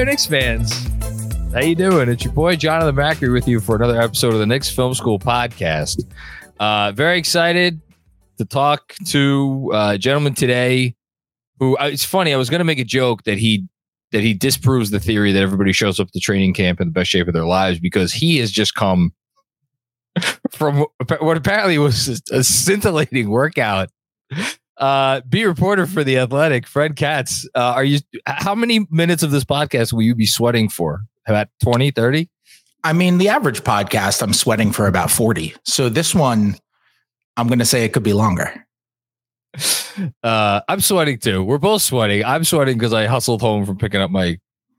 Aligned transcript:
There, 0.00 0.06
Knicks 0.06 0.24
fans. 0.24 0.86
How 1.52 1.60
you 1.60 1.74
doing? 1.74 2.08
It's 2.08 2.24
your 2.24 2.32
boy 2.32 2.56
Jonathan 2.56 2.94
Macri 2.94 3.30
with 3.30 3.46
you 3.46 3.60
for 3.60 3.76
another 3.76 4.00
episode 4.00 4.32
of 4.32 4.38
the 4.38 4.46
Knicks 4.46 4.70
Film 4.70 4.94
School 4.94 5.18
podcast. 5.18 6.10
Uh, 6.58 6.90
very 6.92 7.18
excited 7.18 7.82
to 8.38 8.46
talk 8.46 8.94
to 9.08 9.70
uh, 9.74 9.90
a 9.92 9.98
gentleman 9.98 10.32
today 10.32 10.94
who 11.58 11.76
uh, 11.76 11.90
it's 11.92 12.02
funny. 12.02 12.32
I 12.32 12.38
was 12.38 12.48
going 12.48 12.60
to 12.60 12.64
make 12.64 12.78
a 12.78 12.84
joke 12.84 13.24
that 13.24 13.36
he 13.36 13.66
that 14.12 14.22
he 14.22 14.32
disproves 14.32 14.90
the 14.90 15.00
theory 15.00 15.32
that 15.32 15.42
everybody 15.42 15.72
shows 15.72 16.00
up 16.00 16.10
to 16.12 16.18
training 16.18 16.54
camp 16.54 16.80
in 16.80 16.88
the 16.88 16.92
best 16.92 17.10
shape 17.10 17.28
of 17.28 17.34
their 17.34 17.44
lives 17.44 17.78
because 17.78 18.10
he 18.10 18.38
has 18.38 18.50
just 18.50 18.74
come 18.74 19.12
from 20.50 20.86
what 21.20 21.36
apparently 21.36 21.76
was 21.76 22.22
a 22.30 22.42
scintillating 22.42 23.28
workout 23.28 23.90
uh, 24.80 25.20
be 25.28 25.44
reporter 25.44 25.86
for 25.86 26.02
the 26.02 26.18
Athletic, 26.18 26.66
Fred 26.66 26.96
Katz. 26.96 27.46
Uh, 27.54 27.74
are 27.76 27.84
you? 27.84 28.00
How 28.26 28.54
many 28.54 28.86
minutes 28.90 29.22
of 29.22 29.30
this 29.30 29.44
podcast 29.44 29.92
will 29.92 30.02
you 30.02 30.14
be 30.14 30.26
sweating 30.26 30.68
for? 30.68 31.02
About 31.26 31.48
20, 31.62 31.90
30? 31.90 32.28
I 32.82 32.94
mean, 32.94 33.18
the 33.18 33.28
average 33.28 33.62
podcast, 33.62 34.22
I'm 34.22 34.32
sweating 34.32 34.72
for 34.72 34.86
about 34.86 35.10
40. 35.10 35.54
So 35.64 35.90
this 35.90 36.14
one, 36.14 36.56
I'm 37.36 37.46
going 37.46 37.58
to 37.58 37.66
say 37.66 37.84
it 37.84 37.92
could 37.92 38.02
be 38.02 38.14
longer. 38.14 38.66
Uh, 40.22 40.60
I'm 40.68 40.80
sweating 40.80 41.18
too. 41.18 41.42
We're 41.42 41.58
both 41.58 41.82
sweating. 41.82 42.24
I'm 42.24 42.44
sweating 42.44 42.78
because 42.78 42.94
I 42.94 43.06
hustled 43.06 43.40
home 43.40 43.66
from 43.66 43.76
picking 43.76 44.00
up 44.00 44.10
my 44.10 44.38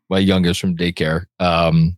my 0.09 0.18
youngest 0.18 0.62
from 0.62 0.76
daycare. 0.76 1.26
Um, 1.38 1.97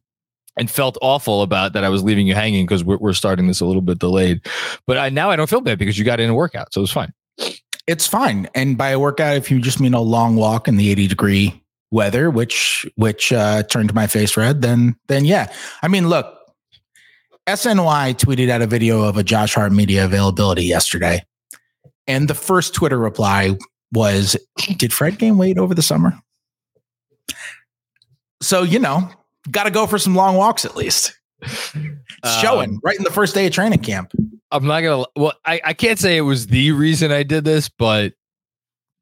and 0.58 0.70
felt 0.70 0.98
awful 1.02 1.44
about 1.44 1.74
that 1.74 1.84
I 1.84 1.90
was 1.90 2.04
leaving 2.04 2.28
you 2.28 2.34
hanging 2.34 2.66
because 2.66 2.84
we're, 2.84 2.98
we're 2.98 3.14
starting 3.14 3.48
this 3.48 3.62
a 3.62 3.66
little 3.66 3.84
bit 3.84 4.00
delayed. 4.00 4.46
But 4.88 4.98
I, 4.98 5.10
now 5.10 5.30
I 5.30 5.36
don't 5.36 5.50
feel 5.50 5.62
bad 5.62 5.78
because 5.78 5.98
you 5.98 6.04
got 6.04 6.20
in 6.20 6.30
a 6.30 6.34
workout, 6.34 6.74
so 6.74 6.82
it 6.82 6.84
was 6.84 6.92
fine 6.92 7.14
it's 7.88 8.08
fine. 8.08 8.48
And 8.56 8.78
by 8.78 8.90
a 8.90 9.00
workout, 9.00 9.36
if 9.36 9.52
you 9.52 9.60
just 9.60 9.80
mean 9.80 9.94
a 9.94 10.02
long 10.02 10.36
walk 10.36 10.68
in 10.68 10.78
the 10.78 10.90
80 10.92 11.08
degree 11.08 11.64
weather, 11.92 12.30
which 12.30 12.86
which 12.96 13.32
uh, 13.32 13.64
turned 13.64 13.94
my 13.94 14.08
face 14.08 14.36
red, 14.38 14.62
then 14.62 14.96
then 15.08 15.26
yeah. 15.26 15.52
I 15.82 15.88
mean, 15.88 16.10
look, 16.10 16.34
SNY 17.48 18.16
tweeted 18.16 18.50
out 18.50 18.62
a 18.62 18.68
video 18.68 19.04
of 19.04 19.18
a 19.18 19.24
Josh 19.24 19.54
Hart 19.54 19.72
media 19.72 20.06
availability 20.06 20.64
yesterday, 20.64 21.26
and 22.08 22.28
the 22.28 22.36
first 22.36 22.74
Twitter 22.74 22.98
reply 22.98 23.58
was, 23.92 24.36
"Did 24.78 24.94
Fred 24.94 25.20
gain 25.20 25.38
weight 25.38 25.58
over 25.58 25.76
the 25.76 25.82
summer?" 25.82 26.14
So 28.42 28.64
you 28.64 28.80
know, 28.80 29.10
got 29.52 29.64
to 29.64 29.72
go 29.72 29.88
for 29.88 29.98
some 29.98 30.16
long 30.16 30.36
walks 30.36 30.66
at 30.66 30.76
least. 30.76 31.18
It's 31.42 32.40
showing 32.40 32.70
um, 32.70 32.80
right 32.84 32.98
in 32.98 33.04
the 33.04 33.12
first 33.12 33.36
day 33.36 33.46
of 33.46 33.52
training 33.52 33.80
camp. 33.80 34.14
I'm 34.54 34.68
not 34.68 34.82
gonna. 34.82 35.06
Well, 35.16 35.34
I, 35.46 35.60
I 35.66 35.74
can't 35.74 35.98
say 35.98 36.16
it 36.16 36.22
was 36.22 36.48
the 36.48 36.72
reason 36.72 37.12
I 37.12 37.24
did 37.24 37.44
this, 37.44 37.70
but 37.70 38.14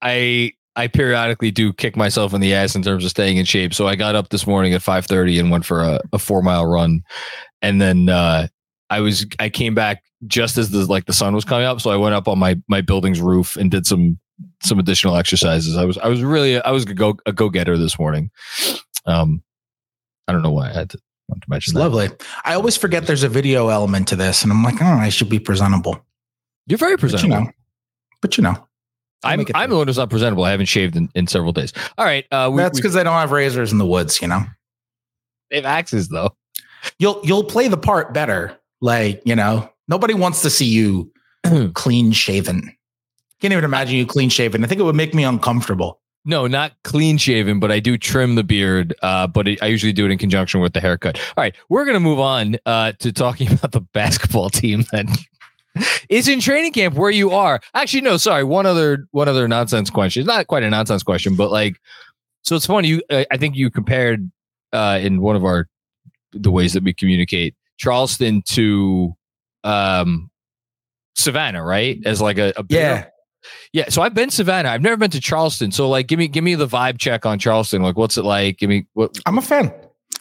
I 0.02 0.54
I 0.78 0.88
periodically 0.88 1.52
do 1.52 1.74
kick 1.74 1.98
myself 1.98 2.34
in 2.34 2.40
the 2.40 2.54
ass 2.54 2.74
in 2.74 2.82
terms 2.82 3.04
of 3.04 3.12
staying 3.12 3.36
in 3.36 3.44
shape. 3.44 3.74
So 3.74 3.86
I 3.86 3.96
got 3.96 4.16
up 4.16 4.30
this 4.30 4.48
morning 4.48 4.74
at 4.74 4.82
5:30 4.82 5.42
and 5.42 5.52
went 5.52 5.66
for 5.66 5.84
a, 5.84 6.00
a 6.14 6.18
four 6.20 6.42
mile 6.42 6.66
run, 6.66 7.04
and 7.62 7.82
then 7.82 8.08
uh, 8.08 8.48
I 8.90 9.02
was 9.02 9.26
I 9.40 9.50
came 9.50 9.76
back 9.76 10.04
just 10.26 10.58
as 10.58 10.70
the 10.70 10.86
like 10.86 11.06
the 11.06 11.14
sun 11.14 11.36
was 11.36 11.44
coming 11.44 11.66
up. 11.66 11.82
So 11.82 11.92
I 11.92 11.98
went 11.98 12.16
up 12.16 12.30
on 12.30 12.40
my 12.40 12.58
my 12.70 12.80
building's 12.80 13.20
roof 13.20 13.58
and 13.58 13.70
did 13.70 13.86
some 13.86 14.18
some 14.64 14.80
additional 14.80 15.18
exercises. 15.18 15.76
I 15.76 15.84
was 15.84 15.98
I 15.98 16.08
was 16.08 16.24
really 16.24 16.62
I 16.62 16.72
was 16.72 16.86
a 16.86 16.94
go 16.94 17.18
a 17.26 17.34
go 17.34 17.50
getter 17.50 17.78
this 17.78 18.00
morning. 18.00 18.32
Um, 19.06 19.44
I 20.30 20.32
don't 20.32 20.44
know 20.44 20.52
why 20.52 20.70
I 20.70 20.74
had 20.74 20.92
to 20.92 21.00
to 21.40 21.50
mention 21.50 21.75
lovely. 21.75 22.09
I 22.44 22.53
always 22.53 22.75
forget 22.75 23.08
there's 23.08 23.24
a 23.24 23.30
video 23.30 23.69
element 23.69 24.08
to 24.09 24.16
this, 24.16 24.44
and 24.44 24.52
I'm 24.52 24.64
like, 24.64 24.81
oh, 24.81 24.86
I 24.86 25.09
should 25.09 25.30
be 25.30 25.40
presentable. 25.40 26.03
You're 26.68 26.78
very 26.78 26.97
presentable. 26.97 27.30
But 27.30 27.40
you 27.40 27.46
know, 27.46 27.52
but 28.22 28.38
you 28.38 28.44
know 28.44 28.68
I'm 29.24 29.46
I'm 29.53 29.70
the 29.70 29.78
one 29.78 29.88
who's 29.88 29.97
not 29.97 30.09
presentable. 30.09 30.44
I 30.44 30.52
haven't 30.52 30.66
shaved 30.66 30.96
in, 30.96 31.09
in 31.16 31.28
several 31.28 31.52
days. 31.52 31.74
All 31.97 32.06
right, 32.06 32.25
uh, 32.31 32.50
we, 32.52 32.58
that's 32.58 32.80
because 32.80 32.96
I 32.96 33.03
don't 33.03 33.14
have 33.14 33.31
razors 33.31 33.72
in 33.72 33.78
the 33.78 33.86
woods. 33.86 34.22
You 34.22 34.28
know, 34.28 34.44
they 35.50 35.58
have 35.58 35.66
axes 35.66 36.09
though. 36.09 36.36
You'll 36.97 37.22
you'll 37.24 37.44
play 37.44 37.68
the 37.68 37.78
part 37.78 38.14
better. 38.14 38.58
Like 38.81 39.22
you 39.25 39.36
know, 39.36 39.70
nobody 39.88 40.14
wants 40.14 40.41
to 40.41 40.50
see 40.50 40.66
you 40.66 41.12
clean 41.74 42.12
shaven. 42.12 42.75
Can't 43.41 43.53
even 43.53 43.64
imagine 43.64 43.96
you 43.96 44.06
clean 44.06 44.30
shaven. 44.30 44.64
I 44.64 44.68
think 44.68 44.80
it 44.80 44.84
would 44.84 44.96
make 44.96 45.14
me 45.14 45.24
uncomfortable. 45.24 46.01
No, 46.24 46.46
not 46.46 46.74
clean 46.84 47.18
shaven, 47.18 47.59
but 47.59 47.72
I 47.72 47.80
do 47.80 47.98
trim 47.98 48.36
the 48.36 48.44
beard. 48.44 48.94
Uh, 49.02 49.26
but 49.26 49.48
it, 49.48 49.64
I 49.64 49.68
usually 49.68 49.94
do 49.94 50.06
it 50.06 50.12
in 50.12 50.18
conjunction 50.18 50.62
with 50.62 50.74
the 50.74 50.80
haircut. 50.80 51.18
All 51.18 51.44
right, 51.44 51.56
we're 51.70 51.86
gonna 51.86 52.00
move 52.00 52.20
on 52.20 52.58
uh, 52.66 52.94
to 53.00 53.12
talking 53.12 53.52
about 53.52 53.72
the 53.72 53.82
basketball 53.82 54.50
team 54.50 54.86
that 54.92 55.08
is 56.09 56.28
in 56.28 56.40
training 56.40 56.74
camp 56.74 56.96
where 56.96 57.09
you 57.09 57.32
are. 57.32 57.59
Actually, 57.74 58.02
no, 58.02 58.18
sorry. 58.18 58.44
One 58.44 58.66
other 58.66 59.08
one 59.12 59.28
other 59.28 59.48
nonsense 59.48 59.90
question. 59.90 60.22
It's 60.22 60.28
not 60.28 60.48
quite 60.48 60.64
a 60.64 60.70
nonsense 60.70 61.02
question, 61.02 61.36
but 61.36 61.52
like, 61.52 61.82
so 62.44 62.56
it's 62.56 62.68
funny. 62.68 62.90
You, 62.90 63.02
I 63.09 63.38
think 63.38 63.56
you 63.56 63.72
compared 63.72 64.30
uh, 64.74 65.00
in 65.02 65.22
one 65.22 65.36
of 65.36 65.44
our 65.44 65.68
the 66.34 66.52
ways 66.52 66.74
that 66.74 66.84
we 66.84 66.94
communicate 66.94 67.56
Charleston 67.78 68.44
to 68.50 69.16
um, 69.64 70.30
Savannah, 71.16 71.64
right? 71.64 72.00
As 72.06 72.22
like 72.22 72.38
a, 72.38 72.53
a 72.58 72.66
yeah 72.70 73.06
yeah, 73.74 73.90
so 73.90 74.02
I've 74.02 74.13
been 74.13 74.29
Savannah. 74.29 74.69
I've 74.69 74.81
never 74.81 74.97
been 74.97 75.12
to 75.12 75.19
Charleston. 75.19 75.72
So 75.72 75.90
like 75.90 76.07
give 76.07 76.19
me 76.19 76.28
give 76.28 76.44
me 76.44 76.56
the 76.56 76.68
vibe 76.68 77.00
check 77.00 77.25
on 77.25 77.40
Charleston. 77.40 77.81
Like 77.81 77.97
what's 77.97 78.18
it 78.18 78.25
like? 78.25 78.57
Give 78.57 78.69
me 78.69 78.88
what 78.94 79.18
I'm 79.25 79.38
a 79.38 79.41
fan. 79.41 79.73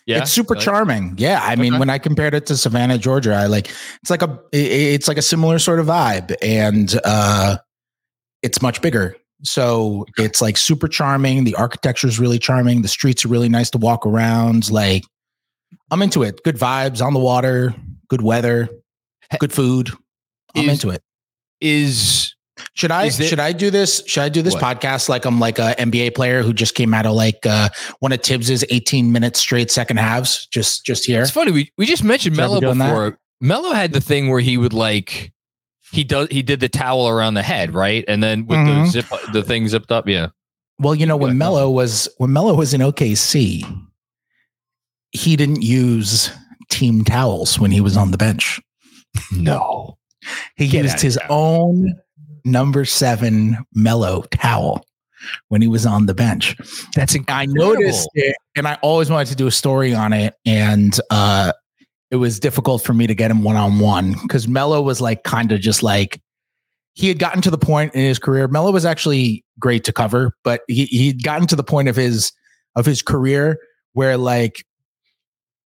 Yeah. 0.07 0.19
It's 0.19 0.33
super 0.33 0.55
charming. 0.55 1.15
Yeah. 1.19 1.41
I 1.43 1.57
mean, 1.57 1.79
when 1.79 1.91
I 1.91 1.99
compared 1.99 2.35
it 2.35 2.47
to 2.47 2.57
Savannah, 2.57 2.99
Georgia, 2.99 3.35
I 3.35 3.47
like 3.47 3.71
it's 4.03 4.11
like 4.11 4.23
a 4.23 4.41
it's 4.53 5.07
like 5.07 5.19
a 5.19 5.23
similar 5.23 5.59
sort 5.59 5.79
of 5.79 5.87
vibe 5.87 6.35
and 6.43 6.99
uh 7.05 7.59
it's 8.43 8.61
much 8.63 8.81
bigger. 8.83 9.17
So 9.43 10.07
it's 10.19 10.41
like 10.41 10.57
super 10.57 10.89
charming. 10.89 11.45
The 11.45 11.55
architecture 11.55 12.09
is 12.09 12.19
really 12.19 12.39
charming. 12.39 12.83
The 12.83 12.89
streets 12.89 13.25
are 13.25 13.29
really 13.29 13.49
nice 13.49 13.71
to 13.71 13.79
walk 13.79 14.05
around. 14.05 14.71
Like 14.71 15.05
I'm 15.91 16.03
into 16.03 16.23
it. 16.23 16.43
Good 16.43 16.57
vibes 16.57 17.05
on 17.05 17.15
the 17.15 17.21
water, 17.21 17.75
good 18.09 18.23
weather, 18.23 18.69
good 19.39 19.53
food. 19.53 19.91
I'm 20.57 20.65
is, 20.65 20.71
into 20.71 20.91
it. 20.91 21.03
Is 21.61 22.35
should 22.75 22.91
I 22.91 23.09
should 23.09 23.41
I 23.41 23.53
do 23.53 23.71
this? 23.71 24.03
Should 24.07 24.23
I 24.23 24.29
do 24.29 24.43
this 24.43 24.55
what? 24.55 24.63
podcast 24.63 25.09
like 25.09 25.25
I'm 25.25 25.41
like 25.41 25.59
a 25.59 25.75
NBA 25.79 26.15
player 26.15 26.43
who 26.43 26.53
just 26.53 26.75
came 26.75 26.95
out 26.95 27.07
of 27.07 27.15
like 27.15 27.45
uh, 27.47 27.69
one 28.01 28.13
of 28.13 28.23
Thibs's 28.23 28.65
18 28.71 29.13
minute 29.13 29.37
straight 29.37 29.71
second 29.71 29.99
halves? 29.99 30.47
Just 30.47 30.85
just 30.85 31.05
here. 31.05 31.23
It's 31.23 31.31
funny. 31.31 31.53
We 31.53 31.73
we 31.77 31.87
just 31.87 32.05
mentioned 32.05 32.37
Melo 32.37 32.61
before. 32.61 33.11
That? 33.11 33.19
Melo 33.41 33.73
had 33.73 33.93
the 33.93 34.01
thing 34.01 34.29
where 34.29 34.41
he 34.41 34.57
would 34.57 34.73
like 34.73 35.33
he 35.93 36.05
does 36.05 36.29
he 36.31 36.43
did 36.43 36.61
the 36.61 36.69
towel 36.69 37.09
around 37.09 37.35
the 37.35 37.43
head, 37.43 37.75
right? 37.75 38.05
And 38.07 38.23
then 38.23 38.47
with 38.47 38.59
mm-hmm. 38.59 38.85
the 38.85 38.91
zip 38.91 39.07
the 39.33 39.43
thing 39.43 39.69
zipped 39.69 39.91
up. 39.91 40.09
Yeah. 40.09 40.29
Well, 40.79 40.95
you 40.95 41.07
know 41.07 41.17
when 41.17 41.37
Melo 41.37 41.71
was 41.71 42.09
when 42.19 42.33
Melo 42.33 42.55
was 42.55 42.73
in 42.73 42.81
OKC, 42.81 43.65
he 45.13 45.37
didn't 45.37 45.63
use 45.63 46.31
team 46.71 47.05
towels 47.05 47.59
when 47.59 47.71
he 47.71 47.81
was 47.81 47.97
on 47.97 48.11
the 48.11 48.17
bench. 48.17 48.61
No. 49.33 49.99
He 50.57 50.69
Get 50.69 50.85
used 50.85 51.01
his 51.01 51.19
own 51.29 51.95
number 52.45 52.85
seven 52.85 53.59
Melo 53.75 54.23
towel 54.31 54.85
when 55.49 55.61
he 55.61 55.69
was 55.69 55.85
on 55.85 56.07
the 56.07 56.15
bench. 56.15 56.57
That's 56.95 57.15
incredible. 57.15 57.53
I 57.53 57.67
noticed 57.67 58.09
it 58.15 58.37
and 58.57 58.67
I 58.67 58.79
always 58.83 59.11
wanted 59.11 59.29
to 59.29 59.37
do 59.37 59.47
a 59.47 59.51
story 59.51 59.95
on 59.95 60.13
it. 60.13 60.35
And 60.47 60.99
uh 61.11 61.53
it 62.11 62.17
was 62.17 62.41
difficult 62.41 62.83
for 62.83 62.93
me 62.93 63.07
to 63.07 63.15
get 63.15 63.31
him 63.31 63.45
one 63.45 63.57
on 63.57 63.79
one 63.79 64.15
because 64.23 64.49
Melo 64.49 64.83
was 64.83 65.01
like 65.01 65.23
kind 65.23 65.53
of 65.53 65.61
just 65.61 65.83
like 65.83 66.21
he 66.95 67.09
had 67.09 67.19
gotten 67.19 67.41
to 67.43 67.51
the 67.51 67.59
point 67.59 67.95
in 67.95 68.01
his 68.01 68.19
career. 68.19 68.49
Melo 68.49 68.73
was 68.73 68.85
actually 68.85 69.45
great 69.61 69.85
to 69.85 69.93
cover, 69.93 70.33
but 70.43 70.63
he 70.67 70.87
he'd 70.87 71.23
gotten 71.23 71.47
to 71.47 71.57
the 71.57 71.63
point 71.63 71.89
of 71.89 71.97
his 71.97 72.33
of 72.75 72.85
his 72.85 73.03
career 73.03 73.59
where 73.93 74.17
like 74.17 74.65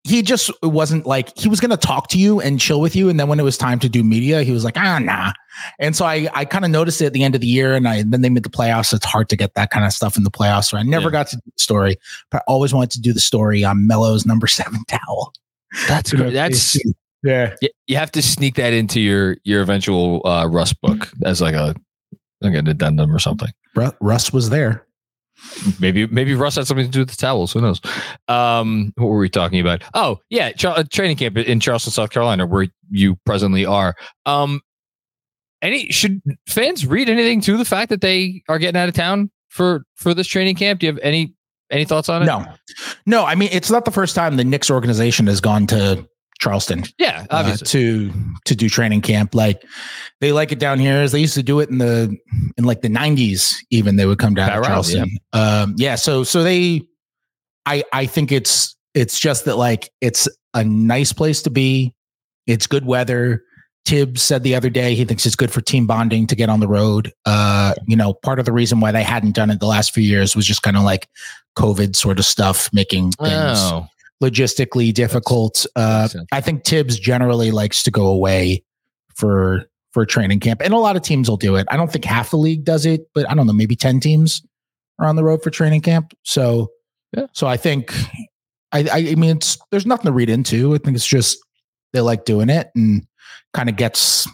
he 0.05 0.23
just 0.23 0.50
wasn't 0.62 1.06
like 1.06 1.37
he 1.37 1.49
was 1.49 1.61
going 1.61 1.70
to 1.70 1.76
talk 1.76 2.08
to 2.08 2.19
you 2.19 2.41
and 2.41 2.58
chill 2.58 2.81
with 2.81 2.97
you. 2.97 3.08
And 3.08 3.20
then 3.20 3.29
when 3.29 3.38
it 3.38 3.43
was 3.43 3.58
time 3.58 3.79
to 3.81 3.88
do 3.88 4.02
media 4.02 4.43
he 4.43 4.52
was 4.52 4.64
like 4.64 4.76
ah 4.79 4.99
nah. 4.99 5.32
And 5.79 5.94
so 5.94 6.05
i 6.05 6.29
i 6.35 6.44
kind 6.44 6.64
of 6.64 6.70
noticed 6.70 7.00
it 7.02 7.06
at 7.06 7.12
the 7.12 7.23
end 7.23 7.35
of 7.35 7.41
the 7.41 7.47
year 7.47 7.75
and 7.75 7.87
i 7.87 8.02
then 8.02 8.23
they 8.23 8.31
made 8.31 8.43
the 8.43 8.50
playoffs. 8.50 8.93
It's 8.93 9.05
hard 9.05 9.29
to 9.29 9.37
get 9.37 9.55
that 9.55 9.70
kind 9.70 9.85
of 9.85 9.93
stuff 9.93 10.17
in 10.17 10.25
the 10.25 10.31
playoffs 10.31 10.67
so 10.67 10.79
i 10.79 10.82
never 10.82 11.06
yeah. 11.06 11.12
got 11.12 11.26
to 11.29 11.37
do 11.37 11.43
the 11.44 11.62
story 11.62 11.97
but 12.31 12.38
i 12.38 12.43
always 12.47 12.73
wanted 12.73 12.91
to 12.93 13.00
do 13.00 13.12
the 13.12 13.20
story 13.20 13.62
on 13.64 13.87
melo's 13.87 14.25
number 14.25 14.47
seven 14.61 14.82
towel. 14.88 15.32
That's 15.87 16.12
good 16.12 16.35
that's 16.35 16.79
yeah. 17.23 17.55
You 17.87 17.96
have 17.96 18.11
to 18.12 18.23
sneak 18.23 18.55
that 18.55 18.73
into 18.73 19.00
your 19.00 19.37
your 19.44 19.61
eventual 19.61 20.26
uh 20.26 20.46
Russ 20.46 20.73
book 20.73 21.12
as 21.25 21.41
like 21.41 21.55
a 21.55 21.75
like 22.41 22.55
an 22.55 22.67
addendum 22.67 23.14
or 23.14 23.19
something. 23.19 23.50
Russ 24.00 24.32
was 24.32 24.49
there 24.49 24.87
maybe 25.81 26.07
maybe 26.07 26.35
Russ 26.35 26.57
had 26.57 26.67
something 26.67 26.87
to 26.87 26.91
do 26.91 27.01
with 27.01 27.11
the 27.11 27.17
towels. 27.17 27.53
Who 27.53 27.61
knows? 27.61 27.81
Um, 28.29 28.93
what 28.97 29.07
were 29.07 29.19
we 29.19 29.29
talking 29.29 29.61
about? 29.61 29.83
Oh 29.95 30.19
yeah, 30.31 30.53
tra- 30.53 30.85
training 30.85 31.17
camp 31.17 31.37
in 31.37 31.61
Charleston, 31.61 31.93
South 31.93 32.11
Carolina, 32.11 32.47
where 32.47 32.69
you 32.91 33.17
presently 33.27 33.65
are. 33.65 33.95
Um, 34.27 34.61
any 35.63 35.91
should 35.91 36.23
fans 36.47 36.87
read 36.87 37.09
anything 37.09 37.41
to 37.43 37.57
the 37.57 37.65
fact 37.65 37.91
that 37.91 38.01
they 38.01 38.43
are 38.49 38.59
getting 38.59 38.81
out 38.81 38.89
of 38.89 38.95
town 38.95 39.31
for 39.49 39.85
for 39.97 40.15
this 40.15 40.27
training 40.27 40.57
camp? 40.57 40.81
Do 40.81 40.87
you 40.87 40.93
have 40.93 41.01
any 41.03 41.35
any 41.71 41.85
thoughts 41.85 42.09
on 42.09 42.23
it? 42.23 42.27
No, 42.27 42.45
no. 43.07 43.25
I 43.25 43.35
mean, 43.35 43.51
it's 43.53 43.71
not 43.71 43.85
the 43.85 43.91
first 43.91 44.15
time 44.15 44.37
the 44.37 44.45
Knicks 44.45 44.71
organization 44.71 45.27
has 45.27 45.41
gone 45.41 45.67
to 45.69 46.07
Charleston. 46.41 46.85
Yeah, 46.99 47.27
uh, 47.31 47.37
obviously. 47.37 47.67
Uh, 47.67 47.69
to 47.71 48.13
to 48.47 48.57
do 48.57 48.69
training 48.69 49.03
camp. 49.03 49.35
Like 49.35 49.63
they 50.21 50.33
like 50.33 50.51
it 50.53 50.59
down 50.59 50.79
here 50.79 50.97
as 50.97 51.13
they 51.13 51.21
used 51.21 51.35
to 51.35 51.43
do 51.43 51.61
it 51.61 51.69
in 51.69 51.79
the 51.79 52.17
in 52.57 52.65
like 52.65 52.81
the 52.81 52.89
90s 52.89 53.55
even 53.71 53.97
they 53.97 54.07
would 54.07 54.19
come 54.19 54.35
down 54.35 54.51
to 54.51 54.67
Charleston. 54.67 55.19
Yeah. 55.33 55.63
Um 55.63 55.75
yeah, 55.77 55.95
so 55.95 56.25
so 56.25 56.43
they 56.43 56.83
I 57.67 57.85
I 57.93 58.07
think 58.07 58.33
it's 58.33 58.75
it's 58.95 59.21
just 59.21 59.45
that 59.45 59.57
like 59.57 59.91
it's 60.01 60.29
a 60.55 60.65
nice 60.65 61.13
place 61.13 61.43
to 61.43 61.51
be. 61.51 61.95
It's 62.47 62.67
good 62.67 62.85
weather. 62.85 63.45
Thibs 63.87 64.21
said 64.21 64.43
the 64.43 64.55
other 64.55 64.71
day 64.71 64.95
he 64.95 65.05
thinks 65.05 65.25
it's 65.25 65.37
good 65.37 65.51
for 65.51 65.61
team 65.61 65.87
bonding 65.87 66.27
to 66.27 66.37
get 66.37 66.49
on 66.49 66.61
the 66.61 66.69
road. 66.69 67.13
Uh, 67.25 67.75
you 67.87 67.97
know, 67.97 68.13
part 68.13 68.39
of 68.39 68.45
the 68.45 68.53
reason 68.53 68.81
why 68.81 68.93
they 68.93 69.03
hadn't 69.03 69.35
done 69.35 69.51
it 69.51 69.61
the 69.61 69.67
last 69.67 69.95
few 69.95 70.03
years 70.03 70.35
was 70.37 70.47
just 70.47 70.63
kind 70.63 70.77
of 70.77 70.83
like 70.83 71.09
COVID 71.57 71.97
sort 71.97 72.19
of 72.19 72.25
stuff, 72.25 72.69
making 72.73 73.13
things 73.13 73.59
oh 73.59 73.87
logistically 74.22 74.93
difficult. 74.93 75.67
Uh, 75.76 76.08
I 76.32 76.40
think 76.40 76.64
Thibs 76.64 76.99
generally 76.99 77.50
likes 77.50 77.82
to 77.84 77.90
go 77.90 78.06
away 78.06 78.64
for 79.14 79.64
for 79.93 80.06
training 80.06 80.40
camp, 80.40 80.61
and 80.62 80.72
a 80.72 80.78
lot 80.78 80.96
of 80.96 81.02
teams 81.02 81.28
will 81.28 81.37
do 81.37 81.56
it. 81.56 81.67
I 81.70 81.76
don't 81.76 81.90
think 81.90 82.05
half 82.05 82.31
the 82.31 82.37
league 82.37 82.64
does 82.64 82.87
it, 82.87 83.08
but 83.14 83.28
I 83.28 83.34
don't 83.34 83.46
know, 83.46 83.52
maybe 83.52 83.76
ten 83.76 84.00
teams 84.00 84.43
are 84.99 85.06
on 85.06 85.17
the 85.17 85.25
road 85.25 85.43
for 85.43 85.50
training 85.50 85.81
camp. 85.81 86.12
So, 86.22 86.70
yeah. 87.17 87.26
so 87.32 87.46
I 87.46 87.56
think 87.56 87.93
I, 88.72 88.88
I 88.93 89.14
mean, 89.17 89.37
it's 89.37 89.58
there's 89.70 89.87
nothing 89.87 90.06
to 90.06 90.12
read 90.12 90.31
into. 90.31 90.75
I 90.75 90.78
think 90.78 90.96
it's 90.96 91.06
just 91.06 91.38
they 91.93 92.00
like 92.00 92.25
doing 92.25 92.50
it 92.50 92.70
and 92.75 93.06
kind 93.52 93.69
of 93.69 93.76
gets 93.76 94.28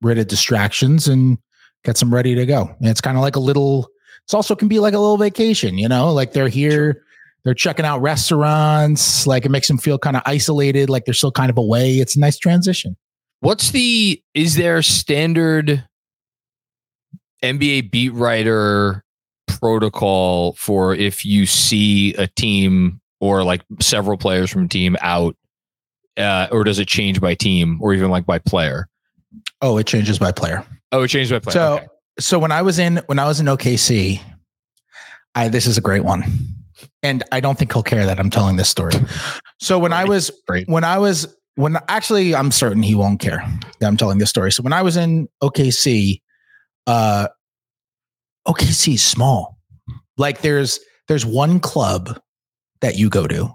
rid 0.00 0.18
of 0.18 0.28
distractions 0.28 1.08
and 1.08 1.38
gets 1.84 2.00
them 2.00 2.14
ready 2.14 2.34
to 2.34 2.46
go. 2.46 2.74
And 2.78 2.88
it's 2.88 3.00
kind 3.00 3.16
of 3.16 3.22
like 3.22 3.36
a 3.36 3.40
little. 3.40 3.88
It's 4.24 4.34
also 4.34 4.54
can 4.54 4.68
be 4.68 4.78
like 4.78 4.94
a 4.94 4.98
little 4.98 5.16
vacation, 5.16 5.78
you 5.78 5.88
know, 5.88 6.12
like 6.12 6.32
they're 6.32 6.48
here 6.48 7.02
they're 7.48 7.54
checking 7.54 7.86
out 7.86 8.02
restaurants. 8.02 9.26
Like 9.26 9.46
it 9.46 9.48
makes 9.48 9.68
them 9.68 9.78
feel 9.78 9.98
kind 9.98 10.18
of 10.18 10.22
isolated, 10.26 10.90
like 10.90 11.06
they're 11.06 11.14
still 11.14 11.32
kind 11.32 11.48
of 11.48 11.56
away. 11.56 11.94
It's 11.94 12.14
a 12.14 12.20
nice 12.20 12.36
transition. 12.36 12.94
What's 13.40 13.70
the 13.70 14.22
is 14.34 14.56
there 14.56 14.82
standard 14.82 15.88
NBA 17.42 17.90
beat 17.90 18.12
writer 18.12 19.02
protocol 19.46 20.52
for 20.58 20.94
if 20.94 21.24
you 21.24 21.46
see 21.46 22.12
a 22.16 22.26
team 22.26 23.00
or 23.18 23.44
like 23.44 23.62
several 23.80 24.18
players 24.18 24.50
from 24.50 24.64
a 24.64 24.68
team 24.68 24.94
out, 25.00 25.34
uh, 26.18 26.48
or 26.52 26.64
does 26.64 26.78
it 26.78 26.86
change 26.86 27.18
by 27.18 27.34
team 27.34 27.78
or 27.80 27.94
even 27.94 28.10
like 28.10 28.26
by 28.26 28.38
player? 28.38 28.90
Oh, 29.62 29.78
it 29.78 29.86
changes 29.86 30.18
by 30.18 30.32
player. 30.32 30.66
Oh, 30.92 31.00
it 31.00 31.08
changes 31.08 31.30
by 31.30 31.38
player. 31.38 31.52
So, 31.54 31.74
okay. 31.76 31.86
so 32.18 32.38
when 32.38 32.52
I 32.52 32.60
was 32.60 32.78
in 32.78 33.00
when 33.06 33.18
I 33.18 33.24
was 33.24 33.40
in 33.40 33.46
OKC, 33.46 34.20
I 35.34 35.48
this 35.48 35.66
is 35.66 35.78
a 35.78 35.80
great 35.80 36.04
one 36.04 36.24
and 37.02 37.22
I 37.32 37.40
don't 37.40 37.58
think 37.58 37.72
he'll 37.72 37.82
care 37.82 38.06
that 38.06 38.18
I'm 38.18 38.30
telling 38.30 38.56
this 38.56 38.68
story. 38.68 38.94
So 39.60 39.78
when 39.78 39.92
I 39.92 40.04
was 40.04 40.30
when 40.66 40.84
I 40.84 40.98
was 40.98 41.34
when 41.56 41.76
actually 41.88 42.34
I'm 42.34 42.52
certain 42.52 42.82
he 42.82 42.94
won't 42.94 43.20
care 43.20 43.44
that 43.80 43.86
I'm 43.86 43.96
telling 43.96 44.18
this 44.18 44.30
story. 44.30 44.52
So 44.52 44.62
when 44.62 44.72
I 44.72 44.82
was 44.82 44.96
in 44.96 45.28
OKC, 45.42 46.20
uh 46.86 47.28
OKC 48.46 48.94
is 48.94 49.02
small. 49.02 49.58
Like 50.16 50.40
there's 50.40 50.80
there's 51.08 51.26
one 51.26 51.60
club 51.60 52.20
that 52.80 52.96
you 52.96 53.08
go 53.08 53.26
to, 53.26 53.50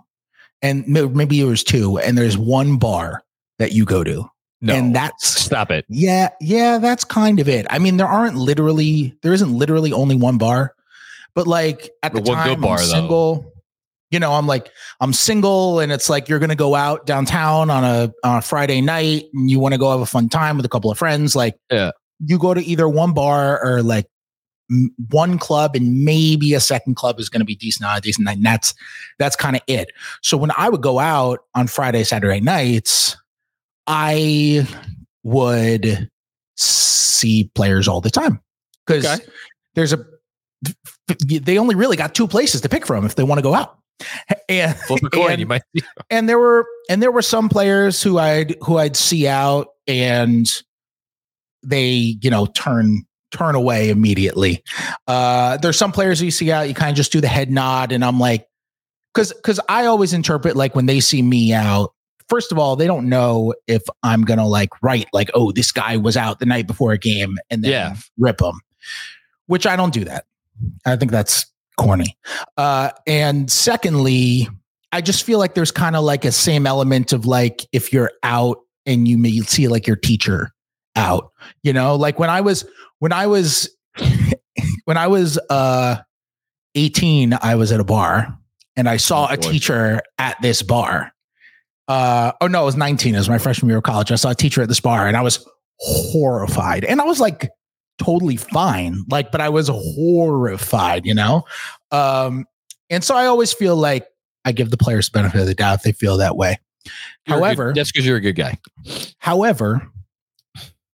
and 0.61 0.87
maybe 0.87 1.41
there's 1.41 1.63
two, 1.63 1.97
and 1.99 2.17
there's 2.17 2.37
one 2.37 2.77
bar 2.77 3.23
that 3.59 3.71
you 3.71 3.85
go 3.85 4.03
to. 4.03 4.29
No, 4.61 4.73
and 4.73 4.95
that's 4.95 5.27
stop 5.27 5.71
it. 5.71 5.85
Yeah, 5.89 6.29
yeah, 6.39 6.77
that's 6.77 7.03
kind 7.03 7.39
of 7.39 7.49
it. 7.49 7.65
I 7.69 7.79
mean, 7.79 7.97
there 7.97 8.07
aren't 8.07 8.37
literally 8.37 9.17
there 9.21 9.33
isn't 9.33 9.51
literally 9.51 9.91
only 9.91 10.15
one 10.15 10.37
bar. 10.37 10.73
But 11.35 11.47
like 11.47 11.89
at 12.03 12.13
the 12.13 12.21
time, 12.21 12.61
bar, 12.61 12.77
I'm 12.79 12.85
single. 12.85 13.35
Though. 13.35 13.49
You 14.11 14.19
know, 14.19 14.33
I'm 14.33 14.45
like 14.45 14.69
I'm 14.99 15.11
single, 15.13 15.79
and 15.79 15.91
it's 15.91 16.09
like 16.09 16.29
you're 16.29 16.39
gonna 16.39 16.55
go 16.55 16.75
out 16.75 17.05
downtown 17.07 17.69
on 17.69 17.83
a 17.83 18.13
on 18.23 18.37
a 18.37 18.41
Friday 18.41 18.79
night, 18.81 19.25
and 19.33 19.49
you 19.49 19.59
want 19.59 19.73
to 19.73 19.79
go 19.79 19.89
have 19.91 20.01
a 20.01 20.05
fun 20.05 20.29
time 20.29 20.57
with 20.57 20.65
a 20.65 20.69
couple 20.69 20.91
of 20.91 20.97
friends. 20.97 21.35
Like, 21.35 21.55
yeah, 21.71 21.91
you 22.23 22.37
go 22.37 22.53
to 22.53 22.61
either 22.61 22.87
one 22.87 23.13
bar 23.13 23.63
or 23.63 23.81
like 23.81 24.05
one 25.09 25.37
club 25.37 25.75
and 25.75 26.03
maybe 26.03 26.53
a 26.53 26.59
second 26.59 26.95
club 26.95 27.19
is 27.19 27.29
going 27.29 27.41
to 27.41 27.45
be 27.45 27.55
decent 27.55 27.89
on 27.89 27.97
a 27.97 28.01
decent 28.01 28.25
night. 28.25 28.37
And 28.37 28.45
that's 28.45 28.73
that's 29.19 29.35
kind 29.35 29.55
of 29.55 29.61
it. 29.67 29.91
So 30.21 30.37
when 30.37 30.51
I 30.57 30.69
would 30.69 30.81
go 30.81 30.99
out 30.99 31.39
on 31.55 31.67
Friday, 31.67 32.03
Saturday 32.03 32.39
nights, 32.39 33.17
I 33.87 34.67
would 35.23 36.09
see 36.55 37.51
players 37.55 37.87
all 37.87 38.01
the 38.01 38.09
time 38.09 38.41
because 38.85 39.05
okay. 39.05 39.25
there's 39.75 39.93
a 39.93 40.05
they 41.27 41.57
only 41.57 41.75
really 41.75 41.97
got 41.97 42.15
two 42.15 42.27
places 42.27 42.61
to 42.61 42.69
pick 42.69 42.85
from 42.85 43.05
if 43.05 43.15
they 43.15 43.23
want 43.23 43.39
to 43.39 43.43
go 43.43 43.53
out. 43.53 43.77
And, 44.49 44.75
coin, 45.11 45.39
and, 45.39 45.47
might, 45.47 45.61
and 46.09 46.27
there 46.27 46.37
were 46.37 46.65
and 46.89 47.01
there 47.01 47.11
were 47.11 47.21
some 47.21 47.47
players 47.47 48.01
who 48.03 48.17
I'd 48.17 48.55
who 48.63 48.77
I'd 48.77 48.95
see 48.95 49.27
out 49.27 49.67
and 49.87 50.47
they 51.63 52.17
you 52.21 52.29
know 52.29 52.45
turn 52.47 53.05
turn 53.31 53.55
away 53.55 53.89
immediately. 53.89 54.63
Uh, 55.07 55.57
there's 55.57 55.77
some 55.77 55.91
players 55.91 56.21
you 56.21 56.31
see 56.31 56.51
out, 56.51 56.67
you 56.67 56.73
kind 56.73 56.91
of 56.91 56.95
just 56.95 57.11
do 57.11 57.21
the 57.21 57.27
head 57.27 57.51
nod, 57.51 57.91
and 57.91 58.03
I'm 58.05 58.19
like, 58.19 58.47
because 59.13 59.33
because 59.33 59.59
I 59.69 59.85
always 59.85 60.13
interpret 60.13 60.55
like 60.55 60.75
when 60.75 60.85
they 60.85 60.99
see 60.99 61.21
me 61.21 61.53
out. 61.53 61.93
First 62.29 62.51
of 62.51 62.57
all, 62.57 62.75
they 62.75 62.87
don't 62.87 63.09
know 63.09 63.53
if 63.67 63.83
I'm 64.01 64.23
gonna 64.23 64.47
like 64.47 64.69
write 64.81 65.07
like, 65.13 65.29
oh, 65.33 65.51
this 65.51 65.71
guy 65.71 65.97
was 65.97 66.15
out 66.15 66.39
the 66.39 66.45
night 66.45 66.67
before 66.67 66.91
a 66.93 66.97
game, 66.97 67.37
and 67.49 67.63
then 67.63 67.71
yeah. 67.71 67.95
rip 68.17 68.37
them. 68.37 68.59
Which 69.47 69.67
I 69.67 69.75
don't 69.75 69.93
do 69.93 70.05
that. 70.05 70.25
I 70.85 70.95
think 70.95 71.11
that's 71.11 71.45
corny. 71.77 72.17
Uh, 72.57 72.91
and 73.07 73.51
secondly, 73.51 74.47
I 74.91 75.01
just 75.01 75.23
feel 75.23 75.39
like 75.39 75.55
there's 75.55 75.71
kind 75.71 75.95
of 75.95 76.03
like 76.03 76.25
a 76.25 76.31
same 76.31 76.67
element 76.67 77.13
of 77.13 77.25
like 77.25 77.65
if 77.71 77.91
you're 77.91 78.11
out 78.21 78.59
and 78.85 79.07
you 79.07 79.17
may 79.17 79.31
see 79.39 79.67
like 79.67 79.87
your 79.87 79.95
teacher 79.95 80.51
out, 80.95 81.31
you 81.63 81.73
know, 81.73 81.95
like 81.95 82.19
when 82.19 82.29
I 82.29 82.41
was 82.41 82.65
when 82.99 83.11
I 83.11 83.27
was 83.27 83.69
when 84.85 84.97
I 84.97 85.07
was 85.07 85.39
uh 85.49 85.97
18, 86.75 87.37
I 87.41 87.55
was 87.55 87.71
at 87.71 87.79
a 87.79 87.83
bar 87.83 88.37
and 88.75 88.87
I 88.87 88.97
saw 88.97 89.27
oh, 89.29 89.33
a 89.33 89.37
teacher 89.37 90.01
at 90.17 90.41
this 90.41 90.61
bar. 90.61 91.11
Uh 91.87 92.33
oh 92.39 92.47
no, 92.47 92.61
it 92.61 92.65
was 92.65 92.77
19. 92.77 93.15
It 93.15 93.17
was 93.17 93.29
my 93.29 93.39
freshman 93.39 93.69
year 93.69 93.79
of 93.79 93.83
college. 93.83 94.11
I 94.11 94.15
saw 94.15 94.29
a 94.29 94.35
teacher 94.35 94.61
at 94.61 94.67
this 94.67 94.79
bar 94.79 95.07
and 95.07 95.17
I 95.17 95.21
was 95.21 95.45
horrified. 95.79 96.85
And 96.85 97.01
I 97.01 97.05
was 97.05 97.19
like 97.19 97.49
totally 98.03 98.37
fine. 98.37 99.03
Like, 99.09 99.31
but 99.31 99.41
I 99.41 99.49
was 99.49 99.69
horrified, 99.69 101.05
you 101.05 101.13
know? 101.13 101.45
Um, 101.91 102.45
and 102.89 103.03
so 103.03 103.15
I 103.15 103.25
always 103.25 103.53
feel 103.53 103.75
like 103.75 104.07
I 104.45 104.51
give 104.51 104.71
the 104.71 104.77
players 104.77 105.09
benefit 105.09 105.39
of 105.39 105.47
the 105.47 105.55
doubt 105.55 105.79
if 105.79 105.83
they 105.83 105.91
feel 105.91 106.17
that 106.17 106.35
way. 106.35 106.59
You're 107.27 107.37
however, 107.37 107.67
good, 107.67 107.75
that's 107.79 107.91
because 107.91 108.05
you're 108.05 108.17
a 108.17 108.21
good 108.21 108.35
guy. 108.35 108.57
However, 109.19 109.87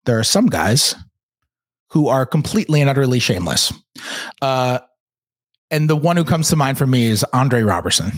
there 0.06 0.20
are 0.20 0.24
some 0.24 0.48
guys 0.48 0.96
who 1.90 2.08
are 2.08 2.26
completely 2.26 2.82
and 2.82 2.90
utterly 2.90 3.20
shameless. 3.20 3.74
Uh, 4.42 4.80
and 5.72 5.90
the 5.90 5.96
one 5.96 6.16
who 6.18 6.24
comes 6.24 6.50
to 6.50 6.56
mind 6.56 6.78
for 6.78 6.86
me 6.86 7.06
is 7.08 7.24
Andre 7.34 7.64
Roberson. 7.64 8.12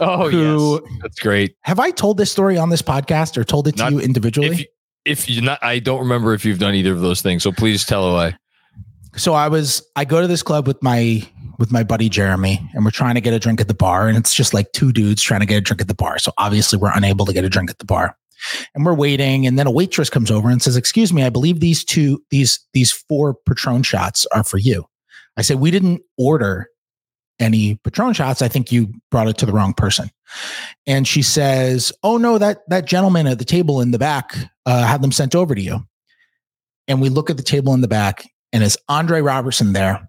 Oh, 0.00 0.28
who, 0.28 0.82
yes. 0.82 0.92
That's 1.02 1.20
great. 1.20 1.56
Have 1.60 1.78
I 1.78 1.92
told 1.92 2.18
this 2.18 2.32
story 2.32 2.58
on 2.58 2.70
this 2.70 2.82
podcast 2.82 3.36
or 3.36 3.44
told 3.44 3.68
it 3.68 3.76
to 3.76 3.84
not, 3.84 3.92
you 3.92 4.00
individually? 4.00 4.48
If, 4.48 4.60
you, 4.60 4.66
if 5.04 5.28
you're 5.28 5.44
not, 5.44 5.58
I 5.62 5.78
don't 5.78 6.00
remember 6.00 6.34
if 6.34 6.44
you've 6.44 6.58
done 6.58 6.74
either 6.74 6.92
of 6.92 7.00
those 7.00 7.22
things. 7.22 7.42
So 7.42 7.52
please 7.52 7.84
tell 7.84 8.06
away. 8.08 8.36
So 9.16 9.34
I 9.34 9.48
was, 9.48 9.82
I 9.94 10.04
go 10.04 10.20
to 10.20 10.26
this 10.26 10.42
club 10.42 10.66
with 10.66 10.82
my, 10.82 11.22
with 11.58 11.70
my 11.70 11.84
buddy 11.84 12.08
Jeremy 12.08 12.60
and 12.74 12.84
we're 12.84 12.90
trying 12.90 13.14
to 13.14 13.20
get 13.20 13.32
a 13.32 13.38
drink 13.38 13.60
at 13.60 13.68
the 13.68 13.74
bar 13.74 14.08
and 14.08 14.18
it's 14.18 14.34
just 14.34 14.52
like 14.52 14.72
two 14.72 14.92
dudes 14.92 15.22
trying 15.22 15.40
to 15.40 15.46
get 15.46 15.56
a 15.56 15.60
drink 15.60 15.80
at 15.80 15.88
the 15.88 15.94
bar. 15.94 16.18
So 16.18 16.32
obviously 16.36 16.78
we're 16.78 16.92
unable 16.92 17.24
to 17.26 17.32
get 17.32 17.44
a 17.44 17.48
drink 17.48 17.70
at 17.70 17.78
the 17.78 17.84
bar 17.84 18.16
and 18.74 18.84
we're 18.84 18.94
waiting 18.94 19.46
and 19.46 19.58
then 19.58 19.66
a 19.66 19.70
waitress 19.70 20.10
comes 20.10 20.30
over 20.30 20.48
and 20.50 20.62
says 20.62 20.76
excuse 20.76 21.12
me 21.12 21.22
i 21.22 21.30
believe 21.30 21.60
these 21.60 21.84
two 21.84 22.22
these 22.30 22.60
these 22.72 22.92
four 22.92 23.34
patron 23.46 23.82
shots 23.82 24.26
are 24.32 24.44
for 24.44 24.58
you 24.58 24.84
i 25.36 25.42
said 25.42 25.58
we 25.60 25.70
didn't 25.70 26.02
order 26.18 26.68
any 27.38 27.76
patron 27.76 28.12
shots 28.12 28.42
i 28.42 28.48
think 28.48 28.70
you 28.70 28.92
brought 29.10 29.28
it 29.28 29.38
to 29.38 29.46
the 29.46 29.52
wrong 29.52 29.74
person 29.74 30.10
and 30.86 31.06
she 31.06 31.22
says 31.22 31.92
oh 32.02 32.16
no 32.16 32.38
that 32.38 32.68
that 32.68 32.84
gentleman 32.84 33.26
at 33.26 33.38
the 33.38 33.44
table 33.44 33.80
in 33.80 33.90
the 33.90 33.98
back 33.98 34.34
uh, 34.66 34.84
had 34.84 35.02
them 35.02 35.12
sent 35.12 35.34
over 35.34 35.54
to 35.54 35.60
you 35.60 35.80
and 36.88 37.00
we 37.00 37.08
look 37.08 37.30
at 37.30 37.36
the 37.36 37.42
table 37.42 37.74
in 37.74 37.80
the 37.80 37.88
back 37.88 38.30
and 38.52 38.62
it's 38.62 38.76
andre 38.88 39.20
Roberson 39.20 39.72
there 39.72 40.08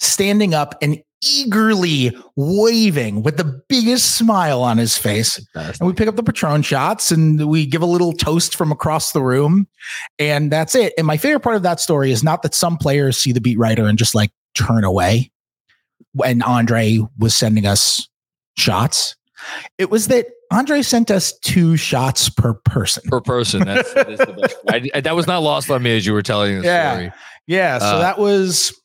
standing 0.00 0.54
up 0.54 0.74
and 0.82 1.02
eagerly 1.24 2.16
waving 2.36 3.22
with 3.22 3.36
the 3.36 3.62
biggest 3.68 4.16
smile 4.16 4.62
on 4.62 4.78
his 4.78 4.96
face. 4.96 5.44
And 5.54 5.86
we 5.86 5.92
pick 5.92 6.08
up 6.08 6.16
the 6.16 6.22
Patron 6.22 6.62
shots 6.62 7.10
and 7.10 7.48
we 7.48 7.66
give 7.66 7.82
a 7.82 7.86
little 7.86 8.12
toast 8.12 8.54
from 8.54 8.70
across 8.70 9.12
the 9.12 9.22
room. 9.22 9.66
And 10.18 10.52
that's 10.52 10.74
it. 10.74 10.92
And 10.98 11.06
my 11.06 11.16
favorite 11.16 11.40
part 11.40 11.56
of 11.56 11.62
that 11.62 11.80
story 11.80 12.10
is 12.10 12.22
not 12.22 12.42
that 12.42 12.54
some 12.54 12.76
players 12.76 13.18
see 13.18 13.32
the 13.32 13.40
beat 13.40 13.58
writer 13.58 13.86
and 13.86 13.98
just 13.98 14.14
like 14.14 14.30
turn 14.54 14.84
away 14.84 15.30
when 16.12 16.42
Andre 16.42 16.98
was 17.18 17.34
sending 17.34 17.66
us 17.66 18.08
shots. 18.56 19.16
It 19.78 19.90
was 19.90 20.08
that 20.08 20.26
Andre 20.52 20.82
sent 20.82 21.10
us 21.10 21.36
two 21.40 21.76
shots 21.76 22.28
per 22.28 22.54
person. 22.54 23.02
Per 23.06 23.20
person. 23.20 23.64
That's, 23.64 23.92
that, 23.92 24.90
I, 24.94 25.00
that 25.00 25.16
was 25.16 25.26
not 25.26 25.38
lost 25.38 25.70
on 25.70 25.82
me 25.82 25.96
as 25.96 26.06
you 26.06 26.12
were 26.12 26.22
telling 26.22 26.58
the 26.58 26.64
yeah. 26.64 26.92
story. 26.92 27.12
Yeah. 27.46 27.78
So 27.78 27.86
uh, 27.86 27.98
that 27.98 28.18
was 28.18 28.80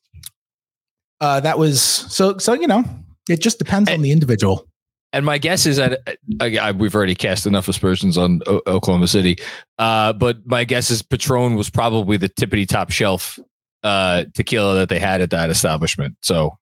uh, 1.22 1.39
that 1.42 1.60
was 1.60 1.82
so 1.82 2.38
so 2.38 2.54
you 2.54 2.68
know 2.68 2.84
it 3.30 3.42
just 3.42 3.60
depends 3.60 3.89
and, 3.89 3.98
on 3.98 4.01
the 4.01 4.12
individual. 4.12 4.68
And 5.12 5.25
my 5.25 5.38
guess 5.38 5.66
is 5.66 5.78
that 5.78 6.00
I, 6.39 6.58
I, 6.58 6.72
we've 6.72 6.94
already 6.94 7.16
cast 7.16 7.48
enough 7.48 7.68
aspersions 7.68 8.18
on 8.18 8.42
o- 8.46 8.62
Oklahoma 8.68 9.08
City, 9.08 9.38
uh, 9.80 10.13
but 10.13 10.46
my 10.46 10.66
guess 10.66 10.92
is 10.92 11.01
Patron 11.01 11.56
was 11.56 11.70
probably 11.70 12.18
the 12.18 12.30
tippity 12.30 12.68
top 12.68 12.92
shelf 12.92 13.39
uh, 13.84 14.25
tequila 14.36 14.75
that 14.75 14.89
they 14.89 15.00
had 15.00 15.22
at 15.22 15.32
that 15.32 15.50
establishment. 15.50 16.16
So 16.22 16.58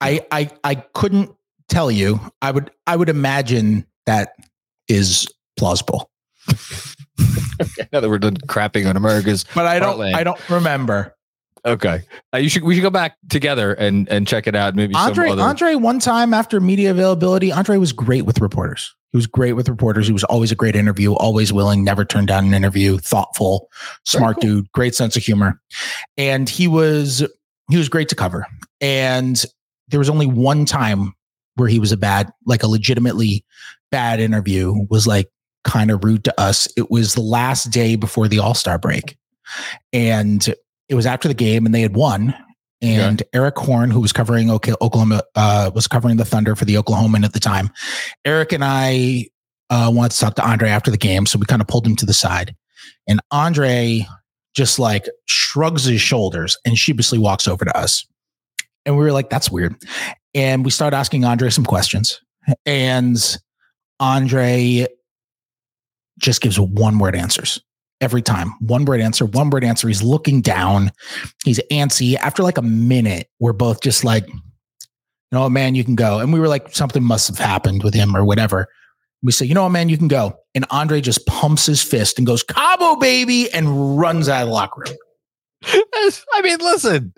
I 0.00 0.24
I 0.30 0.50
I 0.62 0.74
couldn't 0.76 1.32
tell 1.68 1.90
you. 1.90 2.20
I 2.42 2.50
would 2.50 2.70
I 2.86 2.96
would 2.96 3.08
imagine 3.08 3.86
that 4.06 4.34
is 4.88 5.26
plausible. 5.58 6.10
now 7.92 8.00
that 8.00 8.08
we're 8.08 8.18
done 8.18 8.36
crapping 8.36 8.88
on 8.88 8.96
America's, 8.96 9.44
but 9.54 9.66
I 9.66 9.78
don't 9.78 10.00
I 10.00 10.24
don't 10.24 10.48
remember. 10.48 11.14
Okay, 11.64 12.02
uh, 12.32 12.38
you 12.38 12.48
should 12.48 12.62
we 12.62 12.74
should 12.74 12.82
go 12.82 12.90
back 12.90 13.16
together 13.28 13.74
and 13.74 14.08
and 14.08 14.26
check 14.26 14.46
it 14.46 14.54
out. 14.54 14.74
Maybe 14.74 14.94
Andre 14.94 15.30
other- 15.30 15.42
Andre 15.42 15.74
one 15.74 15.98
time 15.98 16.32
after 16.32 16.60
media 16.60 16.90
availability, 16.90 17.52
Andre 17.52 17.76
was 17.78 17.92
great 17.92 18.24
with 18.24 18.40
reporters. 18.40 18.94
He 19.12 19.16
was 19.16 19.26
great 19.26 19.54
with 19.54 19.68
reporters. 19.68 20.06
He 20.06 20.12
was 20.12 20.24
always 20.24 20.52
a 20.52 20.54
great 20.54 20.76
interview, 20.76 21.14
always 21.14 21.52
willing, 21.52 21.82
never 21.82 22.04
turned 22.04 22.28
down 22.28 22.46
an 22.46 22.54
interview. 22.54 22.98
Thoughtful, 22.98 23.68
smart 24.04 24.36
cool. 24.36 24.42
dude, 24.42 24.72
great 24.72 24.94
sense 24.94 25.16
of 25.16 25.22
humor, 25.22 25.60
and 26.16 26.48
he 26.48 26.68
was 26.68 27.26
he 27.70 27.76
was 27.76 27.88
great 27.88 28.08
to 28.10 28.14
cover. 28.14 28.46
And 28.80 29.42
there 29.88 29.98
was 29.98 30.08
only 30.10 30.26
one 30.26 30.64
time 30.64 31.14
where 31.58 31.68
he 31.68 31.78
was 31.78 31.92
a 31.92 31.96
bad, 31.96 32.30
like 32.46 32.62
a 32.62 32.68
legitimately 32.68 33.44
bad 33.90 34.20
interview. 34.20 34.86
Was 34.90 35.06
like 35.06 35.30
kind 35.64 35.90
of 35.90 36.04
rude 36.04 36.24
to 36.24 36.40
us. 36.40 36.68
It 36.76 36.90
was 36.90 37.14
the 37.14 37.20
last 37.20 37.70
day 37.70 37.96
before 37.96 38.28
the 38.28 38.38
All 38.38 38.54
Star 38.54 38.78
break, 38.78 39.16
and 39.92 40.46
it 40.88 40.94
was 40.94 41.06
after 41.06 41.28
the 41.28 41.34
game 41.34 41.66
and 41.66 41.74
they 41.74 41.82
had 41.82 41.94
won. 41.94 42.34
And 42.80 43.20
yeah. 43.20 43.40
Erik 43.40 43.58
Horne, 43.58 43.90
who 43.90 44.00
was 44.00 44.12
covering 44.12 44.50
Oklahoma, 44.50 45.22
uh, 45.34 45.70
was 45.74 45.88
covering 45.88 46.16
the 46.16 46.24
Thunder 46.24 46.54
for 46.54 46.64
the 46.64 46.76
Oklahoman 46.76 47.24
at 47.24 47.32
the 47.32 47.40
time. 47.40 47.70
Erik 48.24 48.52
and 48.52 48.64
I 48.64 49.26
uh, 49.68 49.90
wanted 49.92 50.12
to 50.12 50.20
talk 50.20 50.36
to 50.36 50.48
Andre 50.48 50.70
after 50.70 50.90
the 50.90 50.96
game, 50.96 51.26
so 51.26 51.38
we 51.38 51.46
kind 51.46 51.60
of 51.60 51.66
pulled 51.66 51.86
him 51.86 51.96
to 51.96 52.06
the 52.06 52.14
side. 52.14 52.54
And 53.08 53.20
Andre 53.32 54.06
just 54.54 54.78
like 54.78 55.08
shrugs 55.26 55.84
his 55.84 56.00
shoulders 56.00 56.56
and 56.64 56.78
sheepishly 56.78 57.18
walks 57.18 57.46
over 57.46 57.64
to 57.64 57.76
us. 57.76 58.06
And 58.88 58.96
we 58.96 59.04
were 59.04 59.12
like, 59.12 59.28
that's 59.28 59.50
weird. 59.50 59.76
And 60.34 60.64
we 60.64 60.70
started 60.70 60.96
asking 60.96 61.26
Andre 61.26 61.50
some 61.50 61.66
questions. 61.66 62.22
And 62.64 63.18
Andre 64.00 64.86
just 66.18 66.40
gives 66.40 66.58
one 66.58 66.98
word 66.98 67.14
answers 67.14 67.60
every 68.00 68.22
time. 68.22 68.54
One 68.60 68.86
word 68.86 69.02
answer, 69.02 69.26
one 69.26 69.50
word 69.50 69.62
answer. 69.62 69.88
He's 69.88 70.02
looking 70.02 70.40
down. 70.40 70.90
He's 71.44 71.60
antsy. 71.70 72.16
After 72.16 72.42
like 72.42 72.56
a 72.56 72.62
minute, 72.62 73.28
we're 73.38 73.52
both 73.52 73.82
just 73.82 74.04
like, 74.04 74.26
you 74.26 74.40
know 75.32 75.42
what, 75.42 75.50
man, 75.50 75.74
you 75.74 75.84
can 75.84 75.94
go. 75.94 76.20
And 76.20 76.32
we 76.32 76.40
were 76.40 76.48
like, 76.48 76.74
something 76.74 77.04
must 77.04 77.28
have 77.28 77.38
happened 77.38 77.82
with 77.82 77.92
him 77.92 78.16
or 78.16 78.24
whatever. 78.24 78.68
We 79.22 79.32
say, 79.32 79.44
you 79.44 79.52
know 79.52 79.64
what, 79.64 79.72
man, 79.72 79.90
you 79.90 79.98
can 79.98 80.08
go. 80.08 80.34
And 80.54 80.64
Andre 80.70 81.02
just 81.02 81.26
pumps 81.26 81.66
his 81.66 81.82
fist 81.82 82.16
and 82.16 82.26
goes, 82.26 82.42
Cabo, 82.42 82.96
baby, 82.96 83.52
and 83.52 83.98
runs 83.98 84.30
out 84.30 84.44
of 84.44 84.48
the 84.48 84.54
locker 84.54 84.80
room. 84.80 84.96
I 85.64 86.40
mean, 86.42 86.58
listen, 86.60 87.12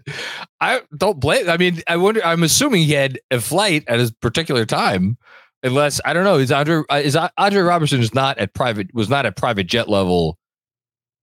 I 0.60 0.80
don't 0.96 1.20
blame. 1.20 1.48
I 1.48 1.56
mean, 1.56 1.82
I 1.88 1.96
wonder. 1.96 2.24
I'm 2.24 2.42
assuming 2.42 2.82
he 2.82 2.92
had 2.92 3.20
a 3.30 3.40
flight 3.40 3.84
at 3.86 4.00
a 4.00 4.12
particular 4.20 4.64
time, 4.64 5.18
unless 5.62 6.00
I 6.04 6.12
don't 6.12 6.24
know. 6.24 6.38
Is 6.38 6.50
Andre 6.50 6.82
uh, 6.90 6.96
is 6.96 7.16
Andre 7.36 7.62
Roberson 7.62 8.00
is 8.00 8.14
not 8.14 8.38
at 8.38 8.54
private 8.54 8.92
was 8.94 9.08
not 9.08 9.26
at 9.26 9.36
private 9.36 9.64
jet 9.64 9.88
level 9.88 10.38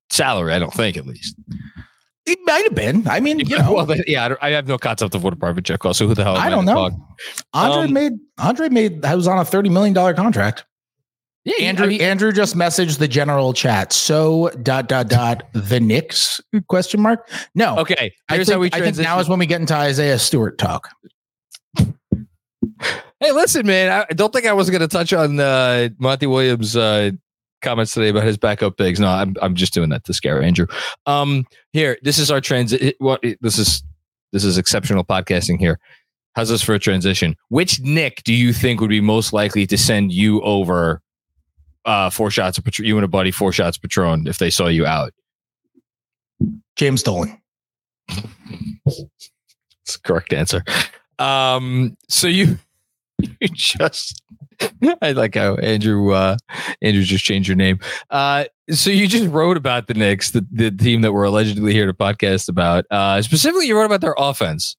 salary. 0.10 0.54
I 0.54 0.60
don't 0.60 0.74
think, 0.74 0.96
at 0.96 1.08
least. 1.08 1.36
It 2.28 2.40
might 2.44 2.64
have 2.66 2.76
been. 2.76 3.08
I 3.08 3.20
mean, 3.20 3.40
you 3.40 3.58
know. 3.60 3.74
Well, 3.74 3.96
yeah, 4.06 4.36
I, 4.42 4.50
I, 4.50 4.52
have 4.52 4.68
no 4.68 4.78
concept 4.78 5.16
of 5.16 5.24
what 5.24 5.34
a 5.34 5.38
private 5.38 5.64
jet 5.64 5.80
costs. 5.80 6.00
So 6.00 6.08
who 6.08 6.14
the 6.14 6.24
hell? 6.24 6.36
I 6.36 6.50
don't 6.50 6.66
know. 6.66 6.92
Andre 7.54 7.84
um, 7.86 7.94
made. 7.94 8.14
Andre 8.38 8.70
made. 8.70 9.06
I 9.06 9.16
was 9.16 9.28
on 9.28 9.40
a 9.40 9.46
thirty 9.46 9.70
million 9.70 9.94
dollar 9.94 10.14
contract. 10.14 10.66
Yeah, 11.48 11.66
Andrew. 11.66 11.86
I 11.86 11.90
mean, 11.90 12.02
Andrew 12.02 12.34
just 12.34 12.56
messaged 12.56 13.00
the 13.00 13.08
general 13.08 13.54
chat. 13.54 13.94
So 13.94 14.50
dot 14.64 14.90
dot 14.90 15.08
dot 15.08 15.48
the 15.54 15.80
Knicks 15.80 16.42
question 16.68 17.00
mark. 17.02 17.30
No. 17.56 17.78
Okay. 17.78 18.14
Here's 18.30 18.50
I 18.50 18.52
think, 18.52 18.54
how 18.54 18.60
we. 18.60 18.70
I 18.74 18.82
think 18.82 18.98
now 18.98 19.18
is 19.20 19.30
when 19.30 19.40
we 19.40 19.46
get 19.46 19.62
into 19.62 19.74
Isaiah 19.74 20.20
Stewart 20.20 20.58
talk. 20.58 20.90
Hey, 21.78 23.32
listen, 23.32 23.66
man. 23.66 24.06
I 24.10 24.14
don't 24.14 24.34
think 24.34 24.46
I 24.46 24.52
was 24.52 24.70
going 24.70 24.82
to 24.82 24.90
touch 24.90 25.14
on 25.14 25.40
uh, 25.40 25.88
Monty 26.00 26.28
Williams' 26.28 26.76
uh, 26.76 27.12
comments 27.62 27.94
today 27.94 28.10
about 28.10 28.26
his 28.26 28.38
backup 28.38 28.76
bigs. 28.76 29.00
No, 29.00 29.08
I'm 29.08 29.34
I'm 29.42 29.56
just 29.56 29.74
doing 29.74 29.88
that 29.90 30.04
to 30.04 30.14
scare 30.14 30.44
Andrew. 30.44 30.68
Um, 31.06 31.46
here, 31.72 31.98
this 32.02 32.18
is 32.18 32.30
our 32.30 32.42
transit. 32.42 32.98
What 33.00 33.24
this 33.40 33.58
is 33.58 33.84
this 34.34 34.44
is 34.44 34.58
exceptional 34.58 35.06
podcasting 35.06 35.60
here. 35.60 35.80
How's 36.36 36.50
this 36.50 36.62
for 36.62 36.74
a 36.74 36.80
transition? 36.80 37.38
Which 37.48 37.80
Nick 37.80 38.22
do 38.24 38.34
you 38.34 38.52
think 38.52 38.82
would 38.82 38.90
be 38.90 39.00
most 39.00 39.32
likely 39.32 39.66
to 39.68 39.78
send 39.78 40.12
you 40.12 40.42
over 40.42 41.02
uh, 41.88 42.10
four 42.10 42.30
shots 42.30 42.58
of 42.58 42.66
Patron, 42.66 42.86
you 42.88 42.98
and 42.98 43.06
a 43.06 43.08
buddy, 43.08 43.32
four 43.32 43.52
shots 43.52 43.78
Patron 43.78 44.28
if 44.28 44.38
they 44.38 44.50
saw 44.50 44.68
you 44.68 44.86
out? 44.86 45.14
James 46.76 47.02
Dolan. 47.02 47.42
That's 48.08 49.04
the 49.94 50.00
correct 50.04 50.34
answer. 50.34 50.64
Um, 51.18 51.98
so 52.10 52.28
you 52.28 52.60
you 53.20 53.48
just 53.54 54.22
I 55.02 55.12
like 55.14 55.36
how 55.36 55.56
Andrew 55.56 56.14
uh 56.14 56.38
Andrew 56.82 57.04
just 57.04 57.26
changed 57.26 57.48
your 57.48 57.56
name. 57.56 57.80
Uh 58.10 58.46
so 58.70 58.90
you 58.90 59.08
just 59.08 59.28
wrote 59.28 59.58
about 59.58 59.88
the 59.88 59.94
Knicks, 59.94 60.32
the, 60.32 60.46
the 60.52 60.72
team 60.72 61.02
that 61.02 61.14
we're 61.14 61.24
allegedly 61.24 61.74
here 61.74 61.86
to 61.86 61.94
podcast 61.94 62.50
about. 62.50 62.86
Uh 62.92 63.22
specifically 63.22 63.68
you 63.68 63.76
wrote 63.76 63.86
about 63.86 64.02
their 64.02 64.16
offense, 64.18 64.76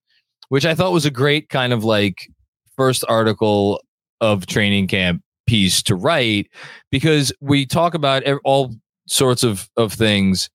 which 0.49 0.65
I 0.65 0.75
thought 0.75 0.93
was 0.93 1.07
a 1.07 1.11
great 1.11 1.49
kind 1.49 1.73
of 1.73 1.85
like 1.85 2.31
first 2.77 3.05
article 3.09 3.83
of 4.21 4.47
training 4.47 4.89
camp 4.89 5.23
piece 5.49 5.83
to 5.83 5.97
write 5.97 6.49
because 6.93 7.33
we 7.41 7.67
talk 7.67 7.95
about 7.95 8.23
all 8.45 8.75
sorts 9.09 9.43
of 9.43 9.69
of 9.77 9.93
things. 9.93 10.49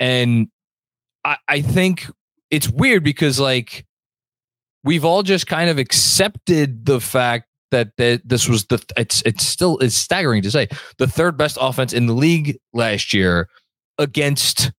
And 0.00 0.48
I, 1.24 1.36
I 1.48 1.60
think 1.60 2.06
it's 2.50 2.68
weird 2.68 3.04
because 3.04 3.38
like 3.38 3.84
we've 4.84 5.04
all 5.04 5.22
just 5.22 5.46
kind 5.46 5.68
of 5.68 5.78
accepted 5.78 6.86
the 6.86 7.00
fact 7.00 7.48
that, 7.72 7.88
that 7.98 8.22
this 8.24 8.48
was 8.48 8.66
the 8.66 8.82
it's 8.96 9.22
it's 9.26 9.44
still 9.44 9.78
it's 9.78 9.96
staggering 9.96 10.42
to 10.42 10.50
say 10.50 10.68
the 10.98 11.08
third 11.08 11.36
best 11.36 11.58
offense 11.60 11.92
in 11.92 12.06
the 12.06 12.12
league 12.12 12.56
last 12.72 13.12
year 13.12 13.48
against 13.98 14.70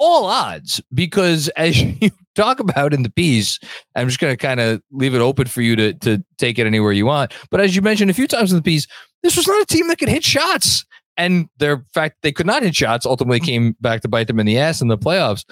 all 0.00 0.24
odds 0.24 0.80
because 0.92 1.48
as 1.50 1.80
you 2.00 2.10
talk 2.34 2.58
about 2.58 2.92
in 2.92 3.02
the 3.02 3.10
piece 3.10 3.58
i'm 3.94 4.08
just 4.08 4.18
going 4.18 4.32
to 4.32 4.36
kind 4.36 4.60
of 4.60 4.82
leave 4.90 5.14
it 5.14 5.20
open 5.20 5.46
for 5.46 5.62
you 5.62 5.76
to 5.76 5.92
to 5.94 6.22
take 6.38 6.58
it 6.58 6.66
anywhere 6.66 6.92
you 6.92 7.06
want 7.06 7.32
but 7.50 7.60
as 7.60 7.76
you 7.76 7.82
mentioned 7.82 8.10
a 8.10 8.14
few 8.14 8.26
times 8.26 8.50
in 8.50 8.56
the 8.56 8.62
piece 8.62 8.86
this 9.22 9.36
was 9.36 9.46
not 9.46 9.62
a 9.62 9.66
team 9.66 9.86
that 9.88 9.98
could 9.98 10.08
hit 10.08 10.24
shots 10.24 10.84
and 11.16 11.48
their 11.58 11.84
fact 11.92 12.16
they 12.22 12.32
could 12.32 12.46
not 12.46 12.62
hit 12.62 12.74
shots 12.74 13.06
ultimately 13.06 13.40
came 13.40 13.76
back 13.80 14.00
to 14.00 14.08
bite 14.08 14.26
them 14.26 14.40
in 14.40 14.46
the 14.46 14.58
ass 14.58 14.80
in 14.80 14.88
the 14.88 14.98
playoffs 14.98 15.44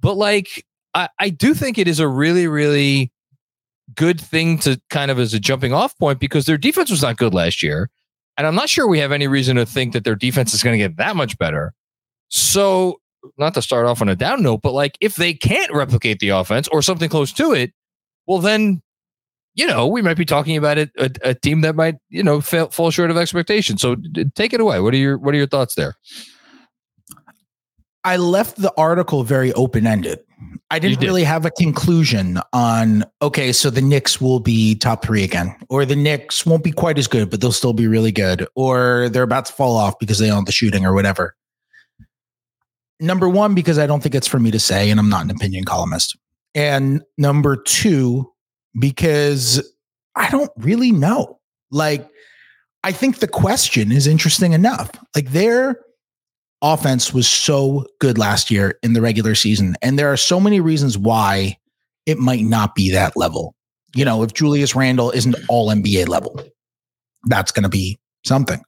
but 0.00 0.16
like 0.16 0.64
I, 0.94 1.08
I 1.18 1.28
do 1.30 1.54
think 1.54 1.78
it 1.78 1.88
is 1.88 2.00
a 2.00 2.08
really, 2.08 2.46
really 2.46 3.12
good 3.94 4.20
thing 4.20 4.58
to 4.58 4.80
kind 4.90 5.10
of 5.10 5.18
as 5.18 5.34
a 5.34 5.40
jumping 5.40 5.72
off 5.72 5.96
point 5.98 6.20
because 6.20 6.46
their 6.46 6.58
defense 6.58 6.90
was 6.90 7.02
not 7.02 7.16
good 7.16 7.34
last 7.34 7.62
year. 7.62 7.90
And 8.36 8.46
I'm 8.46 8.54
not 8.54 8.68
sure 8.68 8.86
we 8.86 8.98
have 9.00 9.12
any 9.12 9.26
reason 9.26 9.56
to 9.56 9.66
think 9.66 9.92
that 9.92 10.04
their 10.04 10.14
defense 10.14 10.54
is 10.54 10.62
going 10.62 10.78
to 10.78 10.78
get 10.78 10.96
that 10.96 11.16
much 11.16 11.36
better. 11.38 11.74
So, 12.28 13.00
not 13.38 13.54
to 13.54 13.62
start 13.62 13.86
off 13.86 14.02
on 14.02 14.08
a 14.08 14.16
down 14.16 14.42
note, 14.42 14.62
but 14.62 14.72
like 14.72 14.96
if 15.00 15.16
they 15.16 15.34
can't 15.34 15.72
replicate 15.72 16.18
the 16.20 16.30
offense 16.30 16.68
or 16.68 16.82
something 16.82 17.08
close 17.08 17.32
to 17.34 17.52
it, 17.52 17.72
well, 18.26 18.38
then, 18.38 18.82
you 19.54 19.66
know, 19.66 19.86
we 19.86 20.02
might 20.02 20.16
be 20.16 20.24
talking 20.24 20.56
about 20.56 20.78
it, 20.78 20.90
a, 20.98 21.10
a 21.22 21.34
team 21.34 21.62
that 21.62 21.74
might, 21.74 21.96
you 22.08 22.22
know, 22.22 22.40
fail, 22.40 22.70
fall 22.70 22.90
short 22.90 23.10
of 23.10 23.16
expectations. 23.16 23.80
So, 23.80 23.96
d- 23.96 24.26
take 24.34 24.52
it 24.52 24.60
away. 24.60 24.80
What 24.80 24.94
are 24.94 24.98
your 24.98 25.18
What 25.18 25.34
are 25.34 25.38
your 25.38 25.46
thoughts 25.46 25.74
there? 25.74 25.96
I 28.04 28.16
left 28.16 28.56
the 28.56 28.72
article 28.78 29.24
very 29.24 29.52
open 29.52 29.86
ended. 29.86 30.20
I 30.70 30.78
didn't 30.78 31.00
really 31.00 31.24
have 31.24 31.44
a 31.44 31.50
conclusion 31.50 32.38
on, 32.52 33.04
okay, 33.20 33.52
so 33.52 33.68
the 33.70 33.82
Knicks 33.82 34.20
will 34.20 34.40
be 34.40 34.76
top 34.76 35.04
three 35.04 35.24
again, 35.24 35.54
or 35.68 35.84
the 35.84 35.96
Knicks 35.96 36.46
won't 36.46 36.62
be 36.62 36.70
quite 36.70 36.96
as 36.96 37.08
good, 37.08 37.28
but 37.28 37.40
they'll 37.40 37.52
still 37.52 37.72
be 37.72 37.88
really 37.88 38.12
good, 38.12 38.46
or 38.54 39.08
they're 39.10 39.24
about 39.24 39.46
to 39.46 39.52
fall 39.52 39.76
off 39.76 39.98
because 39.98 40.18
they 40.18 40.30
own 40.30 40.44
the 40.44 40.52
shooting 40.52 40.86
or 40.86 40.94
whatever. 40.94 41.34
Number 43.00 43.28
one, 43.28 43.54
because 43.54 43.78
I 43.78 43.86
don't 43.86 44.02
think 44.02 44.14
it's 44.14 44.26
for 44.26 44.38
me 44.38 44.50
to 44.50 44.60
say, 44.60 44.90
and 44.90 45.00
I'm 45.00 45.08
not 45.08 45.24
an 45.24 45.30
opinion 45.30 45.64
columnist. 45.64 46.16
And 46.54 47.02
number 47.16 47.56
two, 47.56 48.30
because 48.78 49.72
I 50.16 50.28
don't 50.30 50.50
really 50.58 50.92
know. 50.92 51.38
Like, 51.70 52.08
I 52.84 52.92
think 52.92 53.18
the 53.18 53.28
question 53.28 53.90
is 53.92 54.06
interesting 54.06 54.52
enough. 54.52 54.90
Like, 55.14 55.30
they're 55.30 55.80
offense 56.62 57.14
was 57.14 57.28
so 57.28 57.86
good 58.00 58.18
last 58.18 58.50
year 58.50 58.78
in 58.82 58.92
the 58.92 59.00
regular 59.00 59.34
season. 59.34 59.76
And 59.82 59.98
there 59.98 60.12
are 60.12 60.16
so 60.16 60.38
many 60.38 60.60
reasons 60.60 60.98
why 60.98 61.56
it 62.06 62.18
might 62.18 62.44
not 62.44 62.74
be 62.74 62.90
that 62.92 63.16
level. 63.16 63.54
You 63.94 64.04
know, 64.04 64.22
if 64.22 64.34
Julius 64.34 64.74
Randle 64.74 65.10
isn't 65.10 65.36
all 65.48 65.68
NBA 65.68 66.08
level, 66.08 66.42
that's 67.24 67.52
going 67.52 67.62
to 67.64 67.68
be 67.68 67.98
something. 68.24 68.62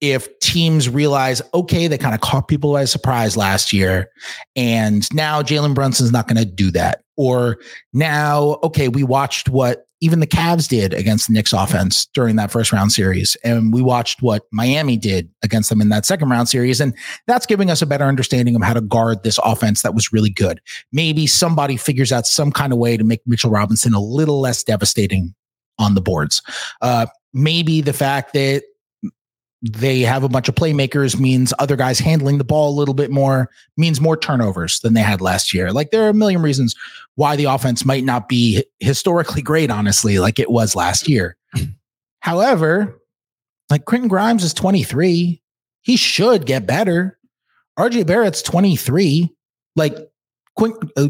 If 0.00 0.38
teams 0.40 0.88
realize, 0.88 1.42
okay, 1.54 1.86
they 1.86 1.98
kind 1.98 2.14
of 2.14 2.20
caught 2.20 2.48
people 2.48 2.72
by 2.72 2.84
surprise 2.84 3.36
last 3.36 3.72
year, 3.72 4.10
and 4.56 5.06
now 5.14 5.42
Jalen 5.42 5.74
Brunson's 5.74 6.12
not 6.12 6.28
going 6.28 6.38
to 6.38 6.44
do 6.44 6.70
that. 6.72 7.02
Or 7.16 7.58
now, 7.92 8.58
okay, 8.62 8.88
we 8.88 9.02
watched 9.02 9.48
what 9.48 9.88
even 10.00 10.20
the 10.20 10.26
Cavs 10.26 10.68
did 10.68 10.94
against 10.94 11.26
the 11.26 11.32
Knicks 11.32 11.52
offense 11.52 12.06
during 12.14 12.36
that 12.36 12.52
first 12.52 12.72
round 12.72 12.92
series. 12.92 13.36
And 13.42 13.72
we 13.72 13.82
watched 13.82 14.22
what 14.22 14.44
Miami 14.52 14.96
did 14.96 15.28
against 15.42 15.68
them 15.70 15.80
in 15.80 15.88
that 15.88 16.06
second 16.06 16.28
round 16.30 16.48
series. 16.48 16.80
And 16.80 16.94
that's 17.26 17.46
giving 17.46 17.70
us 17.70 17.82
a 17.82 17.86
better 17.86 18.04
understanding 18.04 18.54
of 18.54 18.62
how 18.62 18.74
to 18.74 18.80
guard 18.80 19.24
this 19.24 19.38
offense 19.42 19.82
that 19.82 19.94
was 19.94 20.12
really 20.12 20.30
good. 20.30 20.60
Maybe 20.92 21.26
somebody 21.26 21.76
figures 21.76 22.12
out 22.12 22.26
some 22.26 22.52
kind 22.52 22.72
of 22.72 22.78
way 22.78 22.96
to 22.96 23.04
make 23.04 23.22
Mitchell 23.26 23.50
Robinson 23.50 23.92
a 23.94 24.00
little 24.00 24.40
less 24.40 24.62
devastating 24.62 25.34
on 25.78 25.94
the 25.94 26.00
boards. 26.00 26.42
Uh, 26.80 27.06
maybe 27.32 27.80
the 27.80 27.92
fact 27.92 28.32
that 28.34 28.62
they 29.62 30.00
have 30.00 30.22
a 30.22 30.28
bunch 30.28 30.48
of 30.48 30.54
playmakers 30.54 31.18
means 31.18 31.52
other 31.58 31.76
guys 31.76 31.98
handling 31.98 32.38
the 32.38 32.44
ball 32.44 32.70
a 32.70 32.78
little 32.78 32.94
bit 32.94 33.10
more 33.10 33.50
means 33.76 34.00
more 34.00 34.16
turnovers 34.16 34.80
than 34.80 34.94
they 34.94 35.00
had 35.00 35.20
last 35.20 35.52
year. 35.52 35.72
Like 35.72 35.90
there 35.90 36.04
are 36.04 36.10
a 36.10 36.14
million 36.14 36.42
reasons 36.42 36.76
why 37.16 37.34
the 37.34 37.46
offense 37.46 37.84
might 37.84 38.04
not 38.04 38.28
be 38.28 38.64
historically 38.78 39.42
great 39.42 39.70
honestly 39.70 40.20
like 40.20 40.38
it 40.38 40.50
was 40.50 40.76
last 40.76 41.08
year. 41.08 41.36
However 42.20 43.00
like 43.70 43.84
quentin 43.84 44.08
grimes 44.08 44.44
is 44.44 44.54
23 44.54 45.42
he 45.82 45.96
should 45.96 46.46
get 46.46 46.66
better. 46.66 47.18
Rj 47.78 48.06
barrett's 48.06 48.42
23 48.42 49.34
like 49.74 49.96
Quint, 50.56 50.76
uh, 50.96 51.08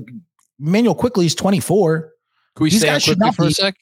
Immanuel 0.61 0.95
Quickley 0.95 1.27
is 1.27 1.35
24 1.35 2.13
can 2.57 2.65
we 2.65 2.71
These 2.71 2.81
stay 2.81 2.91
on 2.91 3.01
Quickley 3.01 3.33
for 3.33 3.45
a 3.45 3.51
sec? 3.51 3.75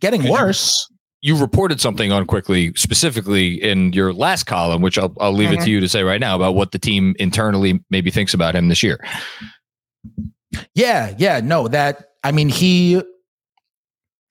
Getting 0.00 0.28
worse 0.28 0.90
you 1.20 1.36
reported 1.36 1.80
something 1.80 2.12
on 2.12 2.26
Quickley, 2.26 2.72
specifically 2.74 3.54
in 3.62 3.92
your 3.92 4.12
last 4.12 4.44
column, 4.44 4.82
which 4.82 4.98
I'll, 4.98 5.12
I'll 5.20 5.32
leave 5.32 5.48
mm-hmm. 5.48 5.54
it 5.54 5.56
to 5.56 5.62
mm-hmm. 5.62 5.70
you 5.70 5.80
to 5.80 5.88
say 5.88 6.02
right 6.02 6.20
now 6.20 6.36
about 6.36 6.54
what 6.54 6.72
the 6.72 6.78
team 6.78 7.16
internally 7.18 7.82
maybe 7.90 8.10
thinks 8.10 8.34
about 8.34 8.54
him 8.54 8.68
this 8.68 8.82
year. 8.82 9.04
Yeah, 10.74 11.14
yeah, 11.18 11.40
no, 11.40 11.68
that 11.68 12.10
I 12.22 12.32
mean 12.32 12.48
he 12.48 13.02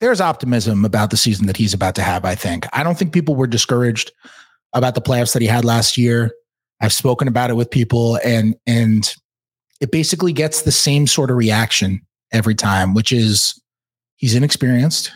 there's 0.00 0.20
optimism 0.20 0.84
about 0.84 1.10
the 1.10 1.16
season 1.16 1.46
that 1.46 1.56
he's 1.56 1.74
about 1.74 1.94
to 1.96 2.02
have, 2.02 2.24
I 2.24 2.34
think. 2.34 2.66
I 2.72 2.82
don't 2.82 2.96
think 2.96 3.12
people 3.12 3.34
were 3.34 3.48
discouraged 3.48 4.12
about 4.72 4.94
the 4.94 5.00
playoffs 5.00 5.32
that 5.32 5.42
he 5.42 5.48
had 5.48 5.64
last 5.64 5.98
year. 5.98 6.30
I've 6.80 6.92
spoken 6.92 7.26
about 7.26 7.50
it 7.50 7.54
with 7.54 7.70
people 7.70 8.18
and 8.24 8.54
and 8.66 9.12
it 9.80 9.90
basically 9.90 10.32
gets 10.32 10.62
the 10.62 10.72
same 10.72 11.06
sort 11.06 11.30
of 11.30 11.36
reaction 11.36 12.00
every 12.32 12.54
time, 12.54 12.94
which 12.94 13.12
is 13.12 13.60
he's 14.16 14.34
inexperienced. 14.34 15.12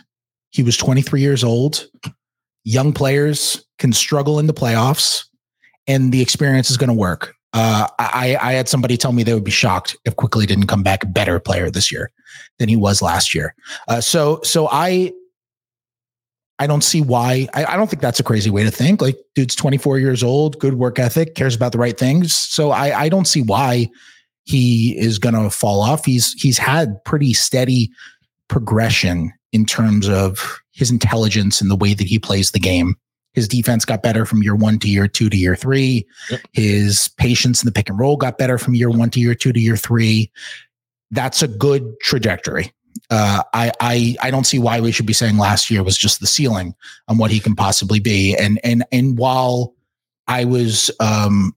He 0.53 0.63
was 0.63 0.77
23 0.77 1.19
years 1.19 1.43
old. 1.43 1.87
Young 2.63 2.93
players 2.93 3.65
can 3.79 3.91
struggle 3.91 4.39
in 4.39 4.47
the 4.47 4.53
playoffs, 4.53 5.25
and 5.87 6.13
the 6.13 6.21
experience 6.21 6.69
is 6.69 6.77
going 6.77 6.89
to 6.89 6.93
work. 6.93 7.35
Uh, 7.53 7.87
I, 7.99 8.37
I 8.41 8.53
had 8.53 8.69
somebody 8.69 8.97
tell 8.97 9.11
me 9.11 9.23
they 9.23 9.33
would 9.33 9.43
be 9.43 9.51
shocked 9.51 9.97
if 10.05 10.15
Quickley 10.15 10.45
didn't 10.45 10.67
come 10.67 10.81
back 10.81 11.01
better 11.13 11.39
player 11.39 11.69
this 11.69 11.91
year 11.91 12.09
than 12.57 12.69
he 12.69 12.75
was 12.75 13.01
last 13.01 13.35
year. 13.35 13.53
Uh, 13.87 14.01
so, 14.01 14.39
so 14.43 14.67
I, 14.71 15.11
I 16.57 16.65
don't 16.65 16.83
see 16.83 17.01
why. 17.01 17.47
I, 17.53 17.65
I, 17.65 17.75
don't 17.75 17.89
think 17.89 18.01
that's 18.01 18.19
a 18.19 18.23
crazy 18.23 18.49
way 18.49 18.63
to 18.63 18.71
think. 18.71 19.01
Like, 19.01 19.17
dude's 19.35 19.55
24 19.55 19.99
years 19.99 20.23
old, 20.23 20.57
good 20.59 20.75
work 20.75 20.97
ethic, 20.97 21.35
cares 21.35 21.55
about 21.55 21.73
the 21.73 21.77
right 21.77 21.97
things. 21.97 22.35
So 22.35 22.71
I, 22.71 23.01
I 23.01 23.09
don't 23.09 23.25
see 23.25 23.41
why 23.41 23.89
he 24.45 24.97
is 24.97 25.19
going 25.19 25.35
to 25.35 25.49
fall 25.49 25.81
off. 25.81 26.05
He's 26.05 26.33
he's 26.33 26.57
had 26.57 27.03
pretty 27.05 27.33
steady 27.33 27.91
progression 28.47 29.31
in 29.53 29.65
terms 29.65 30.09
of 30.09 30.59
his 30.73 30.91
intelligence 30.91 31.61
and 31.61 31.71
the 31.71 31.75
way 31.75 31.93
that 31.93 32.07
he 32.07 32.19
plays 32.19 32.51
the 32.51 32.59
game. 32.59 32.95
His 33.33 33.47
defense 33.47 33.85
got 33.85 34.03
better 34.03 34.25
from 34.25 34.43
year 34.43 34.55
one 34.55 34.77
to 34.79 34.89
year 34.89 35.07
two 35.07 35.29
to 35.29 35.37
year 35.37 35.55
three. 35.55 36.05
Yep. 36.29 36.41
His 36.51 37.07
patience 37.17 37.63
in 37.63 37.65
the 37.65 37.71
pick 37.71 37.89
and 37.89 37.97
roll 37.97 38.17
got 38.17 38.37
better 38.37 38.57
from 38.57 38.75
year 38.75 38.89
one 38.89 39.09
to 39.11 39.19
year 39.19 39.33
two 39.33 39.53
to 39.53 39.59
year 39.59 39.77
three. 39.77 40.31
That's 41.11 41.41
a 41.41 41.47
good 41.47 41.99
trajectory. 42.01 42.73
Uh, 43.09 43.41
I, 43.53 43.71
I 43.79 44.15
I 44.21 44.31
don't 44.31 44.43
see 44.43 44.59
why 44.59 44.79
we 44.79 44.91
should 44.91 45.07
be 45.07 45.13
saying 45.13 45.37
last 45.37 45.71
year 45.71 45.81
was 45.83 45.97
just 45.97 46.19
the 46.19 46.27
ceiling 46.27 46.75
on 47.07 47.17
what 47.17 47.31
he 47.31 47.39
can 47.39 47.55
possibly 47.55 47.99
be. 47.99 48.35
And 48.35 48.59
and 48.63 48.83
and 48.91 49.17
while 49.17 49.73
I 50.27 50.45
was 50.45 50.91
um, 50.99 51.55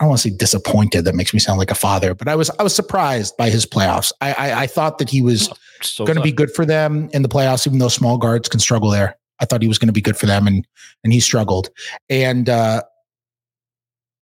I 0.00 0.04
don't 0.04 0.08
want 0.08 0.22
to 0.22 0.30
say 0.30 0.34
disappointed. 0.34 1.04
That 1.04 1.14
makes 1.14 1.34
me 1.34 1.40
sound 1.40 1.58
like 1.58 1.70
a 1.70 1.74
father, 1.74 2.14
but 2.14 2.26
I 2.26 2.34
was 2.34 2.50
I 2.58 2.62
was 2.62 2.74
surprised 2.74 3.36
by 3.36 3.50
his 3.50 3.66
playoffs. 3.66 4.12
I 4.22 4.32
I, 4.32 4.62
I 4.62 4.66
thought 4.66 4.96
that 4.96 5.10
he 5.10 5.20
was 5.20 5.50
so 5.82 6.06
going 6.06 6.16
to 6.16 6.22
be 6.22 6.32
good 6.32 6.50
for 6.50 6.64
them 6.64 7.10
in 7.12 7.20
the 7.20 7.28
playoffs, 7.28 7.66
even 7.66 7.78
though 7.78 7.88
small 7.88 8.16
guards 8.16 8.48
can 8.48 8.60
struggle 8.60 8.88
there. 8.88 9.16
I 9.40 9.44
thought 9.44 9.60
he 9.60 9.68
was 9.68 9.78
going 9.78 9.88
to 9.88 9.92
be 9.92 10.00
good 10.00 10.16
for 10.16 10.24
them, 10.24 10.46
and 10.46 10.66
and 11.04 11.12
he 11.12 11.20
struggled. 11.20 11.68
And 12.08 12.48
uh, 12.48 12.82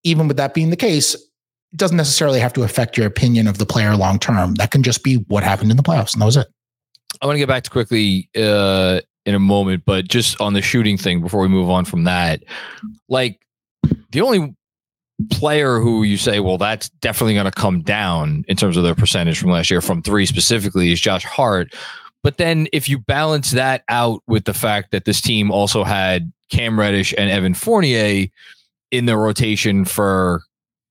even 0.04 0.28
with 0.28 0.36
that 0.36 0.52
being 0.52 0.68
the 0.68 0.76
case, 0.76 1.14
it 1.14 1.76
doesn't 1.76 1.96
necessarily 1.96 2.38
have 2.38 2.52
to 2.52 2.64
affect 2.64 2.98
your 2.98 3.06
opinion 3.06 3.48
of 3.48 3.56
the 3.56 3.66
player 3.66 3.96
long 3.96 4.18
term. 4.18 4.54
That 4.56 4.72
can 4.72 4.82
just 4.82 5.02
be 5.02 5.16
what 5.28 5.42
happened 5.42 5.70
in 5.70 5.78
the 5.78 5.82
playoffs, 5.82 6.12
and 6.12 6.20
that 6.20 6.26
was 6.26 6.36
it. 6.36 6.48
I 7.22 7.26
want 7.26 7.36
to 7.36 7.40
get 7.40 7.48
back 7.48 7.62
to 7.62 7.70
Quickley 7.70 8.28
uh, 8.36 9.00
in 9.24 9.34
a 9.34 9.38
moment, 9.38 9.84
but 9.86 10.06
just 10.06 10.38
on 10.38 10.52
the 10.52 10.60
shooting 10.60 10.98
thing 10.98 11.22
before 11.22 11.40
we 11.40 11.48
move 11.48 11.70
on 11.70 11.86
from 11.86 12.04
that, 12.04 12.42
like 13.08 13.40
the 14.10 14.20
only 14.20 14.54
player 15.30 15.78
who 15.78 16.02
you 16.02 16.16
say, 16.16 16.40
well, 16.40 16.58
that's 16.58 16.88
definitely 17.00 17.34
going 17.34 17.46
to 17.46 17.50
come 17.50 17.82
down 17.82 18.44
in 18.48 18.56
terms 18.56 18.76
of 18.76 18.84
their 18.84 18.94
percentage 18.94 19.38
from 19.38 19.50
last 19.50 19.70
year 19.70 19.80
from 19.80 20.02
three 20.02 20.26
specifically 20.26 20.92
is 20.92 21.00
Josh 21.00 21.24
Hart. 21.24 21.74
But 22.22 22.38
then 22.38 22.68
if 22.72 22.88
you 22.88 22.98
balance 22.98 23.50
that 23.52 23.82
out 23.88 24.22
with 24.26 24.44
the 24.44 24.54
fact 24.54 24.92
that 24.92 25.04
this 25.04 25.20
team 25.20 25.50
also 25.50 25.84
had 25.84 26.32
Cam 26.50 26.78
Reddish 26.78 27.14
and 27.16 27.30
Evan 27.30 27.54
Fournier 27.54 28.28
in 28.90 29.06
the 29.06 29.16
rotation 29.16 29.84
for, 29.84 30.42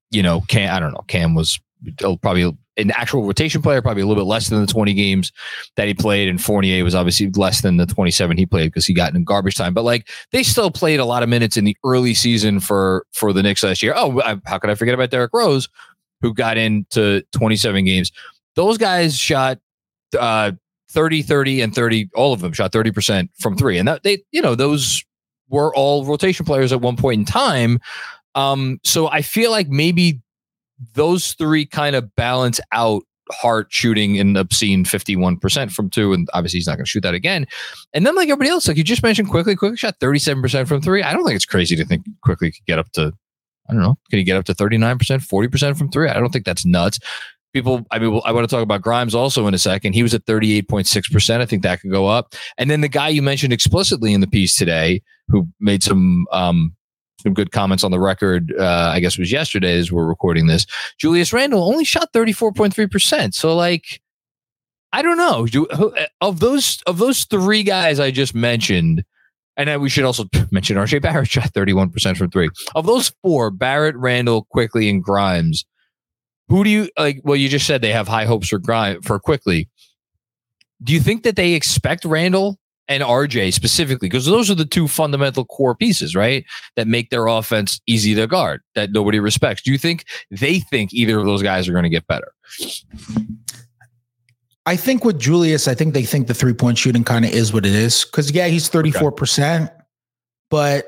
you 0.10 0.24
know, 0.24 0.42
Cam, 0.48 0.74
I 0.74 0.80
don't 0.80 0.92
know, 0.92 1.06
Cam 1.08 1.36
was 1.36 1.60
uh, 2.04 2.16
probably 2.22 2.56
an 2.78 2.92
actual 2.92 3.26
rotation 3.26 3.62
player, 3.62 3.82
probably 3.82 4.02
a 4.02 4.08
little 4.08 4.24
bit 4.24 4.28
less 4.28 4.50
than 4.50 4.62
the 4.62 4.72
20 4.72 4.94
games 4.94 5.32
that 5.76 5.88
he 5.88 5.94
played. 5.94 6.30
And 6.30 6.42
Fournier 6.42 6.84
was 6.84 6.96
obviously 6.96 7.30
less 7.32 7.62
than 7.62 7.78
the 7.78 7.86
27 7.86 8.38
he 8.38 8.46
played 8.46 8.68
because 8.68 8.86
he 8.86 8.94
got 8.94 9.14
in 9.14 9.24
garbage 9.24 9.56
time. 9.56 9.74
But 9.74 9.84
like 9.84 10.10
they 10.32 10.44
still 10.44 10.72
played 10.72 11.00
a 11.00 11.06
lot 11.06 11.24
of 11.24 11.30
minutes 11.30 11.58
in 11.58 11.66
the 11.66 11.76
early 11.84 12.14
season 12.14 12.60
for 12.60 13.06
for 13.12 13.34
the 13.34 13.44
Knicks 13.44 13.64
last 13.64 13.84
year. 13.84 13.94
Oh, 13.96 14.22
I, 14.22 14.40
how 14.46 14.58
could 14.58 14.70
I 14.70 14.76
forget 14.76 14.94
about 14.94 15.10
Derrick 15.10 15.32
Rose, 15.34 15.68
who 16.22 16.34
got 16.34 16.58
into 16.58 17.24
27 17.34 17.84
games? 17.86 18.12
Those 18.56 18.78
guys 18.78 19.18
shot 19.18 19.60
uh, 20.18 20.52
30, 20.92 21.22
30, 21.22 21.62
and 21.62 21.76
30. 21.76 22.10
All 22.16 22.34
of 22.34 22.42
them 22.42 22.54
shot 22.54 22.72
30% 22.72 23.30
from 23.40 23.58
three. 23.58 23.78
And 23.78 23.88
that 23.88 24.04
they, 24.04 24.24
you 24.32 24.42
know, 24.42 24.56
those 24.56 25.04
were 25.50 25.74
all 25.76 26.06
rotation 26.06 26.46
players 26.46 26.72
at 26.72 26.82
one 26.82 26.98
point 26.98 27.20
in 27.20 27.26
time. 27.26 27.80
Um, 28.36 28.80
so 28.84 29.08
I 29.10 29.22
feel 29.22 29.52
like 29.52 29.68
maybe 29.68 30.22
those 30.94 31.34
three 31.34 31.65
kind 31.65 31.96
of 31.96 32.15
balance 32.15 32.60
out 32.72 33.04
Hart 33.32 33.67
shooting 33.70 34.20
an 34.20 34.36
obscene 34.36 34.84
51% 34.84 35.72
from 35.72 35.89
two. 35.89 36.13
And 36.13 36.28
obviously 36.34 36.58
he's 36.58 36.67
not 36.67 36.76
going 36.76 36.86
to 36.86 36.89
shoot 36.89 37.02
that 37.02 37.13
again. 37.13 37.48
And 37.94 38.06
then 38.06 38.15
like 38.15 38.28
everybody 38.28 38.50
else, 38.50 38.67
like 38.67 38.78
you 38.78 38.84
just 38.84 39.04
mentioned 39.04 39.30
quickly, 39.30 39.56
Quickley 39.56 39.78
shot 39.78 40.00
37% 40.00 40.67
from 40.67 40.82
three. 40.82 41.04
I 41.04 41.13
don't 41.13 41.26
think 41.26 41.36
it's 41.36 41.46
crazy 41.46 41.76
to 41.76 41.86
think 41.86 42.06
Quickley 42.24 42.52
could 42.52 42.65
get 42.65 42.80
up 42.80 42.91
to, 42.94 43.13
I 43.70 43.74
don't 43.74 43.82
know, 43.82 43.98
can 44.10 44.20
he 44.20 44.24
get 44.24 44.38
up 44.38 44.46
to 44.46 44.54
39%, 44.54 44.98
40% 44.98 45.78
from 45.78 45.89
three? 45.89 46.10
I 46.10 46.20
don't 46.20 46.32
think 46.32 46.46
that's 46.46 46.65
nuts. 46.65 47.00
people, 47.54 47.86
I 47.91 48.00
mean, 48.00 48.20
I 48.26 48.32
want 48.32 48.48
to 48.48 48.54
talk 48.54 48.63
about 48.63 48.82
Grimes 48.82 49.15
also 49.15 49.48
in 49.48 49.54
a 49.54 49.60
second. 49.60 49.94
He 49.94 50.04
was 50.04 50.13
at 50.13 50.26
38.6%. 50.26 51.41
I 51.41 51.46
think 51.46 51.63
that 51.63 51.82
could 51.82 51.91
go 51.91 52.08
up. 52.08 52.34
And 52.58 52.70
then 52.70 52.82
the 52.82 52.89
guy 52.89 53.10
you 53.10 53.22
mentioned 53.22 53.54
explicitly 53.54 54.13
in 54.13 54.22
the 54.22 54.28
piece 54.28 54.56
today, 54.56 55.02
who 55.28 55.48
made 55.60 55.84
some, 55.84 56.26
um, 56.32 56.76
some 57.22 57.34
good 57.34 57.52
comments 57.52 57.84
on 57.84 57.92
the 57.92 58.00
record, 58.00 58.54
uh, 58.58 58.92
I 58.94 59.00
guess 59.00 59.14
it 59.14 59.20
was 59.20 59.32
yesterday 59.32 59.78
as 59.78 59.92
we're 59.92 60.06
recording 60.06 60.48
this. 60.48 60.66
Julius 60.98 61.34
Randle 61.34 61.64
only 61.64 61.86
shot 61.86 62.12
34.3%. 62.14 63.34
So, 63.34 63.56
like, 63.56 64.02
I 64.94 65.02
don't 65.02 65.18
know. 65.18 65.46
Do, 65.46 65.68
of 66.22 66.40
those 66.40 66.82
of 66.86 66.98
those 66.98 67.24
three 67.26 67.64
guys 67.64 68.00
I 68.00 68.12
just 68.12 68.36
mentioned, 68.36 69.04
and 69.56 69.82
we 69.82 69.90
should 69.90 70.04
also 70.04 70.26
mention 70.52 70.78
RJ 70.78 71.02
Barrett 71.02 71.30
shot 71.30 71.54
31% 71.54 72.18
from 72.18 72.30
three. 72.30 72.50
Of 72.76 72.86
those 72.86 73.14
four, 73.22 73.52
Barrett, 73.52 73.96
Randle, 73.96 74.46
Quickley, 74.50 74.90
and 74.90 75.04
Grimes, 75.04 75.66
who 76.50 76.64
do 76.64 76.70
you 76.70 76.90
like? 76.98 77.22
Well, 77.24 77.38
you 77.38 77.48
just 77.48 77.66
said 77.66 77.82
they 77.82 77.94
have 77.94 78.08
high 78.08 78.26
hopes 78.26 78.50
for 78.50 78.60
Grimes 78.60 79.06
for 79.06 79.20
Quickley. 79.20 79.70
Do 80.84 80.94
you 80.94 81.00
think 81.00 81.24
that 81.24 81.36
they 81.36 81.54
expect 81.54 82.04
Randle 82.04 82.60
and 82.88 83.04
RJ 83.04 83.54
specifically? 83.54 84.10
Because 84.10 84.26
those 84.26 84.50
are 84.50 84.56
the 84.56 84.65
two 84.65 84.88
fundamental 84.88 85.46
core 85.46 85.76
pieces, 85.76 86.15
right? 86.15 86.46
That 86.76 86.88
make 86.88 87.10
their 87.10 87.28
offense 87.28 87.80
easy 87.88 88.15
to 88.15 88.28
guard, 88.28 88.62
that 88.76 88.91
nobody 88.91 89.20
respects. 89.20 89.62
Do 89.62 89.72
you 89.72 89.78
think 89.78 90.06
they 90.30 90.60
think 90.60 90.94
either 90.94 91.20
of 91.20 91.26
those 91.26 91.41
guys 91.44 91.67
are 91.67 91.74
going 91.74 91.84
to 91.84 91.89
get 91.89 92.08
better? 92.08 92.32
I 94.65 94.76
think 94.76 95.04
with 95.04 95.20
Julius, 95.20 95.67
I 95.67 95.74
think 95.74 95.94
they 95.94 96.04
think 96.04 96.28
the 96.28 96.34
three 96.34 96.54
point 96.54 96.78
shooting 96.78 97.04
kind 97.04 97.26
of 97.26 97.32
is 97.32 97.52
what 97.52 97.65
it 97.65 97.74
is. 97.74 98.06
Cause 98.06 98.32
yeah, 98.32 98.48
he's 98.48 98.70
34%, 98.70 99.63
okay. 99.63 99.74
but 100.50 100.86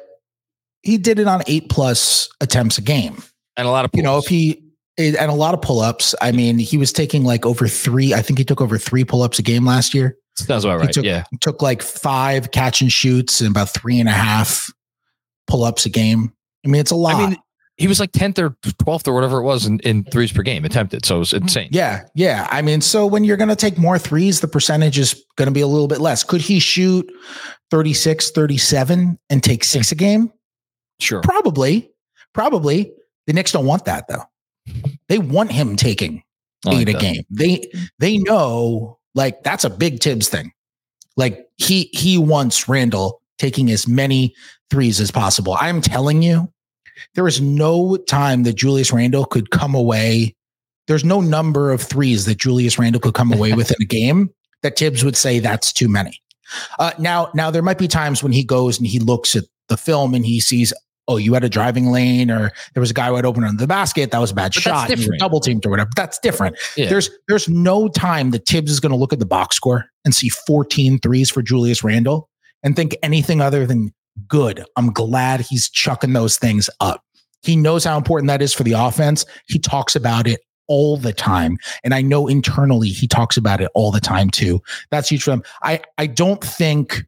he 0.83 0.97
did 0.97 1.17
it 1.17 1.27
on 1.27 1.41
eight 1.47 1.69
plus 1.69 2.29
attempts 2.41 2.77
a 2.77 2.81
game. 2.81 3.23
And 3.55 3.67
a 3.67 3.71
lot 3.71 3.85
of, 3.85 3.91
pull-ups. 3.91 3.97
you 3.97 4.03
know, 4.03 4.17
if 4.17 4.25
he, 4.25 4.63
and 4.97 5.15
a 5.17 5.33
lot 5.33 5.53
of 5.53 5.61
pull 5.61 5.79
ups. 5.79 6.13
I 6.21 6.31
mean, 6.31 6.59
he 6.59 6.77
was 6.77 6.93
taking 6.93 7.23
like 7.23 7.45
over 7.45 7.67
three, 7.67 8.13
I 8.13 8.21
think 8.21 8.37
he 8.37 8.45
took 8.45 8.61
over 8.61 8.77
three 8.77 9.03
pull 9.03 9.23
ups 9.23 9.39
a 9.39 9.41
game 9.41 9.65
last 9.65 9.93
year. 9.93 10.17
Sounds 10.35 10.65
about 10.65 10.79
right. 10.79 10.87
He 10.87 10.93
took, 10.93 11.05
yeah. 11.05 11.23
Took 11.41 11.61
like 11.61 11.81
five 11.81 12.51
catch 12.51 12.81
and 12.81 12.91
shoots 12.91 13.39
and 13.41 13.49
about 13.51 13.69
three 13.69 13.99
and 13.99 14.09
a 14.09 14.13
half 14.13 14.71
pull 15.47 15.63
ups 15.63 15.85
a 15.85 15.89
game. 15.89 16.33
I 16.65 16.69
mean, 16.69 16.81
it's 16.81 16.91
a 16.91 16.95
lot. 16.95 17.15
I 17.15 17.27
mean, 17.27 17.37
he 17.77 17.87
was 17.87 17.99
like 17.99 18.11
10th 18.11 18.39
or 18.39 18.51
12th 18.61 19.07
or 19.07 19.13
whatever 19.13 19.39
it 19.39 19.43
was 19.43 19.65
in, 19.65 19.79
in 19.79 20.03
threes 20.05 20.31
per 20.31 20.43
game 20.43 20.63
attempted. 20.63 21.05
So 21.05 21.17
it 21.17 21.19
was 21.19 21.31
mm, 21.31 21.41
insane. 21.41 21.69
Yeah. 21.71 22.05
Yeah. 22.15 22.47
I 22.51 22.61
mean, 22.61 22.81
so 22.81 23.05
when 23.05 23.23
you're 23.23 23.37
going 23.37 23.49
to 23.49 23.55
take 23.55 23.77
more 23.77 23.97
threes, 23.97 24.41
the 24.41 24.47
percentage 24.47 24.99
is 24.99 25.23
going 25.37 25.47
to 25.47 25.51
be 25.51 25.61
a 25.61 25.67
little 25.67 25.87
bit 25.87 25.99
less. 25.99 26.23
Could 26.23 26.41
he 26.41 26.59
shoot 26.59 27.11
36, 27.71 28.31
37 28.31 29.19
and 29.29 29.43
take 29.43 29.63
six 29.63 29.91
a 29.91 29.95
game? 29.95 30.31
Sure. 30.99 31.21
Probably. 31.21 31.91
Probably. 32.33 32.91
The 33.27 33.33
Knicks 33.33 33.51
don't 33.51 33.65
want 33.65 33.85
that 33.85 34.07
though. 34.07 34.23
They 35.09 35.19
want 35.19 35.51
him 35.51 35.75
taking 35.75 36.23
oh, 36.65 36.71
eight 36.71 36.87
like 36.87 36.97
a 36.97 36.99
game. 36.99 37.23
They 37.29 37.69
they 37.99 38.17
know 38.17 38.99
like 39.15 39.43
that's 39.43 39.63
a 39.63 39.69
big 39.69 40.01
Thibs 40.01 40.29
thing. 40.29 40.51
Like 41.17 41.47
he 41.57 41.89
he 41.93 42.17
wants 42.17 42.67
Randle 42.67 43.21
taking 43.37 43.69
as 43.71 43.87
many 43.87 44.33
threes 44.69 44.99
as 44.99 45.11
possible. 45.11 45.57
I'm 45.59 45.81
telling 45.81 46.21
you, 46.21 46.51
there 47.15 47.27
is 47.27 47.41
no 47.41 47.97
time 47.97 48.43
that 48.43 48.53
Julius 48.53 48.91
Randle 48.91 49.25
could 49.25 49.51
come 49.51 49.75
away. 49.75 50.35
There's 50.87 51.03
no 51.03 51.21
number 51.21 51.71
of 51.71 51.81
threes 51.81 52.25
that 52.25 52.37
Julius 52.37 52.77
Randle 52.77 53.01
could 53.01 53.13
come 53.13 53.31
away 53.31 53.53
with 53.53 53.71
in 53.71 53.81
a 53.81 53.85
game 53.85 54.29
that 54.63 54.77
Thibs 54.77 55.03
would 55.03 55.15
say 55.15 55.39
that's 55.39 55.71
too 55.71 55.87
many. 55.87 56.19
Uh, 56.79 56.91
now, 56.99 57.29
now 57.33 57.49
there 57.51 57.61
might 57.61 57.77
be 57.77 57.87
times 57.87 58.21
when 58.21 58.31
he 58.31 58.43
goes 58.43 58.77
and 58.77 58.87
he 58.87 58.99
looks 58.99 59.35
at 59.35 59.45
the 59.69 59.77
film 59.77 60.13
and 60.13 60.25
he 60.25 60.39
sees, 60.39 60.73
oh, 61.07 61.17
you 61.17 61.33
had 61.33 61.43
a 61.43 61.49
driving 61.49 61.87
lane, 61.87 62.31
or 62.31 62.51
there 62.73 62.81
was 62.81 62.91
a 62.91 62.93
guy 62.93 63.11
wide 63.11 63.25
open 63.25 63.43
on 63.43 63.57
the 63.57 63.67
basket. 63.67 64.11
That 64.11 64.19
was 64.19 64.31
a 64.31 64.35
bad 64.35 64.53
but 64.53 64.63
shot. 64.63 64.97
You 64.97 65.07
were 65.07 65.17
double 65.17 65.39
teamed 65.39 65.65
or 65.65 65.69
whatever. 65.69 65.89
That's 65.95 66.19
different. 66.19 66.57
Yeah. 66.77 66.89
There's 66.89 67.09
there's 67.27 67.49
no 67.49 67.87
time 67.89 68.31
that 68.31 68.47
Thibs 68.47 68.71
is 68.71 68.79
going 68.79 68.91
to 68.91 68.97
look 68.97 69.13
at 69.13 69.19
the 69.19 69.25
box 69.25 69.55
score 69.55 69.85
and 70.05 70.13
see 70.13 70.29
14 70.29 70.99
threes 70.99 71.29
for 71.29 71.41
Julius 71.41 71.83
Randle 71.83 72.29
and 72.63 72.75
think 72.75 72.95
anything 73.03 73.41
other 73.41 73.65
than 73.65 73.93
good. 74.27 74.63
I'm 74.75 74.91
glad 74.91 75.41
he's 75.41 75.69
chucking 75.69 76.13
those 76.13 76.37
things 76.37 76.69
up. 76.79 77.03
He 77.41 77.55
knows 77.55 77.83
how 77.83 77.97
important 77.97 78.27
that 78.29 78.41
is 78.41 78.53
for 78.53 78.63
the 78.63 78.73
offense. 78.73 79.25
He 79.47 79.59
talks 79.59 79.95
about 79.95 80.27
it 80.27 80.39
all 80.67 80.95
the 80.95 81.11
time. 81.11 81.57
And 81.83 81.93
I 81.93 82.01
know 82.01 82.27
internally 82.27 82.89
he 82.89 83.07
talks 83.07 83.35
about 83.35 83.59
it 83.59 83.69
all 83.75 83.91
the 83.91 83.99
time 83.99 84.29
too. 84.29 84.61
That's 84.91 85.09
huge 85.09 85.23
for 85.23 85.31
them. 85.31 85.43
I, 85.61 85.81
I 85.97 86.07
don't 86.07 86.41
think 86.41 87.03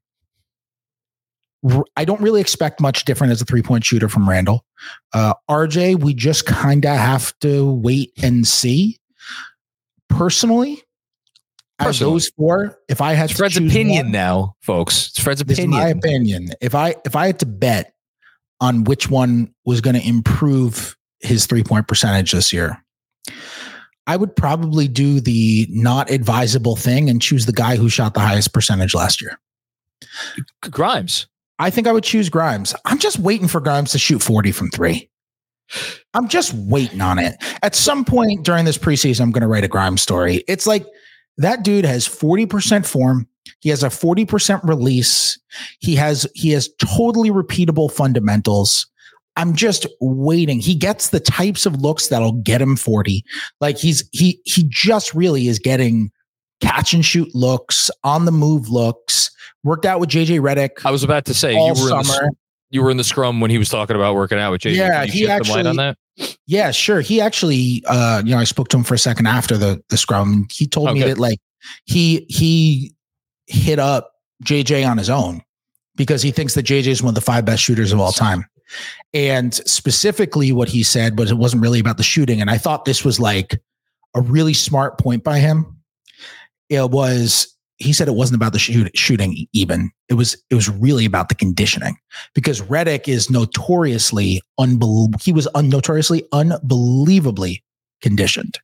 I 1.95 2.05
don't 2.05 2.21
really 2.21 2.41
expect 2.41 2.79
much 2.79 3.05
different 3.05 3.31
as 3.31 3.41
a 3.41 3.45
three 3.45 3.61
point 3.61 3.83
shooter 3.83 4.09
from 4.09 4.29
Randle. 4.29 4.65
Uh, 5.13 5.33
RJ, 5.49 5.99
we 5.99 6.13
just 6.13 6.45
kind 6.45 6.85
of 6.85 6.95
have 6.95 7.37
to 7.39 7.71
wait 7.73 8.11
and 8.21 8.47
see. 8.47 8.99
Personally, 10.09 10.81
as 11.79 11.99
those 11.99 12.29
four, 12.37 12.77
if 12.87 13.01
I 13.01 13.13
had 13.13 13.31
Fred's 13.35 13.57
opinion 13.57 14.07
one, 14.07 14.11
now, 14.11 14.55
folks, 14.61 15.09
it's 15.09 15.19
Fred's 15.19 15.41
opinion. 15.41 15.65
In 15.65 15.69
my 15.71 15.87
opinion. 15.89 16.49
If 16.61 16.75
I 16.75 16.95
if 17.03 17.15
I 17.15 17.27
had 17.27 17.39
to 17.39 17.45
bet 17.45 17.93
on 18.61 18.83
which 18.85 19.09
one 19.09 19.53
was 19.65 19.81
going 19.81 19.95
to 19.95 20.07
improve 20.07 20.95
his 21.19 21.45
three 21.47 21.63
point 21.63 21.87
percentage 21.87 22.31
this 22.31 22.53
year, 22.53 22.81
I 24.07 24.15
would 24.15 24.35
probably 24.35 24.87
do 24.87 25.19
the 25.19 25.67
not 25.69 26.11
advisable 26.11 26.75
thing 26.75 27.09
and 27.09 27.21
choose 27.21 27.45
the 27.45 27.53
guy 27.53 27.75
who 27.75 27.89
shot 27.89 28.13
the 28.13 28.19
highest 28.19 28.53
percentage 28.53 28.93
last 28.93 29.21
year. 29.21 29.39
Grimes. 30.61 31.27
I 31.59 31.69
think 31.69 31.87
I 31.87 31.91
would 31.91 32.03
choose 32.03 32.29
Grimes. 32.29 32.75
I'm 32.85 32.99
just 32.99 33.19
waiting 33.19 33.47
for 33.47 33.61
Grimes 33.61 33.91
to 33.91 33.99
shoot 33.99 34.21
40 34.21 34.51
from 34.51 34.69
three. 34.71 35.09
I'm 36.13 36.27
just 36.27 36.53
waiting 36.53 37.01
on 37.01 37.17
it. 37.17 37.35
At 37.63 37.75
some 37.75 38.05
point 38.05 38.43
during 38.43 38.65
this 38.65 38.77
preseason, 38.77 39.21
I'm 39.21 39.31
going 39.31 39.41
to 39.41 39.47
write 39.47 39.63
a 39.63 39.69
Grimes 39.69 40.01
story. 40.01 40.43
It's 40.47 40.67
like 40.67 40.85
that 41.37 41.63
dude 41.63 41.85
has 41.85 42.07
40% 42.07 42.85
form. 42.85 43.27
He 43.59 43.69
has 43.69 43.83
a 43.83 43.87
40% 43.87 44.63
release. 44.63 45.39
He 45.79 45.95
has 45.95 46.27
he 46.35 46.51
has 46.51 46.69
totally 46.79 47.31
repeatable 47.31 47.91
fundamentals. 47.91 48.87
I'm 49.37 49.53
just 49.53 49.85
waiting. 49.99 50.59
He 50.59 50.75
gets 50.75 51.09
the 51.09 51.19
types 51.19 51.65
of 51.65 51.81
looks 51.81 52.07
that'll 52.07 52.41
get 52.41 52.61
him 52.61 52.75
40. 52.75 53.23
Like 53.59 53.77
he's 53.77 54.07
he 54.11 54.39
he 54.45 54.65
just 54.69 55.13
really 55.13 55.47
is 55.47 55.59
getting 55.59 56.11
catch 56.61 56.93
and 56.93 57.05
shoot 57.05 57.33
looks, 57.33 57.89
on 58.03 58.25
the 58.25 58.31
move 58.31 58.69
looks. 58.69 59.31
Worked 59.63 59.85
out 59.85 59.99
with 59.99 60.09
JJ 60.09 60.39
Redick. 60.41 60.85
I 60.85 60.91
was 60.91 61.03
about 61.03 61.25
to 61.25 61.33
say 61.33 61.53
you 61.53 61.69
were 61.69 61.75
summer. 61.75 61.99
in 61.99 62.05
the, 62.05 62.35
you 62.69 62.83
were 62.83 62.91
in 62.91 62.97
the 62.97 63.03
scrum 63.03 63.39
when 63.39 63.49
he 63.49 63.57
was 63.57 63.69
talking 63.69 63.95
about 63.95 64.15
working 64.15 64.37
out 64.37 64.51
with 64.51 64.61
JJ. 64.61 64.75
Yeah, 64.75 65.05
he 65.05 65.27
actually 65.27 65.65
on 65.65 65.75
that. 65.77 65.97
Yeah, 66.45 66.71
sure. 66.71 67.01
He 67.01 67.19
actually, 67.19 67.83
uh, 67.87 68.21
you 68.23 68.31
know, 68.31 68.37
I 68.37 68.43
spoke 68.43 68.69
to 68.69 68.77
him 68.77 68.83
for 68.83 68.93
a 68.93 68.99
second 68.99 69.25
after 69.25 69.57
the 69.57 69.83
the 69.89 69.97
scrum. 69.97 70.31
And 70.31 70.51
he 70.51 70.67
told 70.67 70.89
okay. 70.89 70.99
me 70.99 71.05
that 71.05 71.17
like 71.17 71.39
he 71.85 72.25
he 72.29 72.93
hit 73.47 73.79
up 73.79 74.13
JJ 74.43 74.87
on 74.87 74.97
his 74.97 75.09
own 75.09 75.41
because 75.95 76.21
he 76.21 76.31
thinks 76.31 76.53
that 76.53 76.65
JJ 76.65 76.87
is 76.87 77.01
one 77.01 77.09
of 77.09 77.15
the 77.15 77.21
five 77.21 77.45
best 77.45 77.63
shooters 77.63 77.91
of 77.91 77.99
all 77.99 78.11
time. 78.11 78.45
And 79.13 79.53
specifically, 79.53 80.51
what 80.51 80.67
he 80.67 80.83
said 80.83 81.17
was 81.17 81.31
it 81.31 81.37
wasn't 81.37 81.63
really 81.63 81.79
about 81.79 81.97
the 81.97 82.03
shooting. 82.03 82.41
And 82.41 82.49
I 82.49 82.57
thought 82.57 82.85
this 82.85 83.05
was 83.05 83.19
like 83.19 83.61
a 84.15 84.21
really 84.21 84.53
smart 84.53 84.97
point 84.97 85.23
by 85.23 85.39
him. 85.39 85.74
It 86.69 86.91
was 86.91 87.55
he 87.77 87.91
said 87.91 88.07
it 88.07 88.15
wasn't 88.15 88.37
about 88.37 88.53
the 88.53 88.59
shoot, 88.59 88.89
shooting 88.97 89.47
even. 89.53 89.91
It 90.09 90.13
was 90.13 90.41
it 90.49 90.55
was 90.55 90.69
really 90.69 91.05
about 91.05 91.29
the 91.29 91.35
conditioning 91.35 91.97
because 92.33 92.61
Redick 92.61 93.07
is 93.07 93.29
notoriously 93.29 94.41
unbelievable. 94.57 95.19
He 95.21 95.33
was 95.33 95.47
un- 95.55 95.69
notoriously 95.69 96.23
unbelievably 96.31 97.63
conditioned. 98.01 98.59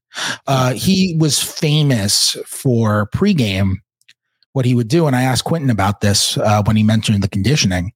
Uh, 0.47 0.73
he 0.73 1.17
was 1.19 1.41
famous 1.41 2.37
for 2.45 3.09
pregame 3.13 3.75
what 4.53 4.65
he 4.65 4.75
would 4.75 4.87
do, 4.87 5.07
and 5.07 5.15
I 5.15 5.23
asked 5.23 5.45
Quentin 5.45 5.69
about 5.69 6.01
this 6.01 6.37
uh, 6.37 6.61
when 6.63 6.75
he 6.75 6.83
mentioned 6.83 7.23
the 7.23 7.29
conditioning. 7.29 7.91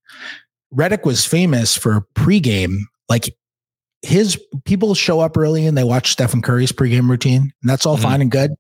Redick 0.73 1.05
was 1.05 1.25
famous 1.25 1.77
for 1.77 2.05
pregame, 2.15 2.79
like 3.09 3.35
his 4.01 4.41
people 4.65 4.93
show 4.95 5.19
up 5.19 5.37
early 5.37 5.65
and 5.65 5.77
they 5.77 5.83
watch 5.83 6.11
Stephen 6.11 6.41
Curry's 6.41 6.71
pregame 6.71 7.09
routine, 7.09 7.53
and 7.61 7.69
that's 7.69 7.85
all 7.85 7.95
mm-hmm. 7.95 8.03
fine 8.03 8.21
and 8.21 8.31
good. 8.31 8.51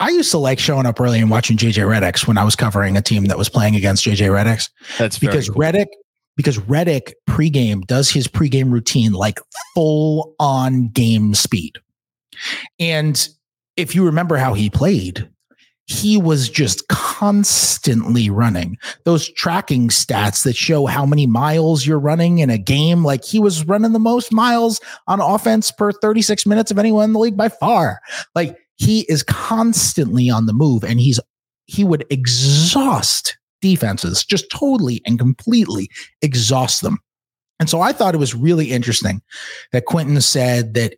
I 0.00 0.10
used 0.10 0.30
to 0.32 0.38
like 0.38 0.58
showing 0.58 0.86
up 0.86 1.00
early 1.00 1.20
and 1.20 1.30
watching 1.30 1.56
JJ 1.56 1.86
Redick's 1.86 2.26
when 2.26 2.36
I 2.36 2.44
was 2.44 2.56
covering 2.56 2.96
a 2.96 3.02
team 3.02 3.26
that 3.26 3.38
was 3.38 3.48
playing 3.48 3.76
against 3.76 4.04
JJ 4.04 4.28
Redick's. 4.30 4.70
That's 4.98 5.18
because 5.18 5.48
cool. 5.48 5.60
Redick 5.60 5.86
because 6.36 6.58
Redick 6.58 7.12
pregame 7.28 7.86
does 7.86 8.10
his 8.10 8.26
pregame 8.26 8.72
routine 8.72 9.12
like 9.12 9.38
full 9.74 10.34
on 10.40 10.88
game 10.88 11.34
speed. 11.34 11.78
And 12.80 13.28
if 13.76 13.94
you 13.94 14.04
remember 14.04 14.36
how 14.36 14.54
he 14.54 14.68
played, 14.68 15.28
he 15.86 16.16
was 16.16 16.48
just 16.48 16.88
constantly 16.88 18.30
running 18.30 18.78
those 19.04 19.28
tracking 19.28 19.88
stats 19.88 20.42
that 20.44 20.56
show 20.56 20.86
how 20.86 21.04
many 21.04 21.26
miles 21.26 21.86
you're 21.86 22.00
running 22.00 22.38
in 22.38 22.48
a 22.48 22.56
game. 22.56 23.04
Like 23.04 23.22
he 23.22 23.38
was 23.38 23.66
running 23.66 23.92
the 23.92 23.98
most 23.98 24.32
miles 24.32 24.80
on 25.06 25.20
offense 25.20 25.70
per 25.70 25.92
36 25.92 26.46
minutes 26.46 26.70
of 26.70 26.78
anyone 26.78 27.04
in 27.04 27.12
the 27.12 27.18
league 27.18 27.36
by 27.36 27.50
far. 27.50 28.00
Like 28.34 28.56
he 28.76 29.00
is 29.02 29.22
constantly 29.22 30.30
on 30.30 30.46
the 30.46 30.52
move 30.52 30.84
and 30.84 31.00
he's 31.00 31.20
he 31.66 31.84
would 31.84 32.04
exhaust 32.10 33.38
defenses 33.62 34.24
just 34.24 34.50
totally 34.50 35.00
and 35.06 35.18
completely 35.18 35.88
exhaust 36.20 36.82
them. 36.82 36.98
And 37.58 37.70
so 37.70 37.80
I 37.80 37.92
thought 37.92 38.14
it 38.14 38.18
was 38.18 38.34
really 38.34 38.70
interesting 38.72 39.22
that 39.72 39.86
Quentin 39.86 40.20
said 40.20 40.74
that 40.74 40.96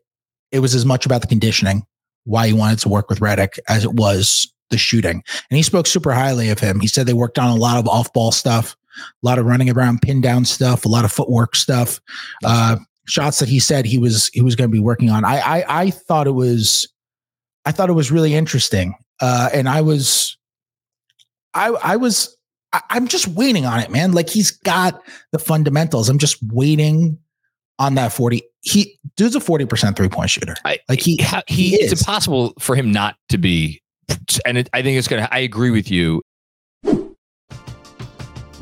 it 0.50 0.60
was 0.60 0.74
as 0.74 0.84
much 0.84 1.06
about 1.06 1.20
the 1.20 1.28
conditioning 1.28 1.84
why 2.24 2.48
he 2.48 2.52
wanted 2.52 2.80
to 2.80 2.88
work 2.88 3.08
with 3.08 3.20
Redick 3.20 3.58
as 3.68 3.84
it 3.84 3.92
was 3.92 4.52
the 4.70 4.78
shooting. 4.78 5.22
And 5.50 5.56
he 5.56 5.62
spoke 5.62 5.86
super 5.86 6.12
highly 6.12 6.48
of 6.48 6.58
him. 6.58 6.80
He 6.80 6.88
said 6.88 7.06
they 7.06 7.12
worked 7.12 7.38
on 7.38 7.50
a 7.50 7.54
lot 7.54 7.78
of 7.78 7.86
off 7.86 8.12
ball 8.12 8.32
stuff, 8.32 8.76
a 8.98 9.26
lot 9.26 9.38
of 9.38 9.46
running 9.46 9.70
around 9.70 10.02
pin 10.02 10.20
down 10.20 10.44
stuff, 10.44 10.84
a 10.84 10.88
lot 10.88 11.04
of 11.04 11.12
footwork 11.12 11.54
stuff, 11.54 12.00
uh, 12.44 12.76
shots 13.06 13.38
that 13.38 13.48
he 13.48 13.60
said 13.60 13.84
he 13.84 13.98
was 13.98 14.28
he 14.32 14.42
was 14.42 14.56
going 14.56 14.68
to 14.68 14.72
be 14.72 14.80
working 14.80 15.10
on. 15.10 15.24
I, 15.24 15.38
I 15.38 15.82
I 15.82 15.90
thought 15.90 16.26
it 16.26 16.32
was 16.32 16.88
I 17.66 17.72
thought 17.72 17.90
it 17.90 17.94
was 17.94 18.10
really 18.10 18.34
interesting. 18.34 18.94
Uh, 19.20 19.50
and 19.52 19.68
I 19.68 19.82
was 19.82 20.38
I 21.52 21.68
I 21.68 21.96
was 21.96 22.34
I, 22.72 22.80
I'm 22.90 23.08
just 23.08 23.28
waiting 23.28 23.66
on 23.66 23.80
it, 23.80 23.90
man. 23.90 24.12
Like 24.12 24.30
he's 24.30 24.50
got 24.50 25.02
the 25.32 25.38
fundamentals. 25.38 26.08
I'm 26.08 26.18
just 26.18 26.38
waiting 26.50 27.18
on 27.78 27.94
that 27.96 28.12
40 28.12 28.42
he 28.62 28.98
dude's 29.16 29.36
a 29.36 29.40
40% 29.40 29.96
three-point 29.96 30.30
shooter 30.30 30.54
I, 30.64 30.78
like 30.88 31.00
he, 31.00 31.16
he, 31.16 31.42
he 31.46 31.74
it's 31.76 32.00
impossible 32.00 32.54
for 32.58 32.74
him 32.74 32.90
not 32.90 33.16
to 33.28 33.38
be 33.38 33.82
and 34.46 34.58
it, 34.58 34.70
i 34.72 34.80
think 34.82 34.98
it's 34.98 35.08
gonna 35.08 35.28
i 35.30 35.40
agree 35.40 35.70
with 35.70 35.90
you 35.90 36.22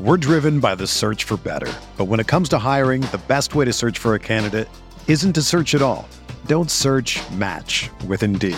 we're 0.01 0.17
driven 0.17 0.59
by 0.59 0.75
the 0.75 0.85
search 0.85 1.23
for 1.23 1.37
better 1.37 1.71
but 1.97 2.05
when 2.05 2.19
it 2.19 2.27
comes 2.27 2.49
to 2.49 2.59
hiring 2.59 3.01
the 3.01 3.21
best 3.27 3.55
way 3.55 3.63
to 3.63 3.71
search 3.71 3.97
for 3.97 4.15
a 4.15 4.19
candidate 4.19 4.67
isn't 5.07 5.33
to 5.33 5.41
search 5.41 5.73
at 5.73 5.81
all 5.81 6.07
don't 6.47 6.69
search 6.69 7.19
match 7.31 7.89
with 8.07 8.21
indeed 8.21 8.57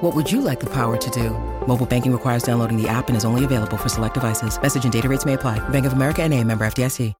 What 0.00 0.14
would 0.14 0.30
you 0.30 0.40
like 0.40 0.60
the 0.60 0.70
power 0.70 0.96
to 0.96 1.10
do? 1.10 1.30
Mobile 1.66 1.84
banking 1.84 2.12
requires 2.12 2.44
downloading 2.44 2.80
the 2.80 2.88
app 2.88 3.08
and 3.08 3.16
is 3.16 3.24
only 3.24 3.44
available 3.44 3.76
for 3.76 3.88
select 3.88 4.14
devices. 4.14 4.60
Message 4.62 4.84
and 4.84 4.92
data 4.92 5.08
rates 5.08 5.26
may 5.26 5.34
apply. 5.34 5.58
Bank 5.70 5.86
of 5.86 5.92
America 5.92 6.22
and 6.22 6.32
a 6.32 6.44
member 6.44 6.64
FDIC. 6.64 7.14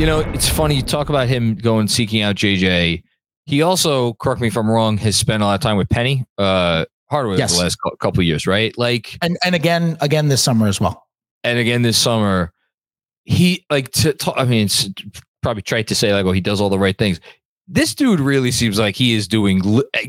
You 0.00 0.06
know, 0.06 0.20
it's 0.20 0.48
funny 0.48 0.74
you 0.74 0.82
talk 0.82 1.10
about 1.10 1.28
him 1.28 1.54
going 1.54 1.86
seeking 1.86 2.22
out 2.22 2.34
JJ. 2.34 3.04
He 3.46 3.62
also, 3.62 4.14
correct 4.14 4.40
me 4.40 4.48
if 4.48 4.56
I'm 4.56 4.68
wrong, 4.68 4.98
has 4.98 5.14
spent 5.14 5.42
a 5.42 5.46
lot 5.46 5.54
of 5.54 5.60
time 5.60 5.76
with 5.76 5.88
Penny 5.88 6.24
uh, 6.38 6.86
Hardaway 7.08 7.38
yes. 7.38 7.56
the 7.56 7.62
last 7.62 7.78
couple 8.00 8.22
years, 8.24 8.48
right? 8.48 8.76
Like, 8.76 9.16
and 9.22 9.38
and 9.44 9.54
again, 9.54 9.96
again 10.00 10.28
this 10.28 10.42
summer 10.42 10.66
as 10.66 10.80
well. 10.80 11.06
And 11.44 11.58
again 11.58 11.82
this 11.82 11.98
summer, 11.98 12.52
he 13.24 13.64
like 13.70 13.90
to. 13.92 14.12
Talk, 14.12 14.34
I 14.36 14.44
mean, 14.44 14.66
it's 14.66 14.90
probably 15.40 15.62
trite 15.62 15.86
to 15.88 15.94
say 15.94 16.12
like, 16.12 16.24
well, 16.24 16.34
he 16.34 16.40
does 16.40 16.60
all 16.60 16.68
the 16.68 16.78
right 16.78 16.98
things 16.98 17.20
this 17.68 17.94
dude 17.94 18.20
really 18.20 18.50
seems 18.50 18.78
like 18.78 18.96
he 18.96 19.14
is 19.14 19.28
doing 19.28 19.60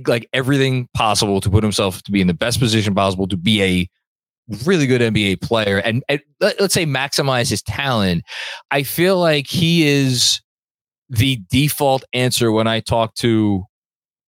like 0.07 0.27
everything 0.31 0.87
possible 0.93 1.41
to 1.41 1.49
put 1.49 1.61
himself 1.61 2.01
to 2.03 2.11
be 2.11 2.21
in 2.21 2.27
the 2.27 2.33
best 2.33 2.59
position 2.59 2.95
possible 2.95 3.27
to 3.27 3.37
be 3.37 3.61
a 3.61 3.89
really 4.65 4.87
good 4.87 5.01
NBA 5.01 5.41
player 5.41 5.77
and, 5.77 6.03
and 6.07 6.21
let's 6.39 6.73
say 6.73 6.85
maximize 6.85 7.49
his 7.49 7.61
talent. 7.61 8.23
I 8.71 8.83
feel 8.83 9.17
like 9.17 9.47
he 9.47 9.85
is 9.85 10.41
the 11.09 11.41
default 11.51 12.03
answer 12.13 12.51
when 12.51 12.67
I 12.67 12.79
talk 12.79 13.13
to 13.15 13.65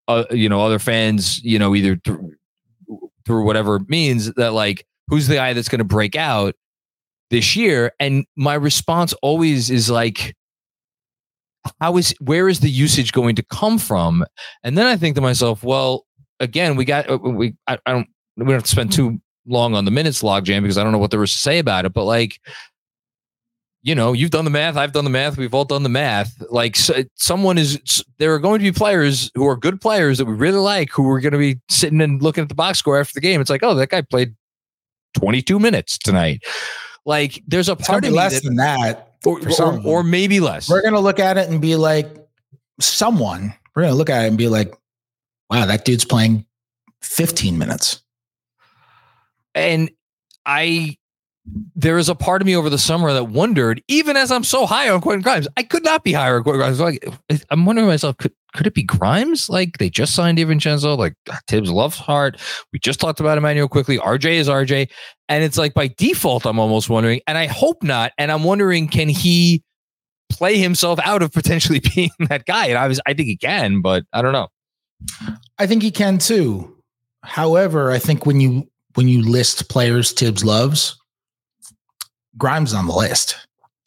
uh, 0.09 0.25
you 0.31 0.49
know 0.49 0.65
other 0.65 0.79
fans, 0.79 1.39
you 1.45 1.59
know, 1.59 1.75
either 1.75 2.01
through, 2.03 2.33
through 3.27 3.45
whatever 3.45 3.79
means 3.89 4.33
that 4.35 4.55
like 4.55 4.87
who's 5.09 5.29
the 5.29 5.35
guy 5.35 5.53
that's 5.53 5.69
going 5.69 5.81
to 5.81 5.85
break 5.85 6.17
out 6.17 6.55
this 7.31 7.55
year 7.57 7.93
and 8.01 8.25
my 8.37 8.55
response 8.55 9.13
always 9.21 9.71
is 9.71 9.91
like 9.91 10.35
how 11.81 11.97
is 11.97 12.15
where 12.21 12.49
is 12.49 12.61
the 12.61 12.71
usage 12.71 13.13
going 13.13 13.37
to 13.37 13.43
come 13.43 13.79
from? 13.79 14.25
And 14.63 14.77
then 14.77 14.87
I 14.87 14.97
think 14.97 15.15
to 15.17 15.21
myself, 15.21 15.63
well, 15.63 16.07
again, 16.41 16.77
we 16.77 16.85
got 16.85 17.11
uh, 17.11 17.19
we 17.19 17.55
I, 17.67 17.79
I 17.87 17.93
don't 17.93 18.09
we 18.37 18.45
don't 18.45 18.55
have 18.55 18.63
to 18.65 18.71
spend 18.71 18.93
too 18.93 19.21
long 19.47 19.75
on 19.75 19.85
the 19.85 19.91
minutes 19.91 20.23
log 20.23 20.45
jam 20.45 20.63
because 20.63 20.79
I 20.79 20.83
don't 20.83 20.93
know 20.93 20.99
what 20.99 21.11
there 21.11 21.21
was 21.21 21.33
to 21.33 21.39
say 21.39 21.59
about 21.59 21.85
it, 21.85 21.93
but 21.93 22.05
like 22.05 22.41
you 23.83 23.95
know, 23.95 24.13
you've 24.13 24.31
done 24.31 24.45
the 24.45 24.51
math, 24.51 24.77
I've 24.77 24.93
done 24.93 25.05
the 25.05 25.11
math, 25.11 25.39
we've 25.39 25.55
all 25.55 25.65
done 25.65 25.85
the 25.85 25.89
math. 25.89 26.35
Like 26.51 26.77
so, 26.77 27.05
someone 27.15 27.57
is 27.59 28.05
there 28.19 28.35
are 28.35 28.39
going 28.39 28.59
to 28.59 28.65
be 28.65 28.73
players 28.73 29.31
who 29.35 29.47
are 29.47 29.57
good 29.57 29.81
players 29.81 30.19
that 30.19 30.25
we 30.25 30.35
really 30.35 30.59
like 30.59 30.91
who 30.91 31.09
are 31.11 31.21
going 31.21 31.33
to 31.33 31.39
be 31.39 31.61
sitting 31.69 32.01
and 32.01 32.21
looking 32.21 32.43
at 32.43 32.49
the 32.49 32.55
box 32.55 32.79
score 32.79 32.99
after 32.99 33.15
the 33.15 33.21
game. 33.21 33.41
It's 33.41 33.51
like, 33.51 33.63
oh, 33.63 33.75
that 33.77 33.91
guy 33.91 34.03
played 34.03 34.35
22 35.15 35.59
minutes 35.59 35.97
tonight. 35.97 36.43
Like 37.07 37.43
there's 37.47 37.69
a 37.69 37.77
part 37.77 38.05
of 38.05 38.13
less 38.13 38.35
that, 38.35 38.45
than 38.45 38.57
that 38.57 39.08
or, 39.25 39.41
or, 39.61 39.81
or 39.85 40.03
maybe 40.03 40.41
less. 40.41 40.69
We're 40.69 40.83
gonna 40.83 41.01
look 41.01 41.19
at 41.19 41.37
it 41.37 41.49
and 41.49 41.61
be 41.61 41.77
like, 41.77 42.09
someone. 42.81 43.55
We're 43.75 43.83
gonna 43.83 43.95
look 43.95 44.11
at 44.11 44.25
it 44.25 44.29
and 44.29 44.39
be 44.39 44.49
like, 44.49 44.75
wow, 45.51 45.67
that 45.67 45.85
dude's 45.85 46.05
playing 46.05 46.47
15 47.03 47.59
minutes. 47.59 48.03
And 49.55 49.91
I 50.47 50.97
there 51.75 51.99
is 51.99 52.09
a 52.09 52.15
part 52.15 52.43
of 52.43 52.47
me 52.47 52.57
over 52.57 52.71
the 52.71 52.79
summer 52.79 53.13
that 53.13 53.25
wondered, 53.25 53.83
even 53.89 54.17
as 54.17 54.33
I'm 54.33 54.45
so 54.45 54.67
high 54.67 54.89
on 54.89 55.01
Quentin 55.01 55.23
Grimes, 55.23 55.49
I 55.57 55.63
could 55.63 55.85
not 55.85 56.05
be 56.05 56.13
higher 56.13 56.37
on 56.37 56.43
Quentin 56.43 56.61
Grimes. 56.61 56.81
Like, 56.81 57.07
I'm 57.51 57.65
wondering 57.65 57.87
myself, 57.87 58.17
could 58.17 58.33
could 58.55 58.67
it 58.67 58.75
be 58.75 58.83
Grimes? 58.83 59.49
Like 59.49 59.79
they 59.79 59.91
just 59.91 60.15
signed 60.15 60.39
DiVincenzo, 60.39 60.97
like 60.97 61.15
Thibs 61.49 61.71
loves 61.71 61.99
Hart. 61.99 62.41
We 62.73 62.79
just 62.79 63.01
talked 63.01 63.21
about 63.21 63.39
Immanuel 63.39 63.69
Quickley. 63.69 63.99
RJ 63.99 64.33
is 64.33 64.49
RJ. 64.49 64.91
And 65.29 65.45
it's 65.45 65.59
like 65.59 65.75
by 65.75 65.89
default, 65.89 66.47
I'm 66.47 66.59
almost 66.59 66.89
wondering, 66.89 67.21
and 67.27 67.37
I 67.37 67.47
hope 67.47 67.83
not. 67.83 68.13
And 68.17 68.33
I'm 68.33 68.45
wondering, 68.45 68.89
can 68.89 69.09
he 69.09 69.63
play 70.31 70.59
himself 70.59 70.99
out 71.05 71.23
of 71.23 71.33
potentially 71.33 71.81
being 71.95 72.11
that 72.29 72.47
guy? 72.47 72.67
And 72.67 72.79
I 72.79 72.89
was 72.89 73.01
I 73.07 73.15
think 73.15 73.29
he 73.29 73.37
can, 73.37 73.81
but 73.83 74.05
I 74.13 74.23
don't 74.23 74.33
know. 74.33 74.49
I 75.59 75.67
think 75.67 75.83
he 75.83 75.91
can 75.91 76.19
too. 76.19 76.75
However, 77.23 77.91
I 77.91 77.99
think 77.99 78.27
when 78.27 78.41
you 78.41 78.69
when 78.95 79.09
you 79.09 79.23
list 79.23 79.69
players 79.69 80.13
Thibs 80.13 80.45
loves, 80.45 80.99
Grimes 82.39 82.73
on 82.73 82.87
the 82.87 82.95
list. 82.95 83.37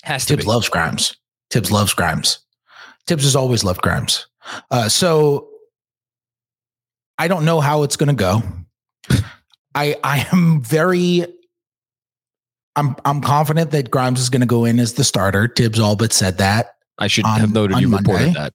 Has 0.04 0.26
to 0.26 0.34
Thibs 0.34 0.46
be. 0.46 0.52
loves 0.52 0.70
Grimes. 0.70 1.16
Thibs 1.50 1.72
loves 1.72 1.94
Grimes. 1.94 2.40
Thibs 3.08 3.24
has 3.24 3.36
always 3.36 3.64
loved 3.64 3.82
Grimes. 3.82 4.28
Uh, 4.70 4.90
so 4.90 5.50
I 7.18 7.28
don't 7.28 7.46
know 7.46 7.60
how 7.60 7.84
it's 7.84 7.96
going 7.96 8.10
to 8.10 8.16
go. 8.16 8.42
I 9.74 9.96
I 10.04 10.28
am 10.32 10.62
very 10.62 11.26
I'm 12.76 12.96
I'm 13.06 13.22
confident 13.22 13.72
that 13.72 13.92
Grimes 13.92 14.20
is 14.20 14.30
going 14.30 14.42
to 14.42 14.48
go 14.48 14.66
in 14.66 14.80
as 14.80 14.94
the 14.94 15.04
starter. 15.04 15.52
Thibs 15.56 15.80
all 15.80 15.96
but 15.96 16.14
said 16.14 16.38
that. 16.38 16.76
I 16.98 17.08
should 17.08 17.26
on, 17.26 17.40
have 17.40 17.54
noted 17.54 17.80
you 17.80 17.88
Monday. 17.88 18.12
reported 18.12 18.36
that. 18.36 18.54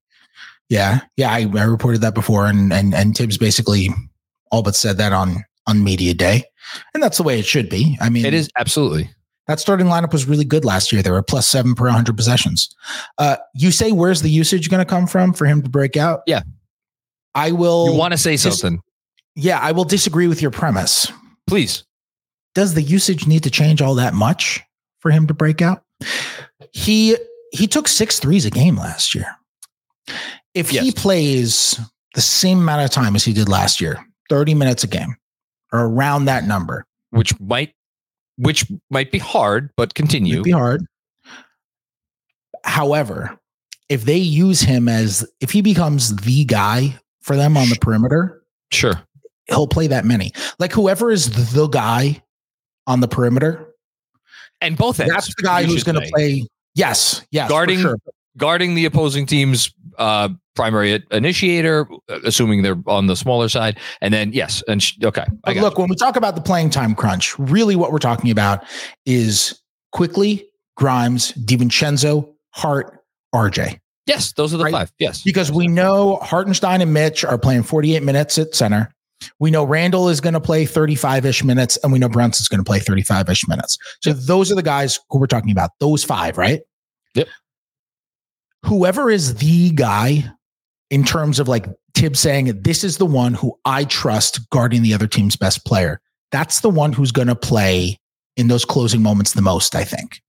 Yeah, 0.68 1.00
yeah, 1.16 1.30
I, 1.30 1.50
I 1.54 1.64
reported 1.64 2.00
that 2.00 2.14
before, 2.14 2.46
and 2.46 2.72
and 2.72 2.94
and 2.94 3.16
Thibs 3.16 3.38
basically 3.38 3.90
all 4.50 4.62
but 4.62 4.74
said 4.74 4.98
that 4.98 5.12
on 5.12 5.44
on 5.66 5.84
media 5.84 6.14
day, 6.14 6.44
and 6.94 7.02
that's 7.02 7.18
the 7.18 7.22
way 7.22 7.38
it 7.38 7.46
should 7.46 7.68
be. 7.68 7.96
I 8.00 8.08
mean, 8.08 8.24
it 8.24 8.34
is 8.34 8.50
absolutely 8.58 9.10
that 9.46 9.60
starting 9.60 9.86
lineup 9.86 10.12
was 10.12 10.26
really 10.26 10.44
good 10.44 10.64
last 10.64 10.92
year. 10.92 11.02
They 11.02 11.10
were 11.10 11.22
plus 11.22 11.46
seven 11.46 11.74
per 11.74 11.84
100 11.84 12.16
possessions. 12.16 12.74
Uh, 13.18 13.36
you 13.54 13.70
say, 13.70 13.92
where's 13.92 14.22
the 14.22 14.30
usage 14.30 14.70
going 14.70 14.84
to 14.84 14.88
come 14.88 15.06
from 15.06 15.32
for 15.32 15.46
him 15.46 15.62
to 15.62 15.68
break 15.68 15.96
out? 15.96 16.22
Yeah. 16.26 16.42
I 17.34 17.52
will. 17.52 17.92
You 17.92 17.98
want 17.98 18.12
to 18.12 18.18
say 18.18 18.32
dis- 18.32 18.42
something? 18.42 18.80
Yeah, 19.34 19.58
I 19.60 19.72
will 19.72 19.84
disagree 19.84 20.26
with 20.26 20.40
your 20.40 20.50
premise. 20.50 21.12
Please. 21.46 21.84
Does 22.54 22.74
the 22.74 22.82
usage 22.82 23.26
need 23.26 23.42
to 23.42 23.50
change 23.50 23.82
all 23.82 23.94
that 23.96 24.14
much 24.14 24.62
for 25.06 25.12
him 25.12 25.28
to 25.28 25.34
break 25.34 25.62
out. 25.62 25.84
He 26.72 27.16
he 27.52 27.68
took 27.68 27.86
six 27.86 28.18
threes 28.18 28.44
a 28.44 28.50
game 28.50 28.76
last 28.76 29.14
year. 29.14 29.36
If 30.52 30.72
yes. 30.72 30.84
he 30.84 30.90
plays 30.90 31.78
the 32.14 32.20
same 32.20 32.58
amount 32.58 32.84
of 32.84 32.90
time 32.90 33.14
as 33.14 33.24
he 33.24 33.32
did 33.32 33.48
last 33.48 33.80
year, 33.80 34.04
30 34.30 34.54
minutes 34.54 34.82
a 34.82 34.88
game 34.88 35.14
or 35.72 35.86
around 35.86 36.24
that 36.24 36.44
number, 36.44 36.84
which 37.10 37.38
might 37.38 37.72
which 38.36 38.66
might 38.90 39.10
be 39.10 39.18
hard, 39.18 39.70
but 39.76 39.94
continue. 39.94 40.42
be 40.42 40.50
hard. 40.50 40.86
However, 42.64 43.38
if 43.88 44.04
they 44.04 44.16
use 44.16 44.60
him 44.60 44.88
as 44.88 45.26
if 45.40 45.50
he 45.50 45.62
becomes 45.62 46.14
the 46.16 46.44
guy 46.44 46.98
for 47.20 47.36
them 47.36 47.56
on 47.56 47.68
the 47.68 47.76
perimeter, 47.76 48.42
sure, 48.72 49.00
he'll 49.46 49.68
play 49.68 49.86
that 49.86 50.04
many. 50.04 50.32
Like 50.58 50.72
whoever 50.72 51.10
is 51.10 51.30
the 51.54 51.68
guy 51.68 52.22
on 52.86 53.00
the 53.00 53.08
perimeter, 53.08 53.74
and 54.60 54.76
both 54.76 55.00
ends. 55.00 55.12
That's 55.12 55.34
the 55.34 55.42
guy 55.42 55.64
who's 55.64 55.84
going 55.84 56.00
to 56.00 56.08
play. 56.10 56.46
Yes, 56.74 57.24
yes, 57.30 57.48
guarding 57.48 57.80
sure. 57.80 57.96
Guarding 58.36 58.74
the 58.74 58.84
opposing 58.84 59.26
team's 59.26 59.72
uh, 59.98 60.28
primary 60.54 61.02
initiator, 61.10 61.86
assuming 62.24 62.62
they're 62.62 62.82
on 62.86 63.06
the 63.06 63.16
smaller 63.16 63.48
side, 63.48 63.78
and 64.00 64.12
then 64.12 64.32
yes, 64.32 64.62
and 64.68 64.82
sh- 64.82 64.94
okay. 65.02 65.24
look, 65.46 65.78
when 65.78 65.88
we 65.88 65.96
talk 65.96 66.16
about 66.16 66.34
the 66.34 66.40
playing 66.40 66.70
time 66.70 66.94
crunch, 66.94 67.38
really 67.38 67.76
what 67.76 67.92
we're 67.92 67.98
talking 67.98 68.30
about 68.30 68.64
is 69.04 69.60
Quickley 69.92 70.48
Grimes, 70.76 71.32
DiVincenzo, 71.32 72.32
Hart, 72.50 72.98
RJ. 73.34 73.78
Yes, 74.06 74.32
those 74.32 74.54
are 74.54 74.56
the 74.56 74.64
right? 74.64 74.72
five. 74.72 74.92
Yes, 74.98 75.22
because 75.22 75.50
we 75.50 75.66
know 75.66 76.16
Hartenstein 76.16 76.80
and 76.80 76.92
Mitch 76.92 77.24
are 77.24 77.38
playing 77.38 77.64
48 77.64 78.02
minutes 78.02 78.38
at 78.38 78.54
center. 78.54 78.92
We 79.40 79.50
know 79.50 79.64
Randle 79.64 80.08
is 80.08 80.20
going 80.20 80.34
to 80.34 80.40
play 80.40 80.66
35 80.66 81.26
ish 81.26 81.42
minutes, 81.42 81.78
and 81.82 81.92
we 81.92 81.98
know 81.98 82.08
Brunson's 82.08 82.48
going 82.48 82.60
to 82.60 82.64
play 82.64 82.78
35 82.78 83.28
ish 83.30 83.48
minutes. 83.48 83.78
So 84.02 84.10
yep. 84.10 84.18
those 84.20 84.52
are 84.52 84.54
the 84.54 84.62
guys 84.62 85.00
who 85.10 85.18
we're 85.18 85.26
talking 85.26 85.50
about. 85.50 85.70
Those 85.80 86.04
five, 86.04 86.38
right? 86.38 86.60
Yep. 87.14 87.28
Whoever 88.66 89.10
is 89.10 89.36
the 89.36 89.70
guy 89.70 90.24
in 90.90 91.04
terms 91.04 91.38
of 91.38 91.48
like 91.48 91.66
Thibs 91.94 92.20
saying, 92.20 92.62
this 92.62 92.84
is 92.84 92.98
the 92.98 93.06
one 93.06 93.34
who 93.34 93.58
I 93.64 93.84
trust 93.84 94.48
guarding 94.50 94.82
the 94.82 94.94
other 94.94 95.06
team's 95.06 95.36
best 95.36 95.64
player. 95.64 96.00
That's 96.32 96.60
the 96.60 96.70
one 96.70 96.92
who's 96.92 97.12
going 97.12 97.28
to 97.28 97.36
play 97.36 97.98
in 98.36 98.48
those 98.48 98.64
closing 98.64 99.02
moments 99.02 99.32
the 99.32 99.42
most, 99.42 99.74
I 99.74 99.84
think 99.84 100.20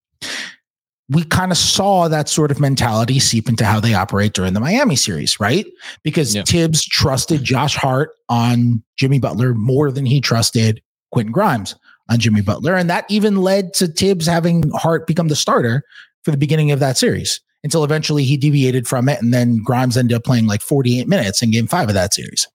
we 1.10 1.24
kind 1.24 1.52
of 1.52 1.58
saw 1.58 2.08
that 2.08 2.28
sort 2.28 2.52
of 2.52 2.60
mentality 2.60 3.20
seep 3.20 3.48
into 3.48 3.66
how 3.66 3.80
they 3.80 3.94
operate 3.94 4.34
during 4.34 4.54
the 4.54 4.60
Miami 4.60 4.96
series, 4.96 5.40
right? 5.40 5.66
Because 6.04 6.36
yeah. 6.36 6.44
Thibs 6.44 6.86
trusted 6.86 7.44
Josh 7.44 7.76
Hart 7.76 8.12
on 8.28 8.84
Jimmy 8.98 9.20
Butler 9.20 9.54
more 9.54 9.92
than 9.92 10.06
he 10.06 10.20
trusted 10.20 10.82
Quentin 11.12 11.32
Grimes 11.32 11.76
on 12.10 12.20
Jimmy 12.20 12.42
Butler. 12.42 12.76
And 12.76 12.90
that 12.90 13.06
even 13.10 13.38
led 13.38 13.74
to 13.76 13.88
Thibs 13.88 14.26
having 14.26 14.70
Hart 14.72 15.08
become 15.08 15.30
the 15.30 15.36
starter 15.36 15.84
for 16.24 16.32
the 16.32 16.38
beginning 16.38 16.72
of 16.72 16.80
that 16.80 16.98
series 16.98 17.40
until 17.64 17.84
eventually 17.84 18.24
he 18.24 18.38
deviated 18.38 18.88
from 18.88 19.10
it. 19.10 19.22
And 19.22 19.34
then 19.34 19.62
Grimes 19.64 19.98
ended 19.98 20.16
up 20.16 20.24
playing 20.24 20.48
like 20.48 20.62
48 20.62 21.08
minutes 21.08 21.42
in 21.42 21.52
game 21.52 21.68
five 21.68 21.90
of 21.90 21.96
that 21.96 22.14
series. 22.14 22.48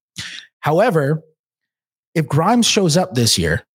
However, 0.61 1.23
if 2.15 2.27
Grimes 2.29 2.67
shows 2.67 2.97
up 2.97 3.15
this 3.15 3.39
year 3.39 3.67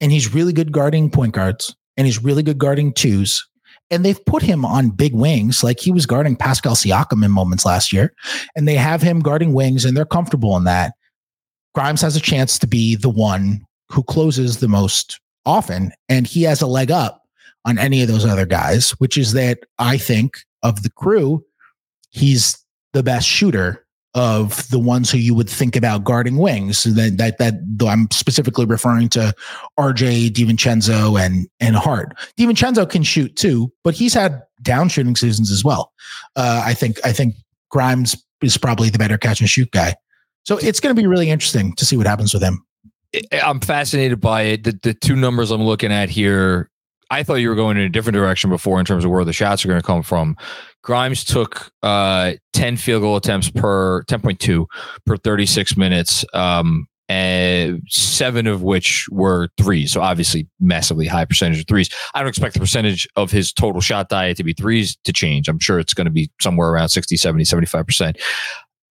and 0.00 0.12
he's 0.12 0.32
really 0.32 0.52
good 0.52 0.72
guarding 0.72 1.10
point 1.10 1.34
guards 1.34 1.74
and 1.96 2.06
he's 2.06 2.22
really 2.22 2.42
good 2.42 2.58
guarding 2.58 2.92
twos 2.92 3.46
and 3.90 4.04
they've 4.04 4.24
put 4.24 4.42
him 4.42 4.64
on 4.64 4.90
big 4.90 5.14
wings. 5.14 5.64
Like 5.64 5.80
he 5.80 5.90
was 5.92 6.06
guarding 6.06 6.36
Pascal 6.36 6.74
Siakam 6.74 7.24
in 7.24 7.30
moments 7.30 7.66
last 7.66 7.92
year, 7.92 8.14
and 8.54 8.66
they 8.66 8.76
have 8.76 9.02
him 9.02 9.20
guarding 9.20 9.52
wings, 9.52 9.84
and 9.84 9.96
they're 9.96 10.04
comfortable 10.04 10.56
in 10.56 10.64
that. 10.64 10.94
Grimes 11.74 12.02
has 12.02 12.16
a 12.16 12.20
chance 12.20 12.58
to 12.60 12.66
be 12.66 12.96
the 12.96 13.10
one 13.10 13.64
who 13.90 14.02
closes 14.04 14.58
the 14.58 14.68
most 14.68 15.20
often, 15.44 15.92
and 16.08 16.26
he 16.26 16.42
has 16.44 16.62
a 16.62 16.66
leg 16.66 16.90
up 16.90 17.22
on 17.64 17.78
any 17.78 18.02
of 18.02 18.08
those 18.08 18.24
other 18.24 18.46
guys, 18.46 18.90
which 18.92 19.18
is 19.18 19.32
that 19.32 19.58
I 19.78 19.98
think 19.98 20.38
of 20.62 20.82
the 20.82 20.90
crew, 20.90 21.44
he's 22.10 22.58
the 22.92 23.02
best 23.02 23.26
shooter 23.26 23.86
of 24.14 24.68
the 24.70 24.78
ones 24.78 25.10
who 25.10 25.18
you 25.18 25.34
would 25.34 25.48
think 25.48 25.76
about 25.76 26.02
guarding 26.02 26.36
wings. 26.36 26.82
That 26.82 27.16
that 27.18 27.38
that 27.38 27.54
though 27.64 27.88
I'm 27.88 28.10
specifically 28.10 28.66
referring 28.66 29.08
to 29.10 29.32
RJ 29.78 30.30
DiVincenzo 30.30 31.20
and 31.20 31.48
and 31.60 31.76
Hart. 31.76 32.16
DiVincenzo 32.38 32.88
can 32.88 33.02
shoot 33.02 33.36
too, 33.36 33.72
but 33.84 33.94
he's 33.94 34.14
had 34.14 34.42
down 34.62 34.88
shooting 34.88 35.16
seasons 35.16 35.50
as 35.50 35.64
well. 35.64 35.92
Uh, 36.36 36.62
I 36.64 36.74
think 36.74 36.98
I 37.04 37.12
think 37.12 37.34
Grimes 37.70 38.16
is 38.42 38.56
probably 38.56 38.90
the 38.90 38.98
better 38.98 39.18
catch 39.18 39.40
and 39.40 39.48
shoot 39.48 39.70
guy. 39.70 39.94
So 40.44 40.56
it's 40.58 40.80
going 40.80 40.94
to 40.94 41.00
be 41.00 41.06
really 41.06 41.30
interesting 41.30 41.74
to 41.74 41.84
see 41.84 41.96
what 41.96 42.06
happens 42.06 42.32
with 42.32 42.42
him. 42.42 42.64
I'm 43.32 43.60
fascinated 43.60 44.20
by 44.20 44.42
it. 44.42 44.64
The, 44.64 44.78
the 44.82 44.94
two 44.94 45.16
numbers 45.16 45.50
I'm 45.50 45.62
looking 45.62 45.92
at 45.92 46.08
here 46.08 46.69
I 47.10 47.22
thought 47.22 47.36
you 47.36 47.48
were 47.48 47.56
going 47.56 47.76
in 47.76 47.82
a 47.82 47.88
different 47.88 48.14
direction 48.14 48.50
before 48.50 48.78
in 48.78 48.86
terms 48.86 49.04
of 49.04 49.10
where 49.10 49.24
the 49.24 49.32
shots 49.32 49.64
are 49.64 49.68
going 49.68 49.80
to 49.80 49.86
come 49.86 50.02
from. 50.02 50.36
Grimes 50.82 51.24
took 51.24 51.70
uh, 51.82 52.34
10 52.52 52.76
field 52.76 53.02
goal 53.02 53.16
attempts 53.16 53.50
per 53.50 54.04
10.2 54.04 54.66
per 55.04 55.16
36 55.16 55.76
minutes, 55.76 56.24
um, 56.32 56.86
and 57.08 57.82
seven 57.88 58.46
of 58.46 58.62
which 58.62 59.08
were 59.10 59.48
threes. 59.58 59.92
So 59.92 60.00
obviously, 60.00 60.48
massively 60.60 61.06
high 61.06 61.24
percentage 61.24 61.58
of 61.60 61.66
threes. 61.66 61.90
I 62.14 62.20
don't 62.20 62.28
expect 62.28 62.54
the 62.54 62.60
percentage 62.60 63.08
of 63.16 63.32
his 63.32 63.52
total 63.52 63.80
shot 63.80 64.08
diet 64.08 64.36
to 64.36 64.44
be 64.44 64.52
threes 64.52 64.96
to 65.04 65.12
change. 65.12 65.48
I'm 65.48 65.58
sure 65.58 65.80
it's 65.80 65.94
going 65.94 66.04
to 66.04 66.12
be 66.12 66.30
somewhere 66.40 66.70
around 66.70 66.90
60, 66.90 67.16
70, 67.16 67.44
75%. 67.44 68.16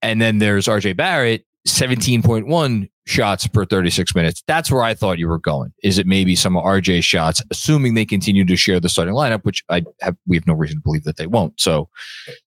And 0.02 0.22
then 0.22 0.40
there's 0.40 0.68
RJ 0.68 0.98
Barrett, 0.98 1.46
17.1 1.68 2.90
shots 3.10 3.48
per 3.48 3.66
36 3.66 4.16
minutes. 4.16 4.44
That's 4.48 4.72
where 4.72 4.84
I 4.84 4.94
thought 4.94 5.18
you 5.18 5.28
were 5.28 5.40
going. 5.40 5.74
Is 5.84 5.98
it 5.98 6.06
maybe 6.08 6.36
some 6.36 6.56
of 6.56 6.64
RJ 6.64 7.04
shots, 7.04 7.42
assuming 7.52 7.96
they 7.96 8.06
continue 8.06 8.46
to 8.46 8.56
share 8.56 8.80
the 8.80 8.90
starting 8.90 9.16
lineup, 9.16 9.44
which 9.44 9.64
I 9.70 9.84
have 10.02 10.16
we 10.28 10.38
have 10.38 10.48
no 10.48 10.54
reason 10.54 10.78
to 10.78 10.82
believe 10.82 11.04
that 11.04 11.18
they 11.18 11.28
won't. 11.28 11.60
So 11.60 11.90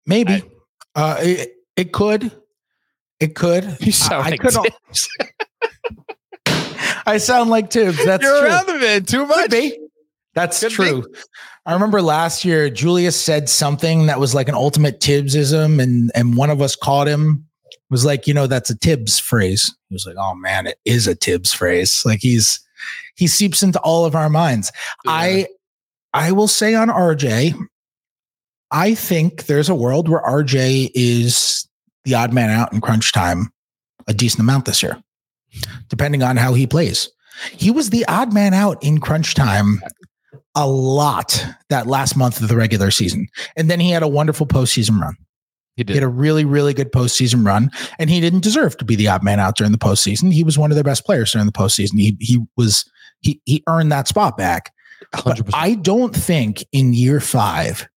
maybe 0.05 0.43
I, 0.95 1.01
uh, 1.01 1.17
it, 1.19 1.55
it 1.75 1.91
could. 1.91 2.31
It 3.19 3.35
could. 3.35 3.77
You 3.81 3.91
sound 3.91 4.25
I, 4.25 4.29
like 4.29 4.45
I 4.45 4.49
could. 4.49 4.73
I 7.05 7.17
sound 7.17 7.49
like 7.49 7.71
Thibs. 7.71 8.03
That's 8.05 8.23
You're 8.23 8.39
true. 8.39 8.47
around 8.47 8.67
the 8.67 8.77
man 8.79 9.03
too 9.03 9.25
much. 9.25 9.51
That's 10.33 10.61
true. 10.69 11.05
I 11.65 11.73
remember 11.73 12.01
last 12.01 12.45
year 12.45 12.69
Julius 12.69 13.19
said 13.19 13.49
something 13.49 14.07
that 14.07 14.19
was 14.19 14.33
like 14.33 14.47
an 14.47 14.55
ultimate 14.55 14.99
Thibsism, 14.99 15.81
and 15.81 16.11
and 16.15 16.37
one 16.37 16.49
of 16.49 16.61
us 16.61 16.75
caught 16.75 17.07
him 17.07 17.47
was 17.91 18.05
like, 18.05 18.25
you 18.25 18.33
know, 18.33 18.47
that's 18.47 18.69
a 18.69 18.75
Thibs 18.75 19.19
phrase. 19.19 19.75
He 19.89 19.93
was 19.95 20.07
like, 20.07 20.15
oh 20.17 20.33
man, 20.33 20.65
it 20.65 20.79
is 20.85 21.07
a 21.07 21.13
Thibs 21.13 21.53
phrase. 21.53 22.01
Like 22.05 22.19
he's 22.21 22.59
he 23.15 23.27
seeps 23.27 23.61
into 23.61 23.79
all 23.81 24.05
of 24.05 24.15
our 24.15 24.29
minds. 24.29 24.71
Yeah. 25.05 25.11
I 25.11 25.47
I 26.13 26.31
will 26.31 26.47
say 26.47 26.73
on 26.73 26.87
RJ, 26.87 27.53
I 28.71 28.95
think 28.95 29.45
there's 29.45 29.69
a 29.69 29.75
world 29.75 30.09
where 30.09 30.21
RJ 30.21 30.91
is 30.95 31.67
the 32.05 32.15
odd 32.15 32.33
man 32.33 32.49
out 32.49 32.73
in 32.73 32.81
crunch 32.81 33.11
time 33.11 33.51
a 34.07 34.13
decent 34.13 34.41
amount 34.41 34.65
this 34.65 34.81
year, 34.81 35.01
depending 35.89 36.23
on 36.23 36.37
how 36.37 36.53
he 36.53 36.65
plays. 36.65 37.09
He 37.51 37.71
was 37.71 37.89
the 37.89 38.05
odd 38.07 38.33
man 38.33 38.53
out 38.53 38.81
in 38.83 38.99
crunch 38.99 39.35
time 39.35 39.81
a 40.55 40.67
lot 40.67 41.45
that 41.69 41.87
last 41.87 42.15
month 42.15 42.41
of 42.41 42.47
the 42.47 42.55
regular 42.55 42.91
season. 42.91 43.27
And 43.55 43.69
then 43.69 43.79
he 43.79 43.91
had 43.91 44.03
a 44.03 44.07
wonderful 44.07 44.47
postseason 44.47 44.99
run. 44.99 45.15
He 45.77 45.83
did. 45.83 45.93
He 45.93 45.95
had 45.95 46.03
a 46.03 46.09
really, 46.09 46.45
really 46.45 46.73
good 46.73 46.91
postseason 46.91 47.45
run, 47.45 47.71
and 47.97 48.09
he 48.09 48.19
didn't 48.19 48.43
deserve 48.43 48.77
to 48.77 48.85
be 48.85 48.95
the 48.95 49.07
odd 49.07 49.23
man 49.23 49.39
out 49.39 49.55
during 49.55 49.71
the 49.71 49.77
postseason. 49.77 50.31
He 50.31 50.43
was 50.43 50.57
one 50.57 50.71
of 50.71 50.75
their 50.75 50.83
best 50.83 51.05
players 51.05 51.31
during 51.31 51.45
the 51.45 51.53
postseason. 51.53 51.99
He 51.99 52.17
he 52.19 52.39
was 52.57 52.89
he 53.21 53.41
he 53.45 53.63
earned 53.67 53.91
that 53.91 54.07
spot 54.07 54.37
back. 54.37 54.73
100%. 55.15 55.45
But 55.45 55.55
I 55.55 55.75
don't 55.75 56.15
think 56.15 56.65
in 56.71 56.93
year 56.93 57.19
five, 57.19 57.87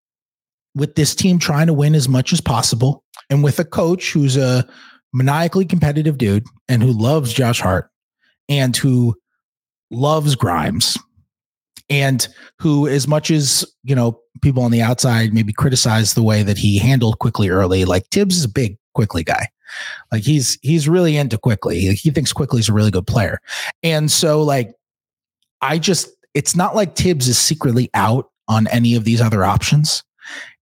with 0.74 0.94
this 0.94 1.14
team 1.14 1.38
trying 1.38 1.66
to 1.66 1.74
win 1.74 1.94
as 1.94 2.08
much 2.08 2.32
as 2.32 2.40
possible, 2.40 3.04
and 3.28 3.42
with 3.42 3.58
a 3.58 3.64
coach 3.64 4.12
who's 4.12 4.36
a 4.36 4.66
maniacally 5.12 5.64
competitive 5.64 6.18
dude 6.18 6.44
and 6.68 6.82
who 6.82 6.92
loves 6.92 7.32
Josh 7.32 7.60
Hart 7.60 7.88
and 8.48 8.76
who 8.76 9.14
loves 9.90 10.34
Grimes 10.34 10.98
and 11.90 12.26
who, 12.58 12.88
as 12.88 13.06
much 13.06 13.30
as 13.30 13.64
you 13.82 13.94
know, 13.94 14.20
people 14.42 14.62
on 14.62 14.70
the 14.70 14.82
outside 14.82 15.34
maybe 15.34 15.52
criticize 15.52 16.14
the 16.14 16.22
way 16.22 16.42
that 16.42 16.58
he 16.58 16.78
handled 16.78 17.18
Quickley 17.18 17.48
early. 17.48 17.84
Like 17.84 18.06
Thibs 18.10 18.36
is 18.36 18.44
a 18.44 18.48
big 18.48 18.78
Quickley 18.94 19.24
guy. 19.24 19.48
Like 20.12 20.22
he's 20.22 20.58
he's 20.62 20.88
really 20.88 21.16
into 21.16 21.38
Quickley. 21.38 21.80
He 21.94 22.10
thinks 22.10 22.32
Quickley's 22.32 22.68
a 22.68 22.72
really 22.72 22.90
good 22.90 23.06
player, 23.06 23.40
and 23.82 24.10
so 24.10 24.42
like 24.42 24.72
I 25.60 25.78
just 25.78 26.08
it's 26.34 26.56
not 26.56 26.74
like 26.74 26.96
Thibs 26.96 27.28
is 27.28 27.38
secretly 27.38 27.90
out 27.94 28.30
on 28.48 28.66
any 28.68 28.94
of 28.94 29.04
these 29.04 29.20
other 29.20 29.44
options. 29.44 30.02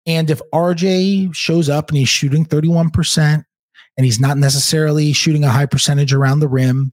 And 0.07 0.31
if 0.31 0.41
RJ 0.53 1.35
shows 1.35 1.69
up 1.69 1.89
and 1.89 1.99
he's 1.99 2.09
shooting 2.09 2.45
31%, 2.45 3.45
and 3.97 4.05
he's 4.05 4.21
not 4.21 4.39
necessarily 4.39 5.13
shooting 5.13 5.45
a 5.45 5.51
high 5.51 5.67
percentage 5.67 6.13
around 6.13 6.41
the 6.41 6.49
rim, 6.49 6.93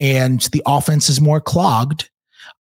and 0.00 0.40
the 0.52 0.62
offense 0.66 1.08
is 1.08 1.20
more 1.20 1.40
clogged, 1.40 2.10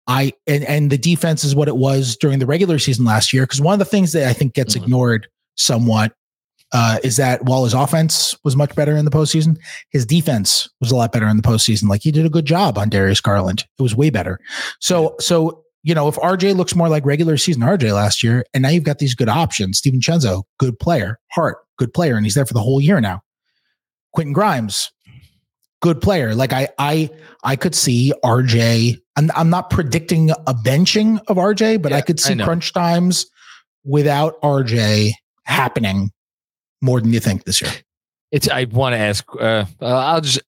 I 0.07 0.33
and 0.47 0.65
and 0.65 0.91
the 0.91 0.99
defense 0.99 1.45
is 1.45 1.55
what 1.55 1.69
it 1.69 1.77
was 1.77 2.17
during 2.17 2.39
the 2.39 2.47
regular 2.47 2.79
season 2.79 3.05
last 3.05 3.33
year. 3.33 3.45
Because 3.45 3.61
one 3.61 3.73
of 3.73 3.79
the 3.79 3.85
things 3.85 4.13
that 4.13 4.29
I 4.29 4.33
think 4.33 4.55
gets 4.55 4.75
mm-hmm. 4.75 4.85
ignored 4.85 5.29
somewhat 5.57 6.13
uh, 6.73 6.99
is 7.05 7.17
that 7.17 7.45
while 7.45 7.65
his 7.65 7.75
offense 7.75 8.37
was 8.45 8.57
much 8.57 8.75
better 8.75 8.97
in 8.97 9.05
the 9.05 9.11
postseason, 9.11 9.57
his 9.91 10.05
defense 10.05 10.69
was 10.81 10.91
a 10.91 10.97
lot 10.97 11.13
better 11.13 11.29
in 11.29 11.37
the 11.37 11.43
postseason. 11.43 11.89
Like 11.89 12.03
he 12.03 12.11
did 12.11 12.27
a 12.27 12.31
good 12.31 12.47
job 12.47 12.77
on 12.77 12.89
Darius 12.89 13.21
Garland. 13.21 13.65
It 13.79 13.83
was 13.83 13.95
way 13.95 14.11
better. 14.11 14.41
So 14.81 15.17
so 15.21 15.65
you 15.85 15.95
know, 15.95 16.09
if 16.09 16.17
RJ 16.17 16.57
looks 16.57 16.75
more 16.75 16.89
like 16.89 17.05
regular 17.05 17.37
season 17.37 17.63
RJ 17.63 17.93
last 17.93 18.23
year, 18.23 18.45
and 18.55 18.63
now 18.63 18.71
you've 18.71 18.85
got 18.85 18.99
these 18.99 19.15
good 19.15 19.29
options, 19.29 19.83
DiVincenzo, 19.83 20.45
good 20.59 20.79
player, 20.79 21.21
Hart, 21.31 21.59
good 21.79 21.93
player, 21.93 22.17
and 22.17 22.25
he's 22.25 22.35
there 22.35 22.47
for 22.47 22.55
the 22.55 22.63
whole 22.63 22.81
year 22.81 23.03
now. 23.03 23.21
Quentin 24.15 24.33
Grimes, 24.33 24.91
good 25.83 26.01
player. 26.01 26.35
Like 26.35 26.55
I, 26.55 26.69
I, 26.79 27.11
I 27.45 27.57
could 27.57 27.75
see 27.75 28.15
RJ. 28.25 28.99
I'm, 29.17 29.31
I'm 29.35 29.51
not 29.51 29.71
predicting 29.71 30.31
a 30.31 30.55
benching 30.55 31.21
of 31.29 31.37
RJ, 31.37 31.83
but 31.83 31.93
yeah, 31.93 31.99
I 31.99 32.01
could 32.01 32.19
see 32.19 32.35
I 32.41 32.45
crunch 32.45 32.73
times 32.73 33.27
without 33.85 34.41
RJ 34.43 35.13
happening 35.45 36.11
more 36.83 37.01
than 37.01 37.13
you 37.13 37.21
think 37.21 37.45
this 37.45 37.63
year. 37.63 37.71
It's. 38.33 38.49
I 38.49 38.65
want 38.65 38.95
to 38.95 38.99
ask. 38.99 39.25
Uh, 39.39 39.65
I'll 39.81 40.21
just. 40.21 40.41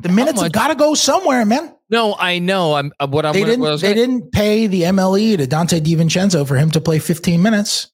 The 0.00 0.08
minutes 0.08 0.40
have 0.40 0.52
got 0.52 0.68
to 0.68 0.74
go 0.74 0.94
somewhere, 0.94 1.44
man. 1.44 1.74
No, 1.90 2.14
I 2.18 2.38
know. 2.38 2.74
I'm 2.74 2.92
uh, 3.00 3.06
what 3.06 3.26
I'm. 3.26 3.32
They 3.32 3.44
didn't. 3.44 3.60
They 3.60 3.66
gonna, 3.66 3.94
didn't 3.94 4.32
pay 4.32 4.66
the 4.66 4.82
MLE 4.82 5.38
to 5.38 5.46
Donte 5.46 5.80
DiVincenzo 5.80 6.46
for 6.46 6.56
him 6.56 6.70
to 6.72 6.80
play 6.80 6.98
15 6.98 7.42
minutes. 7.42 7.90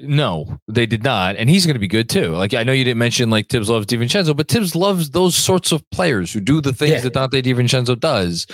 No, 0.00 0.60
they 0.68 0.86
did 0.86 1.02
not, 1.02 1.34
and 1.34 1.50
he's 1.50 1.66
going 1.66 1.74
to 1.74 1.80
be 1.80 1.88
good 1.88 2.08
too. 2.08 2.28
Like 2.28 2.54
I 2.54 2.62
know 2.62 2.72
you 2.72 2.84
didn't 2.84 2.98
mention 2.98 3.30
like 3.30 3.48
Thibs 3.48 3.68
loves 3.68 3.86
DiVincenzo, 3.86 4.36
but 4.36 4.46
Thibs 4.46 4.76
loves 4.76 5.10
those 5.10 5.34
sorts 5.34 5.72
of 5.72 5.82
players 5.90 6.32
who 6.32 6.38
do 6.38 6.60
the 6.60 6.72
things 6.72 6.92
yeah. 6.92 7.00
that 7.00 7.14
Donte 7.14 7.42
DiVincenzo 7.42 7.98
does. 7.98 8.46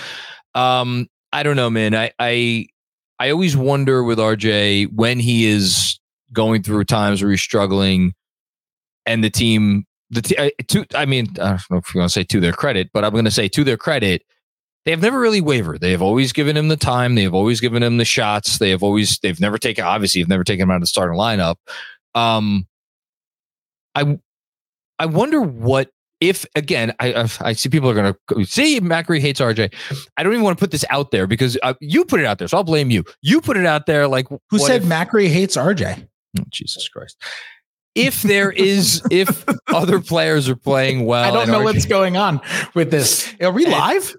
Um, 0.55 1.07
I 1.31 1.43
don't 1.43 1.55
know, 1.57 1.69
man. 1.69 1.93
I 1.93 2.11
I 2.17 2.67
I 3.19 3.29
always 3.29 3.55
wonder 3.55 4.03
with 4.03 4.17
RJ 4.17 4.93
when 4.93 5.19
he 5.19 5.45
is 5.45 5.99
going 6.33 6.63
through 6.63 6.85
times 6.85 7.21
where 7.21 7.31
he's 7.31 7.41
struggling, 7.41 8.13
and 9.05 9.23
the 9.23 9.29
team, 9.29 9.85
the 10.09 10.21
t- 10.21 10.37
uh, 10.37 10.49
to 10.69 10.85
I 10.95 11.05
mean, 11.05 11.27
I 11.41 11.49
don't 11.49 11.61
know 11.69 11.77
if 11.77 11.93
you 11.93 11.99
want 11.99 12.09
to 12.09 12.13
say 12.13 12.23
to 12.23 12.39
their 12.39 12.53
credit, 12.53 12.89
but 12.93 13.03
I'm 13.03 13.11
going 13.11 13.25
to 13.25 13.31
say 13.31 13.47
to 13.49 13.63
their 13.63 13.77
credit, 13.77 14.23
they 14.85 14.91
have 14.91 15.01
never 15.01 15.19
really 15.19 15.41
wavered. 15.41 15.81
They 15.81 15.91
have 15.91 16.01
always 16.01 16.31
given 16.31 16.55
him 16.55 16.69
the 16.69 16.77
time. 16.77 17.15
They 17.15 17.23
have 17.23 17.33
always 17.33 17.59
given 17.59 17.83
him 17.83 17.97
the 17.97 18.05
shots. 18.05 18.59
They 18.59 18.69
have 18.69 18.83
always 18.83 19.19
they've 19.19 19.39
never 19.39 19.57
taken 19.57 19.83
obviously 19.83 20.21
have 20.21 20.29
never 20.29 20.43
taken 20.43 20.63
him 20.63 20.71
out 20.71 20.75
of 20.75 20.81
the 20.81 20.87
starting 20.87 21.17
lineup. 21.17 21.55
Um, 22.13 22.67
I 23.93 24.19
I 24.99 25.07
wonder 25.07 25.41
what 25.41 25.89
if 26.21 26.45
again 26.55 26.93
I 26.99 27.29
I 27.41 27.53
see 27.53 27.69
people 27.69 27.89
are 27.89 27.93
going 27.93 28.13
to 28.29 28.45
see 28.45 28.79
Macri 28.79 29.19
hates 29.19 29.39
RJ. 29.39 29.73
I 30.17 30.23
don't 30.23 30.33
even 30.33 30.43
want 30.43 30.57
to 30.57 30.61
put 30.61 30.71
this 30.71 30.85
out 30.89 31.11
there 31.11 31.27
because 31.27 31.57
uh, 31.63 31.73
you 31.79 32.05
put 32.05 32.19
it 32.19 32.25
out 32.25 32.39
there, 32.39 32.47
so 32.47 32.57
I'll 32.57 32.63
blame 32.63 32.89
you. 32.89 33.03
You 33.21 33.41
put 33.41 33.57
it 33.57 33.65
out 33.65 33.85
there 33.85 34.07
like 34.07 34.27
who 34.49 34.59
said 34.59 34.83
if, 34.83 34.87
Macri 34.87 35.27
hates 35.27 35.57
RJ? 35.57 36.07
Oh, 36.39 36.43
Jesus 36.49 36.87
Christ 36.87 37.17
if 37.93 38.23
there 38.23 38.51
is 38.51 39.01
if 39.09 39.45
other 39.73 40.01
players 40.01 40.49
are 40.49 40.55
playing 40.57 41.05
well 41.05 41.23
i 41.23 41.31
don't 41.31 41.47
know 41.47 41.61
RJ, 41.61 41.63
what's 41.63 41.85
going 41.85 42.17
on 42.17 42.41
with 42.73 42.91
this 42.91 43.33
are 43.39 43.53
we 43.53 43.65
live 43.65 44.13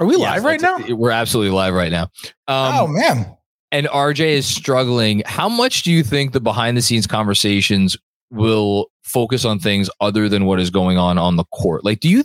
are 0.00 0.06
we 0.06 0.16
live 0.16 0.44
right 0.44 0.60
now? 0.60 0.78
We're 0.88 1.10
absolutely 1.10 1.52
live 1.52 1.74
right 1.74 1.92
now. 1.92 2.04
Um, 2.48 2.74
oh 2.74 2.86
man! 2.86 3.36
And 3.70 3.86
RJ 3.86 4.20
is 4.20 4.46
struggling. 4.46 5.22
How 5.26 5.48
much 5.48 5.82
do 5.82 5.92
you 5.92 6.02
think 6.02 6.32
the 6.32 6.40
behind 6.40 6.76
the 6.76 6.82
scenes 6.82 7.06
conversations 7.06 7.96
will 8.30 8.90
focus 9.14 9.44
on 9.44 9.58
things 9.58 9.88
other 10.00 10.28
than 10.28 10.44
what 10.44 10.60
is 10.60 10.68
going 10.68 10.98
on 10.98 11.16
on 11.16 11.36
the 11.36 11.44
court? 11.44 11.84
Like, 11.84 12.00
do 12.00 12.10
you 12.10 12.24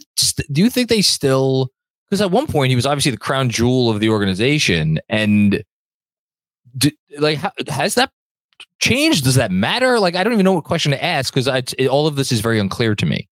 do 0.52 0.62
you 0.62 0.70
think 0.70 0.90
they 0.90 1.02
still? 1.02 1.70
Because 2.06 2.22
at 2.22 2.32
one 2.32 2.48
point 2.48 2.72
he 2.72 2.76
was 2.76 2.88
obviously 2.88 3.12
the 3.12 3.18
crown 3.18 3.50
jewel 3.50 3.90
of 3.90 4.00
the 4.00 4.10
organization, 4.10 5.00
and 5.08 5.64
do, 6.76 6.90
like, 7.20 7.38
how, 7.38 7.52
has 7.70 7.96
that 7.96 8.12
changed? 8.82 9.24
Does 9.24 9.36
that 9.36 9.52
matter? 9.52 10.00
Like, 10.00 10.16
I 10.16 10.24
don't 10.24 10.34
even 10.34 10.44
know 10.44 10.54
what 10.54 10.64
question 10.66 10.92
to 10.92 11.02
ask 11.02 11.34
because 11.34 11.48
all 11.88 12.08
of 12.08 12.16
this 12.18 12.32
is 12.32 12.42
very 12.42 12.60
unclear 12.60 12.96
to 12.96 13.06
me. 13.06 13.30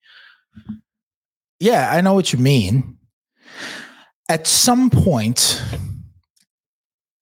Yeah, 1.59 1.91
I 1.91 2.01
know 2.01 2.13
what 2.13 2.31
you 2.31 2.39
mean 2.39 2.97
at 4.29 4.47
some 4.47 4.89
point, 4.89 5.63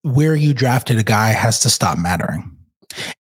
where 0.02 0.36
you 0.36 0.54
drafted 0.54 0.98
a 0.98 1.04
guy 1.04 1.30
has 1.30 1.60
to 1.62 1.70
stop 1.70 1.98
mattering. 1.98 2.52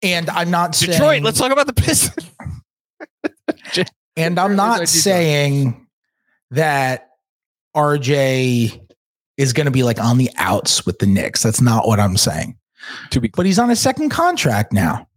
And 0.02 0.30
I'm 0.30 0.50
not 0.50 0.72
Detroit. 0.72 0.98
Saying, 0.98 1.22
let's 1.22 1.38
talk 1.38 1.52
about 1.52 1.66
the 1.66 1.72
Pistons. 1.72 2.30
and 4.16 4.38
I'm 4.38 4.56
not 4.56 4.88
saying 4.88 5.86
that 6.50 7.08
RJ 7.76 8.80
is 9.36 9.52
going 9.52 9.66
to 9.66 9.72
be 9.72 9.82
like 9.82 10.00
on 10.00 10.18
the 10.18 10.30
outs 10.36 10.86
with 10.86 10.98
the 10.98 11.06
Knicks. 11.06 11.42
That's 11.42 11.60
not 11.60 11.86
what 11.86 12.00
I'm 12.00 12.16
saying. 12.16 12.56
To 13.10 13.20
be, 13.20 13.28
but 13.28 13.46
he's 13.46 13.58
on 13.58 13.70
a 13.70 13.76
second 13.76 14.10
contract 14.10 14.72
now, 14.72 15.08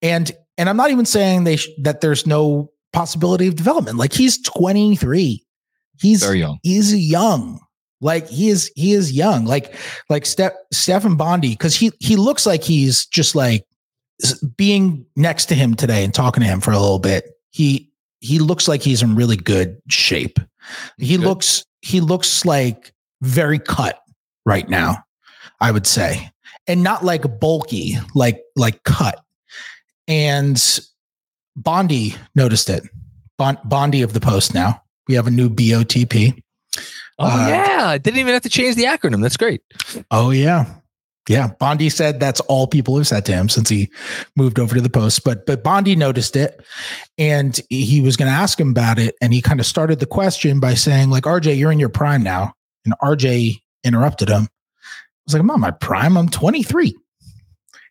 and 0.00 0.30
and 0.56 0.68
I'm 0.68 0.76
not 0.76 0.90
even 0.90 1.04
saying 1.04 1.44
they 1.44 1.56
sh- 1.56 1.70
that 1.82 2.00
there's 2.00 2.26
no 2.26 2.70
possibility 2.92 3.48
of 3.48 3.56
development. 3.56 3.98
Like 3.98 4.12
he's 4.12 4.40
23. 4.42 5.44
He's 6.00 6.22
very 6.22 6.38
young. 6.38 6.58
He's 6.62 6.94
young. 6.94 7.60
Like 8.00 8.28
he 8.28 8.48
is, 8.48 8.70
he 8.76 8.92
is 8.92 9.12
young. 9.12 9.44
Like, 9.44 9.74
like 10.08 10.24
Steph, 10.24 10.52
Stefan 10.72 11.16
Bondy, 11.16 11.50
because 11.50 11.74
he 11.74 11.90
he 11.98 12.16
looks 12.16 12.46
like 12.46 12.62
he's 12.62 13.06
just 13.06 13.34
like 13.34 13.64
being 14.56 15.06
next 15.16 15.46
to 15.46 15.54
him 15.54 15.74
today 15.74 16.04
and 16.04 16.12
talking 16.12 16.42
to 16.42 16.48
him 16.48 16.60
for 16.60 16.72
a 16.72 16.78
little 16.78 16.98
bit. 16.98 17.38
He 17.50 17.90
he 18.20 18.38
looks 18.38 18.68
like 18.68 18.82
he's 18.82 19.02
in 19.02 19.14
really 19.14 19.36
good 19.36 19.80
shape. 19.88 20.38
He 20.98 21.16
good. 21.16 21.26
looks 21.26 21.64
he 21.80 22.00
looks 22.00 22.44
like 22.44 22.92
very 23.22 23.58
cut 23.58 24.00
right 24.44 24.68
now, 24.68 25.04
I 25.60 25.70
would 25.70 25.86
say, 25.86 26.30
and 26.66 26.82
not 26.82 27.04
like 27.04 27.40
bulky, 27.40 27.96
like 28.14 28.42
like 28.56 28.82
cut. 28.84 29.22
And 30.06 30.80
Bondy 31.56 32.14
noticed 32.34 32.70
it. 32.70 32.82
Bon- 33.36 33.58
Bondy 33.64 34.02
of 34.02 34.14
the 34.14 34.20
Post 34.20 34.54
now. 34.54 34.82
We 35.06 35.14
have 35.14 35.26
a 35.26 35.30
new 35.30 35.48
BOTP. 35.48 36.42
Oh 37.20 37.26
uh, 37.26 37.48
yeah, 37.48 37.98
didn't 37.98 38.20
even 38.20 38.32
have 38.32 38.42
to 38.42 38.48
change 38.48 38.76
the 38.76 38.84
acronym. 38.84 39.22
That's 39.22 39.36
great. 39.36 39.62
Oh 40.10 40.30
yeah. 40.30 40.66
Yeah, 41.28 41.48
Bondy 41.58 41.90
said 41.90 42.20
that's 42.20 42.40
all 42.40 42.66
people 42.66 42.96
have 42.96 43.06
said 43.06 43.26
to 43.26 43.32
him 43.32 43.48
since 43.48 43.68
he 43.68 43.90
moved 44.36 44.58
over 44.58 44.74
to 44.74 44.80
the 44.80 44.90
post. 44.90 45.24
But 45.24 45.46
but 45.46 45.62
Bondy 45.62 45.94
noticed 45.94 46.36
it, 46.36 46.60
and 47.18 47.60
he 47.68 48.00
was 48.00 48.16
going 48.16 48.30
to 48.30 48.36
ask 48.36 48.58
him 48.58 48.70
about 48.70 48.98
it, 48.98 49.14
and 49.20 49.32
he 49.34 49.42
kind 49.42 49.60
of 49.60 49.66
started 49.66 50.00
the 50.00 50.06
question 50.06 50.58
by 50.58 50.74
saying, 50.74 51.10
like, 51.10 51.24
RJ, 51.24 51.58
you're 51.58 51.72
in 51.72 51.78
your 51.78 51.90
prime 51.90 52.22
now, 52.22 52.54
and 52.84 52.94
RJ 53.02 53.60
interrupted 53.84 54.28
him. 54.28 54.44
I 54.44 54.48
was 55.26 55.34
like, 55.34 55.40
I'm 55.40 55.46
not 55.46 55.60
my 55.60 55.70
prime. 55.70 56.16
I'm 56.16 56.28
23. 56.28 56.96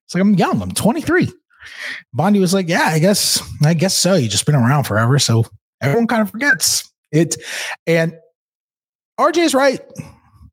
It's 0.06 0.16
like 0.16 0.22
I'm 0.22 0.34
young. 0.36 0.62
I'm 0.62 0.72
23. 0.72 1.30
Bondy 2.14 2.40
was 2.40 2.54
like, 2.54 2.68
Yeah, 2.68 2.86
I 2.86 3.00
guess 3.00 3.42
I 3.64 3.74
guess 3.74 3.96
so. 3.96 4.16
You 4.16 4.28
just 4.28 4.46
been 4.46 4.56
around 4.56 4.86
forever, 4.86 5.20
so 5.20 5.46
everyone 5.82 6.08
kind 6.08 6.22
of 6.22 6.32
forgets 6.32 6.92
it. 7.12 7.36
And 7.86 8.18
RJ's 9.20 9.54
right. 9.54 9.82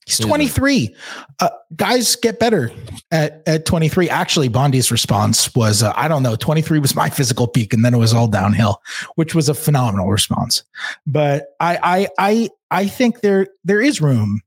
He's 0.07 0.18
23. 0.18 0.94
Uh, 1.40 1.48
guys 1.76 2.14
get 2.16 2.38
better 2.38 2.70
at, 3.11 3.42
at 3.46 3.64
23. 3.64 4.11
Actually, 4.11 4.48
Bondy's 4.48 4.90
response 4.90 5.55
was, 5.55 5.82
uh, 5.82 5.92
I 5.96 6.09
don't 6.09 6.22
know, 6.22 6.36
23 6.36 6.78
was 6.78 6.94
my 6.94 7.09
physical 7.09 7.48
peak, 7.48 7.72
and 7.72 7.84
then 7.84 7.94
it 7.94 7.98
was 7.98 8.12
all 8.12 8.28
downhill, 8.28 8.82
which 9.14 9.34
was 9.34 9.48
a 9.48 9.55
phenomenal 9.55 10.11
response. 10.11 10.62
But 11.07 11.55
I, 11.61 11.78
I, 11.82 12.09
I, 12.18 12.50
I 12.70 12.86
think 12.86 13.20
there 13.20 13.46
there 13.64 13.80
is 13.80 14.00
room 14.00 14.40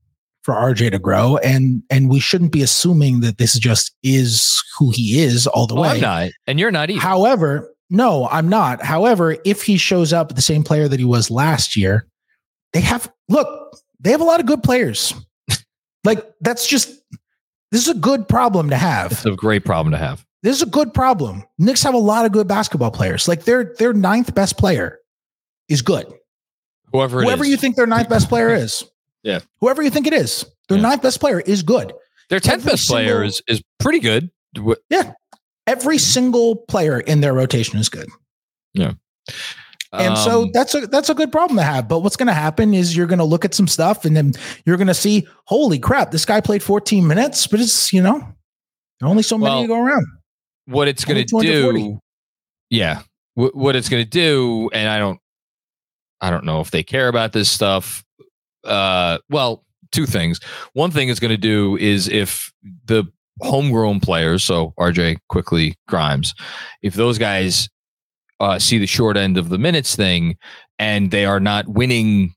for 0.43 0.53
RJ 0.53 0.91
to 0.91 0.99
grow, 0.99 1.37
and 1.37 1.81
and 1.89 2.09
we 2.09 2.19
shouldn't 2.19 2.51
be 2.51 2.61
assuming 2.61 3.21
that 3.21 3.37
this 3.37 3.57
just 3.57 3.95
is 4.03 4.63
who 4.77 4.91
he 4.91 5.21
is 5.21 5.47
all 5.47 5.65
the 5.65 5.75
well, 5.75 5.83
way. 5.83 5.95
I'm 5.95 6.01
not, 6.01 6.29
and 6.45 6.59
you're 6.59 6.71
not 6.71 6.89
either. 6.89 7.01
However, 7.01 7.73
no, 7.89 8.27
I'm 8.29 8.47
not. 8.47 8.83
However, 8.83 9.37
if 9.43 9.63
he 9.63 9.77
shows 9.77 10.13
up 10.13 10.35
the 10.35 10.41
same 10.41 10.63
player 10.63 10.87
that 10.87 10.99
he 10.99 11.05
was 11.05 11.31
last 11.31 11.75
year, 11.75 12.07
they 12.73 12.81
have 12.81 13.11
look 13.27 13.75
they 13.99 14.11
have 14.11 14.21
a 14.21 14.25
lot 14.25 14.39
of 14.39 14.45
good 14.45 14.63
players. 14.63 15.13
Like 16.07 16.25
that's 16.41 16.65
just 16.65 16.89
this 17.71 17.81
is 17.81 17.89
a 17.89 17.99
good 17.99 18.27
problem 18.27 18.69
to 18.69 18.77
have. 18.77 19.11
It's 19.11 19.25
a 19.25 19.35
great 19.35 19.65
problem 19.65 19.91
to 19.91 19.97
have. 19.97 20.25
This 20.41 20.55
is 20.55 20.61
a 20.61 20.67
good 20.67 20.93
problem. 20.93 21.43
Knicks 21.57 21.83
have 21.83 21.93
a 21.93 21.99
lot 21.99 22.25
of 22.25 22.31
good 22.31 22.47
basketball 22.47 22.91
players. 22.91 23.27
Like 23.27 23.43
their 23.43 23.75
their 23.77 23.93
ninth 23.93 24.33
best 24.33 24.57
player 24.57 24.99
is 25.67 25.81
good. 25.81 26.11
Whoever 26.93 27.21
whoever 27.21 27.45
you 27.45 27.57
think 27.57 27.75
their 27.75 27.85
ninth 27.85 28.09
best 28.09 28.29
player 28.29 28.49
is. 28.49 28.83
yeah. 29.23 29.39
Whoever 29.59 29.83
you 29.83 29.89
think 29.89 30.07
it 30.07 30.13
is, 30.13 30.45
their 30.69 30.77
yeah. 30.77 30.83
ninth 30.83 31.01
best 31.01 31.19
player 31.19 31.41
is 31.41 31.61
good. 31.61 31.93
Their 32.29 32.39
tenth 32.39 32.65
best 32.65 32.87
single, 32.87 33.03
player 33.03 33.23
is 33.23 33.41
is 33.47 33.61
pretty 33.79 33.99
good. 33.99 34.31
Yeah. 34.89 35.11
Every 35.67 35.97
single 35.97 36.55
player 36.55 37.01
in 37.01 37.19
their 37.19 37.33
rotation 37.33 37.77
is 37.77 37.89
good. 37.89 38.07
Yeah. 38.73 38.93
And 39.93 40.15
um, 40.15 40.17
so 40.17 40.49
that's 40.53 40.75
a 40.75 40.88
that's 40.88 41.09
a 41.09 41.13
good 41.13 41.31
problem 41.31 41.57
to 41.57 41.63
have. 41.63 41.88
But 41.88 41.99
what's 41.99 42.17
going 42.17 42.27
to 42.27 42.33
happen 42.33 42.73
is 42.73 42.95
you're 42.95 43.07
going 43.07 43.19
to 43.19 43.25
look 43.25 43.45
at 43.45 43.53
some 43.53 43.67
stuff 43.67 44.05
and 44.05 44.15
then 44.15 44.33
you're 44.65 44.77
going 44.77 44.88
to 44.88 44.93
see, 44.93 45.27
holy 45.45 45.79
crap, 45.79 46.11
this 46.11 46.25
guy 46.25 46.41
played 46.41 46.61
14 46.61 47.07
minutes, 47.07 47.47
but 47.47 47.59
it's 47.59 47.93
you 47.93 48.01
know 48.01 48.27
only 49.01 49.23
so 49.23 49.38
many 49.38 49.51
well, 49.51 49.61
to 49.61 49.67
go 49.67 49.81
around. 49.81 50.05
What 50.65 50.88
it's 50.88 51.05
going 51.05 51.25
to 51.25 51.39
do, 51.41 51.99
yeah, 52.69 53.01
w- 53.35 53.53
what 53.53 53.75
it's 53.75 53.89
going 53.89 54.03
to 54.03 54.09
do, 54.09 54.69
and 54.73 54.89
I 54.89 54.99
don't, 54.99 55.19
I 56.19 56.29
don't 56.29 56.43
know 56.43 56.59
if 56.59 56.71
they 56.71 56.83
care 56.83 57.07
about 57.07 57.31
this 57.31 57.49
stuff. 57.49 58.03
Uh, 58.65 59.19
well, 59.29 59.63
two 59.91 60.05
things. 60.05 60.39
One 60.73 60.91
thing 60.91 61.09
it's 61.09 61.19
going 61.19 61.31
to 61.31 61.38
do 61.38 61.77
is 61.77 62.09
if 62.09 62.51
the 62.85 63.05
homegrown 63.41 63.99
players, 63.99 64.43
so 64.43 64.73
RJ 64.77 65.17
Quickley 65.29 65.75
Grimes, 65.88 66.33
if 66.81 66.95
those 66.95 67.17
guys 67.17 67.69
uh, 68.39 68.59
see 68.59 68.77
the 68.77 68.88
short 68.88 69.17
end 69.17 69.38
of 69.38 69.49
the 69.49 69.57
minutes 69.57 69.95
thing 69.95 70.38
and 70.79 71.11
they 71.11 71.25
are 71.25 71.39
not 71.39 71.67
winning, 71.67 72.33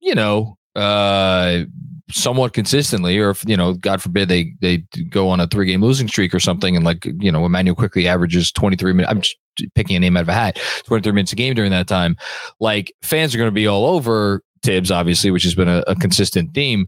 you 0.00 0.14
know, 0.14 0.56
uh, 0.76 1.62
somewhat 2.10 2.52
consistently, 2.52 3.18
or 3.18 3.30
if 3.30 3.44
you 3.46 3.56
know, 3.56 3.74
God 3.74 4.02
forbid 4.02 4.28
they 4.28 4.54
they 4.60 4.78
go 5.08 5.28
on 5.28 5.40
a 5.40 5.46
three 5.46 5.66
game 5.66 5.82
losing 5.82 6.08
streak 6.08 6.34
or 6.34 6.40
something, 6.40 6.76
and 6.76 6.84
like 6.84 7.04
you 7.18 7.32
know, 7.32 7.44
Immanuel 7.44 7.76
Quickley 7.76 8.08
averages 8.08 8.52
twenty 8.52 8.76
three 8.76 8.92
minutes. 8.92 9.10
I'm 9.10 9.20
just 9.20 9.36
picking 9.74 9.96
a 9.96 10.00
name 10.00 10.16
out 10.16 10.22
of 10.22 10.28
a 10.28 10.34
hat, 10.34 10.58
twenty 10.86 11.02
three 11.02 11.12
minutes 11.12 11.32
a 11.32 11.36
game 11.36 11.54
during 11.54 11.70
that 11.70 11.88
time. 11.88 12.16
Like 12.60 12.92
fans 13.02 13.34
are 13.34 13.38
going 13.38 13.48
to 13.48 13.54
be 13.54 13.66
all 13.66 13.86
over 13.86 14.42
Thibs, 14.62 14.90
obviously, 14.90 15.30
which 15.30 15.42
has 15.44 15.54
been 15.54 15.68
a, 15.68 15.82
a 15.86 15.96
consistent 15.96 16.54
theme. 16.54 16.86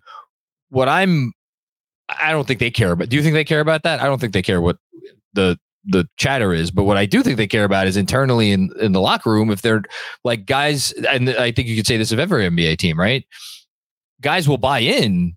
What 0.68 0.88
I'm, 0.88 1.32
I 2.08 2.30
don't 2.30 2.46
think 2.46 2.60
they 2.60 2.70
care 2.70 2.92
about. 2.92 3.08
Do 3.08 3.16
you 3.16 3.22
think 3.22 3.34
they 3.34 3.44
care 3.44 3.60
about 3.60 3.82
that? 3.82 4.00
I 4.00 4.06
don't 4.06 4.20
think 4.20 4.32
they 4.32 4.42
care 4.42 4.60
what 4.60 4.76
the 5.32 5.58
the 5.86 6.08
chatter 6.16 6.52
is. 6.52 6.70
But 6.70 6.84
what 6.84 6.96
I 6.96 7.06
do 7.06 7.22
think 7.22 7.36
they 7.36 7.46
care 7.46 7.64
about 7.64 7.86
is 7.86 7.96
internally 7.96 8.50
in, 8.50 8.70
in 8.80 8.92
the 8.92 9.00
locker 9.00 9.30
room, 9.30 9.50
if 9.50 9.62
they're 9.62 9.82
like 10.24 10.46
guys, 10.46 10.92
and 11.08 11.30
I 11.30 11.52
think 11.52 11.68
you 11.68 11.76
could 11.76 11.86
say 11.86 11.96
this 11.96 12.12
of 12.12 12.18
every 12.18 12.48
NBA 12.48 12.78
team, 12.78 12.98
right? 12.98 13.24
Guys 14.20 14.48
will 14.48 14.58
buy 14.58 14.80
in 14.80 15.36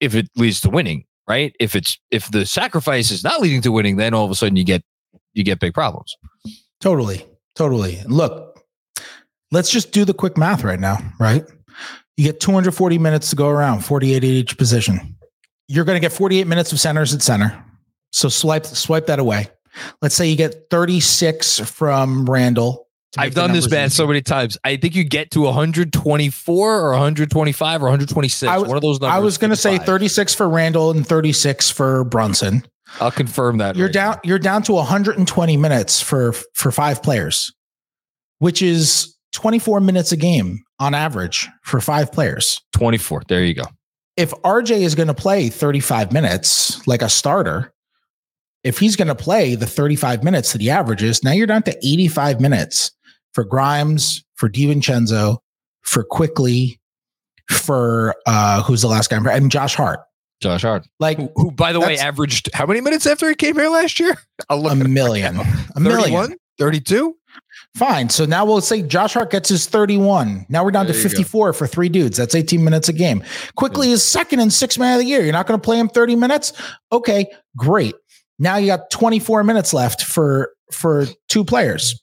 if 0.00 0.14
it 0.14 0.28
leads 0.36 0.60
to 0.62 0.70
winning, 0.70 1.04
right? 1.28 1.54
If 1.58 1.74
it's 1.74 1.98
if 2.10 2.30
the 2.30 2.44
sacrifice 2.44 3.10
is 3.10 3.24
not 3.24 3.40
leading 3.40 3.62
to 3.62 3.72
winning, 3.72 3.96
then 3.96 4.14
all 4.14 4.24
of 4.24 4.30
a 4.30 4.34
sudden 4.34 4.56
you 4.56 4.64
get 4.64 4.82
you 5.32 5.44
get 5.44 5.60
big 5.60 5.74
problems. 5.74 6.14
Totally. 6.80 7.26
Totally. 7.54 8.02
Look, 8.06 8.60
let's 9.50 9.70
just 9.70 9.92
do 9.92 10.04
the 10.04 10.14
quick 10.14 10.36
math 10.36 10.62
right 10.62 10.80
now, 10.80 10.98
right? 11.18 11.44
You 12.16 12.24
get 12.24 12.40
240 12.40 12.98
minutes 12.98 13.30
to 13.30 13.36
go 13.36 13.48
around, 13.48 13.84
48 13.84 14.16
at 14.16 14.24
each 14.24 14.58
position. 14.58 15.16
You're 15.68 15.84
going 15.84 15.96
to 15.96 16.00
get 16.00 16.12
48 16.12 16.46
minutes 16.46 16.72
of 16.72 16.80
centers 16.80 17.14
at 17.14 17.22
center. 17.22 17.62
So 18.12 18.28
swipe 18.28 18.66
swipe 18.66 19.06
that 19.06 19.18
away. 19.18 19.48
Let's 20.00 20.14
say 20.14 20.28
you 20.28 20.36
get 20.36 20.70
36 20.70 21.60
from 21.60 22.24
Randle. 22.26 22.86
I've 23.18 23.34
done 23.34 23.52
this 23.52 23.66
bad 23.66 23.92
so 23.92 24.06
many 24.06 24.20
times. 24.20 24.58
I 24.64 24.76
think 24.76 24.94
you 24.94 25.04
get 25.04 25.30
to 25.32 25.42
124 25.42 26.80
or 26.80 26.90
125 26.90 27.82
or 27.82 27.84
126. 27.84 28.48
I, 28.48 28.58
One 28.58 28.76
of 28.76 28.82
those 28.82 29.00
numbers. 29.00 29.16
I 29.16 29.18
was 29.20 29.38
going 29.38 29.50
to 29.50 29.56
say 29.56 29.78
36 29.78 30.34
for 30.34 30.48
Randle 30.48 30.90
and 30.90 31.06
36 31.06 31.70
for 31.70 32.04
Brunson. 32.04 32.66
I'll 33.00 33.10
confirm 33.10 33.58
that. 33.58 33.76
You're 33.76 33.86
right 33.86 33.94
down. 33.94 34.10
Now. 34.12 34.20
You're 34.24 34.38
down 34.38 34.62
to 34.64 34.72
120 34.72 35.56
minutes 35.56 36.00
for 36.00 36.32
for 36.54 36.70
five 36.70 37.02
players, 37.02 37.52
which 38.38 38.62
is 38.62 39.16
24 39.32 39.80
minutes 39.80 40.12
a 40.12 40.16
game 40.16 40.60
on 40.78 40.94
average 40.94 41.48
for 41.62 41.80
five 41.80 42.12
players. 42.12 42.60
24. 42.74 43.22
There 43.28 43.44
you 43.44 43.54
go. 43.54 43.64
If 44.16 44.30
RJ 44.30 44.80
is 44.80 44.94
going 44.94 45.08
to 45.08 45.14
play 45.14 45.48
35 45.48 46.12
minutes 46.12 46.86
like 46.86 47.02
a 47.02 47.08
starter, 47.08 47.72
if 48.66 48.80
he's 48.80 48.96
going 48.96 49.08
to 49.08 49.14
play 49.14 49.54
the 49.54 49.66
35 49.66 50.24
minutes 50.24 50.52
that 50.52 50.60
he 50.60 50.68
averages, 50.68 51.22
now 51.22 51.30
you're 51.30 51.46
down 51.46 51.62
to 51.62 51.76
85 51.86 52.40
minutes 52.40 52.90
for 53.32 53.44
Grimes, 53.44 54.24
for 54.34 54.48
DiVincenzo, 54.48 55.38
for 55.82 56.02
Quickley, 56.02 56.80
for 57.48 58.16
uh 58.26 58.60
who's 58.64 58.82
the 58.82 58.88
last 58.88 59.08
guy? 59.08 59.18
And 59.30 59.52
Josh 59.52 59.76
Hart. 59.76 60.00
Josh 60.40 60.62
Hart. 60.62 60.84
Like 60.98 61.16
who, 61.16 61.30
who 61.36 61.50
by 61.52 61.72
the 61.72 61.78
way, 61.78 61.96
averaged 61.96 62.50
how 62.54 62.66
many 62.66 62.80
minutes 62.80 63.06
after 63.06 63.28
he 63.28 63.36
came 63.36 63.54
here 63.54 63.68
last 63.68 64.00
year? 64.00 64.16
a 64.50 64.56
million. 64.74 65.38
A 65.76 65.80
million. 65.80 66.36
32? 66.58 67.14
Fine. 67.76 68.08
So 68.08 68.24
now 68.24 68.44
we'll 68.44 68.62
say 68.62 68.82
Josh 68.82 69.14
Hart 69.14 69.30
gets 69.30 69.50
his 69.50 69.66
31. 69.66 70.46
Now 70.48 70.64
we're 70.64 70.70
down 70.70 70.86
there 70.86 70.94
to 70.94 71.00
54 71.00 71.52
for 71.52 71.66
three 71.66 71.90
dudes. 71.90 72.16
That's 72.16 72.34
18 72.34 72.64
minutes 72.64 72.88
a 72.88 72.92
game. 72.92 73.22
Quickley 73.54 73.88
yeah. 73.88 73.94
is 73.94 74.02
second 74.02 74.40
and 74.40 74.52
sixth 74.52 74.78
man 74.78 74.94
of 74.94 75.00
the 75.00 75.06
year. 75.06 75.22
You're 75.22 75.32
not 75.32 75.46
going 75.46 75.60
to 75.60 75.64
play 75.64 75.78
him 75.78 75.88
30 75.88 76.16
minutes? 76.16 76.54
Okay, 76.90 77.26
great. 77.54 77.94
Now 78.38 78.56
you 78.56 78.66
got 78.66 78.90
24 78.90 79.44
minutes 79.44 79.72
left 79.72 80.02
for 80.02 80.50
for 80.72 81.06
two 81.28 81.44
players. 81.44 82.02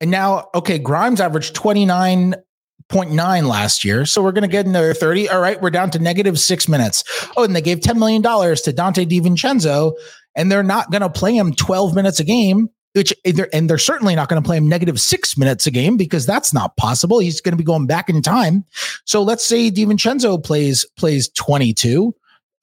And 0.00 0.10
now, 0.10 0.48
okay, 0.54 0.78
Grimes 0.78 1.20
averaged 1.20 1.56
29.9 1.56 3.48
last 3.48 3.84
year. 3.84 4.06
So 4.06 4.22
we're 4.22 4.32
going 4.32 4.42
to 4.42 4.48
get 4.48 4.66
another 4.66 4.94
30. 4.94 5.28
All 5.28 5.40
right, 5.40 5.60
we're 5.60 5.70
down 5.70 5.90
to 5.90 5.98
negative 5.98 6.38
six 6.38 6.68
minutes. 6.68 7.02
Oh, 7.36 7.42
and 7.42 7.54
they 7.56 7.60
gave 7.60 7.80
$10 7.80 7.98
million 7.98 8.22
to 8.22 8.28
Donte 8.28 9.08
DiVincenzo, 9.08 9.94
and 10.36 10.52
they're 10.52 10.62
not 10.62 10.92
going 10.92 11.02
to 11.02 11.10
play 11.10 11.34
him 11.34 11.52
12 11.52 11.96
minutes 11.96 12.20
a 12.20 12.24
game, 12.24 12.68
which 12.94 13.12
and 13.52 13.68
they're 13.68 13.78
certainly 13.78 14.14
not 14.14 14.28
going 14.28 14.40
to 14.40 14.46
play 14.46 14.56
him 14.56 14.68
negative 14.68 15.00
six 15.00 15.36
minutes 15.36 15.66
a 15.66 15.70
game 15.70 15.96
because 15.96 16.26
that's 16.26 16.54
not 16.54 16.76
possible. 16.76 17.18
He's 17.18 17.40
going 17.40 17.52
to 17.52 17.58
be 17.58 17.64
going 17.64 17.86
back 17.86 18.08
in 18.08 18.22
time. 18.22 18.64
So 19.04 19.22
let's 19.22 19.44
say 19.44 19.70
DiVincenzo 19.70 20.42
plays 20.42 20.86
plays 20.96 21.28
22 21.30 22.14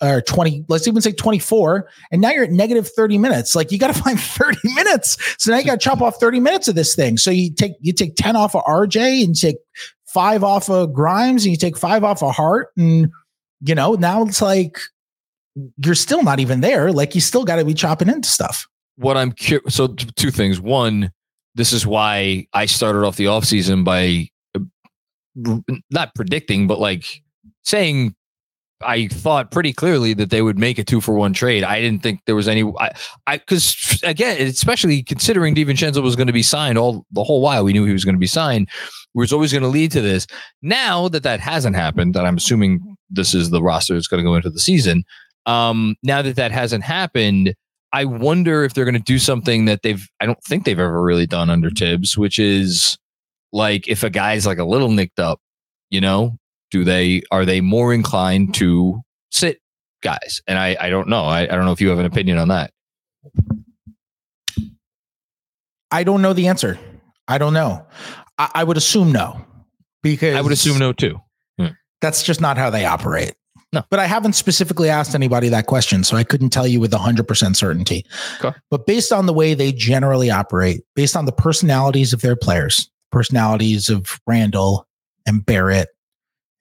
or 0.02 0.22
20, 0.22 0.66
let's 0.68 0.88
even 0.88 1.02
say 1.02 1.12
24, 1.12 1.89
and 2.12 2.22
now 2.22 2.32
you're 2.32 2.43
at 2.43 2.52
negative 2.52 2.89
30 2.89 3.18
minutes. 3.18 3.56
Like 3.56 3.72
you 3.72 3.80
got 3.80 3.93
to 3.93 4.02
find 4.04 4.20
30 4.20 4.58
minutes. 4.74 5.18
So 5.41 5.52
now 5.52 5.58
you 5.58 5.66
got 5.66 5.80
to 5.80 5.84
chop 5.84 6.02
off 6.02 6.18
30 6.20 6.39
minutes 6.39 6.68
of 6.68 6.76
this 6.76 6.96
thing. 6.96 7.18
So 7.18 7.32
you 7.32 7.54
take 7.54 7.74
you 7.80 7.93
take 7.93 8.16
10 8.16 8.36
off 8.36 8.56
of 8.56 8.64
RJ 8.64 9.24
and 9.24 9.36
take 9.36 9.58
five 10.06 10.43
off 10.43 10.70
of 10.70 10.93
Grimes 10.93 11.46
and 11.46 11.52
you 11.52 11.58
take 11.58 11.78
five 11.78 12.04
off 12.04 12.24
of 12.24 12.36
Hart. 12.36 12.70
And 12.78 13.10
you 13.62 13.76
know, 13.76 13.93
now 13.93 14.24
it's 14.24 14.41
like 14.41 14.80
you're 15.84 15.96
still 15.96 16.24
not 16.24 16.39
even 16.39 16.62
there. 16.62 16.91
Like 16.91 17.16
you 17.16 17.22
still 17.22 17.46
got 17.46 17.58
to 17.58 17.66
be 17.66 17.74
chopping 17.74 18.10
into 18.10 18.30
stuff. 18.30 18.68
What 18.98 19.18
I'm 19.18 19.32
curious, 19.32 19.76
so 19.76 19.88
two 19.88 20.32
things. 20.32 20.60
One, 20.60 21.12
this 21.56 21.74
is 21.74 21.86
why 21.86 22.48
I 22.54 22.66
started 22.66 23.06
off 23.06 23.16
the 23.18 23.26
offseason 23.26 23.84
by 23.84 24.30
uh, 24.56 25.60
not 25.89 26.16
predicting, 26.16 26.68
but 26.68 26.80
like 26.80 27.24
saying 27.64 28.16
I 28.82 29.08
thought 29.08 29.52
pretty 29.52 29.74
clearly 29.74 30.14
that 30.16 30.30
they 30.30 30.42
would 30.42 30.58
make 30.58 30.78
a 30.78 30.84
two 30.84 31.00
for 31.00 31.16
one 31.16 31.34
trade. 31.34 31.64
I 31.64 31.80
didn't 31.80 32.04
think 32.04 32.22
there 32.26 32.36
was 32.36 32.48
any. 32.48 32.64
I, 32.78 33.38
because 33.38 34.00
again, 34.04 34.42
especially 34.42 35.02
considering 35.02 35.56
DiVincenzo 35.56 36.04
was 36.04 36.16
going 36.16 36.28
to 36.28 36.34
be 36.34 36.44
signed 36.44 36.78
all 36.78 37.06
the 37.12 37.24
whole 37.24 37.42
while, 37.42 37.64
we 37.64 37.74
knew 37.74 37.86
he 37.86 37.94
was 37.94 38.06
going 38.06 38.16
to 38.16 38.20
be 38.20 38.28
signed. 38.28 38.70
Was 39.14 39.32
always 39.32 39.54
going 39.54 39.64
to 39.64 39.70
lead 39.70 39.92
to 39.94 40.02
this. 40.02 40.28
Now 40.62 41.08
that 41.08 41.24
that 41.24 41.40
hasn't 41.40 41.76
happened, 41.76 42.16
that 42.16 42.26
I'm 42.26 42.36
assuming 42.36 42.98
this 43.10 43.34
is 43.34 43.50
the 43.50 43.64
roster 43.64 43.94
that's 43.94 44.08
going 44.08 44.22
to 44.22 44.30
go 44.30 44.36
into 44.36 44.50
the 44.50 44.60
season. 44.60 45.06
Um, 45.46 45.96
now 46.04 46.22
that 46.22 46.36
that 46.36 46.52
hasn't 46.52 46.84
happened, 46.84 47.56
I 47.94 48.04
wonder 48.04 48.66
if 48.66 48.74
they're 48.74 48.84
going 48.84 48.96
to 48.96 49.00
do 49.00 49.20
something 49.20 49.66
that 49.66 49.84
they've. 49.84 50.06
I 50.20 50.26
don't 50.26 50.44
think 50.44 50.66
they've 50.66 50.78
ever 50.78 51.02
really 51.02 51.28
done 51.28 51.50
under 51.50 51.70
Thibs, 51.70 52.18
which 52.18 52.40
is 52.40 52.98
like 53.54 53.88
if 53.88 54.04
a 54.04 54.10
guy's 54.10 54.46
like 54.46 54.58
a 54.58 54.66
little 54.66 54.90
nicked 54.90 55.20
up, 55.20 55.40
you 55.90 56.02
know, 56.02 56.38
do 56.72 56.84
they 56.84 57.22
are 57.32 57.45
they 57.45 57.61
more 57.61 57.93
inclined 57.93 58.53
to 58.55 59.01
sit 59.32 59.59
guys? 60.01 60.41
And 60.47 60.57
I 60.57 60.78
I 60.80 60.89
don't 60.89 61.07
know. 61.07 61.24
I, 61.26 61.43
I 61.43 61.47
don't 61.47 61.66
know 61.66 61.72
if 61.72 61.82
you 61.82 61.89
have 61.89 61.99
an 61.99 62.05
opinion 62.05 62.38
on 62.38 62.49
that. 62.49 62.72
I 65.91 66.03
don't 66.03 66.22
know 66.22 66.34
the 66.34 66.47
answer. 66.47 66.78
I 67.28 67.38
don't 67.38 67.53
know. 67.53 67.86
I, 68.38 68.51
I 68.55 68.63
would 68.63 68.78
assume 68.78 69.11
no, 69.11 69.45
because 70.03 70.36
I 70.36 70.41
would 70.41 70.51
assume 70.51 70.78
no 70.80 70.93
too. 70.93 71.20
Hmm. 71.59 71.68
That's 72.01 72.24
just 72.24 72.41
not 72.41 72.57
how 72.57 72.70
they 72.70 72.86
operate. 72.86 73.34
No. 73.76 73.84
But 73.89 73.99
I 73.99 74.05
haven't 74.05 74.34
specifically 74.34 74.89
asked 74.89 75.16
anybody 75.16 75.49
that 75.49 75.66
question, 75.66 76.03
so 76.03 76.16
I 76.16 76.24
couldn't 76.24 76.51
tell 76.51 76.66
you 76.66 76.80
with 76.80 76.91
100% 76.91 77.55
certainty. 77.55 78.05
Okay. 78.39 78.55
But 78.72 78.86
based 78.86 79.11
on 79.11 79.26
the 79.26 79.34
way 79.34 79.53
they 79.53 79.74
generally 79.74 80.32
operate, 80.32 80.82
based 80.95 81.18
on 81.18 81.26
the 81.26 81.34
personalities 81.34 82.13
of 82.13 82.22
their 82.22 82.38
players, 82.38 82.89
personalities 83.11 83.89
of 83.89 84.20
Randle 84.26 84.88
and 85.26 85.45
Barrett 85.45 85.89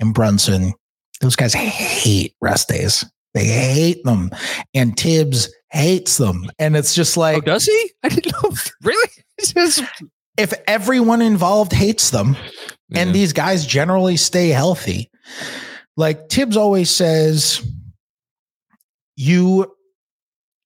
and 0.01 0.15
Brunson, 0.15 0.75
those 1.21 1.37
guys 1.37 1.55
hate 1.55 2.35
rest 2.41 2.69
days. 2.69 3.05
They 3.35 3.47
hate 3.47 4.05
them. 4.05 4.31
And 4.75 4.97
Thibs 4.97 5.53
hates 5.71 6.19
them. 6.19 6.51
And 6.59 6.77
it's 6.77 6.95
just 6.95 7.17
like, 7.17 7.39
oh, 7.39 7.41
does 7.41 7.65
he? 7.65 7.93
I 8.03 8.09
didn't 8.09 8.33
know. 8.33 8.51
Really? 8.83 9.09
if 10.39 10.55
everyone 10.67 11.23
involved 11.23 11.73
hates 11.73 12.11
them 12.11 12.37
yeah. 12.89 13.01
and 13.01 13.15
these 13.15 13.33
guys 13.33 13.67
generally 13.67 14.17
stay 14.17 14.49
healthy, 14.51 15.11
like 15.97 16.29
Thibs 16.29 16.57
always 16.57 16.91
says, 16.91 17.67
you 19.17 19.73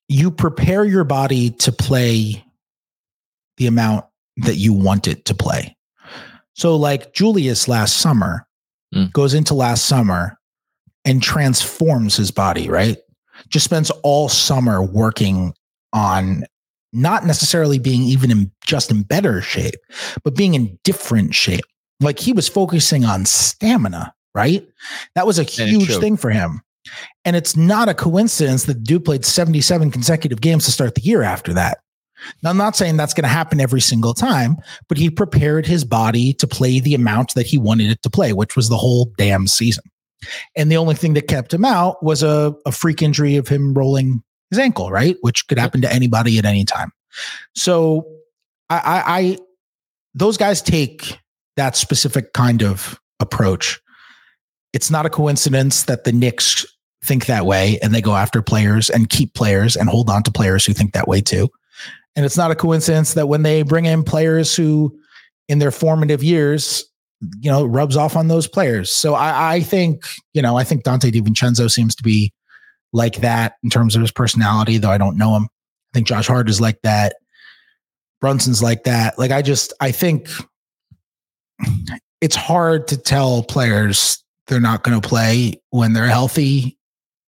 you 0.08 0.30
prepare 0.30 0.84
your 0.84 1.04
body 1.04 1.50
to 1.50 1.70
play 1.70 2.42
the 3.58 3.66
amount 3.66 4.06
that 4.38 4.56
you 4.56 4.72
want 4.72 5.06
it 5.06 5.26
to 5.26 5.34
play. 5.34 5.76
So 6.54 6.76
like 6.76 7.12
Julius 7.12 7.68
last 7.68 7.98
summer, 7.98 8.47
mm. 8.94 9.12
goes 9.12 9.34
into 9.34 9.54
last 9.54 9.86
summer 9.86 10.38
and 11.04 11.22
transforms 11.22 12.16
his 12.16 12.30
body, 12.30 12.68
right? 12.68 12.98
Just 13.48 13.64
spends 13.64 13.90
all 14.02 14.28
summer 14.28 14.82
working 14.82 15.54
on 15.92 16.44
not 16.92 17.26
necessarily 17.26 17.78
being 17.78 18.02
even 18.02 18.30
in 18.30 18.50
just 18.64 18.90
in 18.90 19.02
better 19.02 19.40
shape, 19.42 19.74
but 20.24 20.34
being 20.34 20.54
in 20.54 20.78
different 20.84 21.34
shape. 21.34 21.64
Like 22.00 22.18
he 22.18 22.32
was 22.32 22.48
focusing 22.48 23.04
on 23.04 23.26
stamina, 23.26 24.14
right? 24.34 24.66
That 25.14 25.26
was 25.26 25.38
a 25.38 25.42
huge 25.42 25.96
thing 25.96 26.16
for 26.16 26.30
him. 26.30 26.62
And 27.24 27.36
it's 27.36 27.56
not 27.56 27.88
a 27.88 27.94
coincidence 27.94 28.64
that 28.64 28.82
dude 28.82 29.04
played 29.04 29.24
77 29.24 29.90
consecutive 29.90 30.40
games 30.40 30.64
to 30.64 30.70
start 30.70 30.94
the 30.94 31.02
year 31.02 31.22
after 31.22 31.52
that. 31.54 31.78
Now, 32.42 32.50
I'm 32.50 32.56
not 32.56 32.76
saying 32.76 32.96
that's 32.96 33.14
going 33.14 33.22
to 33.24 33.28
happen 33.28 33.60
every 33.60 33.80
single 33.80 34.14
time, 34.14 34.56
but 34.88 34.98
he 34.98 35.10
prepared 35.10 35.66
his 35.66 35.84
body 35.84 36.32
to 36.34 36.46
play 36.46 36.80
the 36.80 36.94
amount 36.94 37.34
that 37.34 37.46
he 37.46 37.58
wanted 37.58 37.90
it 37.90 38.02
to 38.02 38.10
play, 38.10 38.32
which 38.32 38.56
was 38.56 38.68
the 38.68 38.76
whole 38.76 39.12
damn 39.16 39.46
season. 39.46 39.84
And 40.56 40.70
the 40.70 40.76
only 40.76 40.96
thing 40.96 41.14
that 41.14 41.28
kept 41.28 41.54
him 41.54 41.64
out 41.64 42.02
was 42.02 42.22
a, 42.22 42.54
a 42.66 42.72
freak 42.72 43.02
injury 43.02 43.36
of 43.36 43.46
him 43.46 43.72
rolling 43.74 44.22
his 44.50 44.58
ankle, 44.58 44.90
right? 44.90 45.16
Which 45.20 45.46
could 45.46 45.58
happen 45.58 45.80
to 45.82 45.92
anybody 45.92 46.38
at 46.38 46.44
any 46.44 46.64
time. 46.64 46.90
So 47.54 48.06
I, 48.68 48.78
I, 48.78 49.18
I 49.18 49.38
those 50.14 50.36
guys 50.36 50.60
take 50.60 51.18
that 51.56 51.76
specific 51.76 52.32
kind 52.32 52.62
of 52.62 53.00
approach. 53.20 53.80
it's 54.72 54.90
not 54.90 55.06
a 55.06 55.10
coincidence 55.10 55.84
that 55.84 56.04
the 56.04 56.12
Knicks 56.12 56.66
think 57.02 57.26
that 57.26 57.46
way 57.46 57.78
and 57.82 57.94
they 57.94 58.00
go 58.00 58.14
after 58.16 58.42
players 58.42 58.90
and 58.90 59.08
keep 59.08 59.34
players 59.34 59.76
and 59.76 59.88
hold 59.88 60.10
on 60.10 60.22
to 60.24 60.30
players 60.30 60.66
who 60.66 60.72
think 60.72 60.92
that 60.92 61.08
way 61.08 61.20
too. 61.20 61.48
And 62.18 62.26
it's 62.26 62.36
not 62.36 62.50
a 62.50 62.56
coincidence 62.56 63.14
that 63.14 63.28
when 63.28 63.44
they 63.44 63.62
bring 63.62 63.84
in 63.84 64.02
players 64.02 64.52
who, 64.52 64.98
in 65.48 65.60
their 65.60 65.70
formative 65.70 66.20
years, 66.20 66.84
you 67.38 67.48
know, 67.48 67.64
rubs 67.64 67.96
off 67.96 68.16
on 68.16 68.26
those 68.26 68.48
players. 68.48 68.90
So 68.90 69.14
I, 69.14 69.54
I 69.54 69.60
think, 69.60 70.02
you 70.34 70.42
know, 70.42 70.56
I 70.56 70.64
think 70.64 70.82
Donte 70.82 71.12
DiVincenzo 71.12 71.70
seems 71.70 71.94
to 71.94 72.02
be 72.02 72.32
like 72.92 73.18
that 73.18 73.54
in 73.62 73.70
terms 73.70 73.94
of 73.94 74.00
his 74.00 74.10
personality, 74.10 74.78
though 74.78 74.90
I 74.90 74.98
don't 74.98 75.16
know 75.16 75.36
him. 75.36 75.44
I 75.44 75.94
think 75.94 76.08
Josh 76.08 76.26
Hart 76.26 76.48
is 76.50 76.60
like 76.60 76.82
that. 76.82 77.14
Brunson's 78.20 78.64
like 78.64 78.82
that. 78.82 79.16
Like 79.16 79.30
I 79.30 79.40
just, 79.40 79.72
I 79.80 79.92
think 79.92 80.28
it's 82.20 82.34
hard 82.34 82.88
to 82.88 82.96
tell 82.96 83.44
players 83.44 84.24
they're 84.48 84.58
not 84.58 84.82
going 84.82 85.00
to 85.00 85.08
play 85.08 85.62
when 85.70 85.92
they're 85.92 86.08
healthy, 86.08 86.76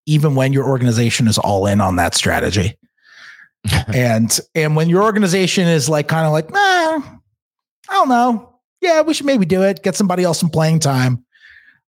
even 0.05 0.33
when 0.33 0.53
your 0.53 0.65
organization 0.65 1.27
is 1.27 1.37
all 1.37 1.67
in 1.67 1.81
on 1.81 1.97
that 1.97 2.15
strategy. 2.15 2.77
and 3.93 4.39
and 4.55 4.75
when 4.75 4.89
your 4.89 5.03
organization 5.03 5.67
is 5.67 5.89
like 5.89 6.07
kind 6.07 6.25
of 6.25 6.31
like, 6.31 6.49
nah, 6.51 6.57
I 6.57 7.93
don't 7.93 8.09
know. 8.09 8.59
Yeah, 8.81 9.01
we 9.01 9.13
should 9.13 9.25
maybe 9.25 9.45
do 9.45 9.63
it. 9.63 9.83
Get 9.83 9.95
somebody 9.95 10.23
else 10.23 10.39
some 10.39 10.49
playing 10.49 10.79
time. 10.79 11.25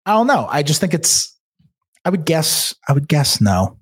I 0.05 0.13
don't 0.13 0.27
know. 0.27 0.47
I 0.49 0.63
just 0.63 0.79
think 0.79 0.93
it's. 0.93 1.35
I 2.03 2.09
would 2.09 2.25
guess. 2.25 2.75
I 2.87 2.93
would 2.93 3.07
guess 3.07 3.41
no. 3.41 3.77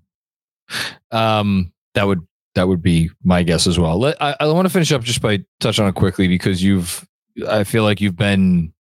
Um, 1.12 1.74
that 1.96 2.08
would 2.08 2.26
that 2.56 2.68
would 2.68 2.82
be 2.82 3.10
my 3.24 3.44
guess 3.44 3.68
as 3.68 3.78
well. 3.78 4.00
Let, 4.00 4.22
I, 4.22 4.36
I 4.40 4.48
want 4.48 4.66
to 4.66 4.74
finish 4.74 4.92
up 4.92 5.04
just 5.04 5.22
by 5.22 5.44
touch 5.60 5.80
on 5.80 5.88
it 5.88 5.96
quickly 5.96 6.28
because 6.28 6.64
you've. 6.64 7.08
I 7.48 7.64
feel 7.64 7.84
like 7.84 8.00
you've 8.00 8.16
been 8.16 8.72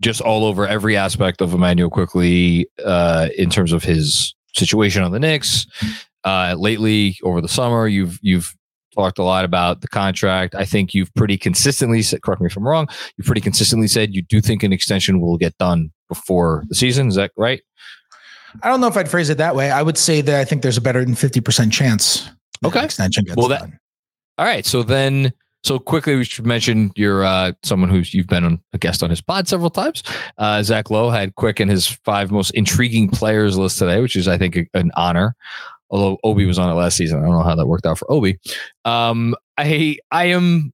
just 0.00 0.20
all 0.20 0.44
over 0.44 0.66
every 0.66 0.96
aspect 0.96 1.40
of 1.40 1.52
Immanuel 1.52 1.90
Quickley 1.90 2.68
uh, 2.84 3.28
in 3.36 3.50
terms 3.50 3.72
of 3.72 3.82
his 3.82 4.34
situation 4.54 5.02
on 5.02 5.12
the 5.12 5.18
Knicks. 5.18 5.66
Uh, 6.24 6.54
lately, 6.58 7.16
over 7.22 7.40
the 7.40 7.48
summer, 7.48 7.86
you've 7.86 8.18
you've 8.22 8.54
talked 8.94 9.18
a 9.18 9.22
lot 9.22 9.44
about 9.44 9.80
the 9.80 9.88
contract. 9.88 10.54
I 10.54 10.64
think 10.64 10.94
you've 10.94 11.12
pretty 11.14 11.38
consistently 11.38 12.02
said, 12.02 12.22
correct 12.22 12.40
me 12.40 12.46
if 12.46 12.56
I'm 12.56 12.66
wrong, 12.66 12.88
you 13.16 13.24
pretty 13.24 13.40
consistently 13.40 13.86
said 13.86 14.14
you 14.14 14.22
do 14.22 14.40
think 14.40 14.62
an 14.62 14.72
extension 14.72 15.20
will 15.20 15.36
get 15.36 15.56
done 15.58 15.92
before 16.08 16.64
the 16.68 16.74
season. 16.74 17.08
Is 17.08 17.14
that 17.14 17.30
right? 17.36 17.62
I 18.62 18.68
don't 18.68 18.80
know 18.80 18.88
if 18.88 18.96
I'd 18.96 19.08
phrase 19.08 19.30
it 19.30 19.38
that 19.38 19.54
way. 19.54 19.70
I 19.70 19.82
would 19.82 19.98
say 19.98 20.20
that 20.22 20.40
I 20.40 20.44
think 20.44 20.62
there's 20.62 20.78
a 20.78 20.80
better 20.80 21.04
than 21.04 21.14
50% 21.14 21.70
chance. 21.70 22.28
Okay. 22.64 22.84
Extension 22.84 23.24
gets 23.24 23.36
well, 23.36 23.48
that, 23.48 23.60
done. 23.60 23.78
All 24.38 24.46
right. 24.46 24.64
So 24.66 24.82
then 24.82 25.32
so 25.64 25.78
quickly, 25.78 26.16
we 26.16 26.24
should 26.24 26.46
mention 26.46 26.92
you're 26.94 27.24
uh, 27.24 27.52
someone 27.62 27.90
who's 27.90 28.14
you've 28.14 28.28
been 28.28 28.44
on, 28.44 28.60
a 28.72 28.78
guest 28.78 29.02
on 29.02 29.10
his 29.10 29.20
pod 29.20 29.48
several 29.48 29.70
times. 29.70 30.02
Uh, 30.38 30.62
Zach 30.62 30.90
Lowe 30.90 31.10
had 31.10 31.34
Quick 31.34 31.60
in 31.60 31.68
his 31.68 31.86
five 31.86 32.30
most 32.30 32.50
intriguing 32.52 33.08
players 33.08 33.58
list 33.58 33.78
today, 33.78 34.00
which 34.00 34.16
is 34.16 34.28
I 34.28 34.38
think 34.38 34.56
a, 34.56 34.66
an 34.74 34.92
honor. 34.96 35.34
Although 35.90 36.18
Obi 36.22 36.44
was 36.44 36.58
on 36.58 36.70
it 36.70 36.74
last 36.74 36.96
season, 36.96 37.18
I 37.18 37.22
don't 37.22 37.32
know 37.32 37.42
how 37.42 37.54
that 37.54 37.66
worked 37.66 37.86
out 37.86 37.98
for 37.98 38.10
Obi. 38.10 38.38
Um, 38.84 39.34
I 39.56 39.98
I 40.10 40.26
am 40.26 40.72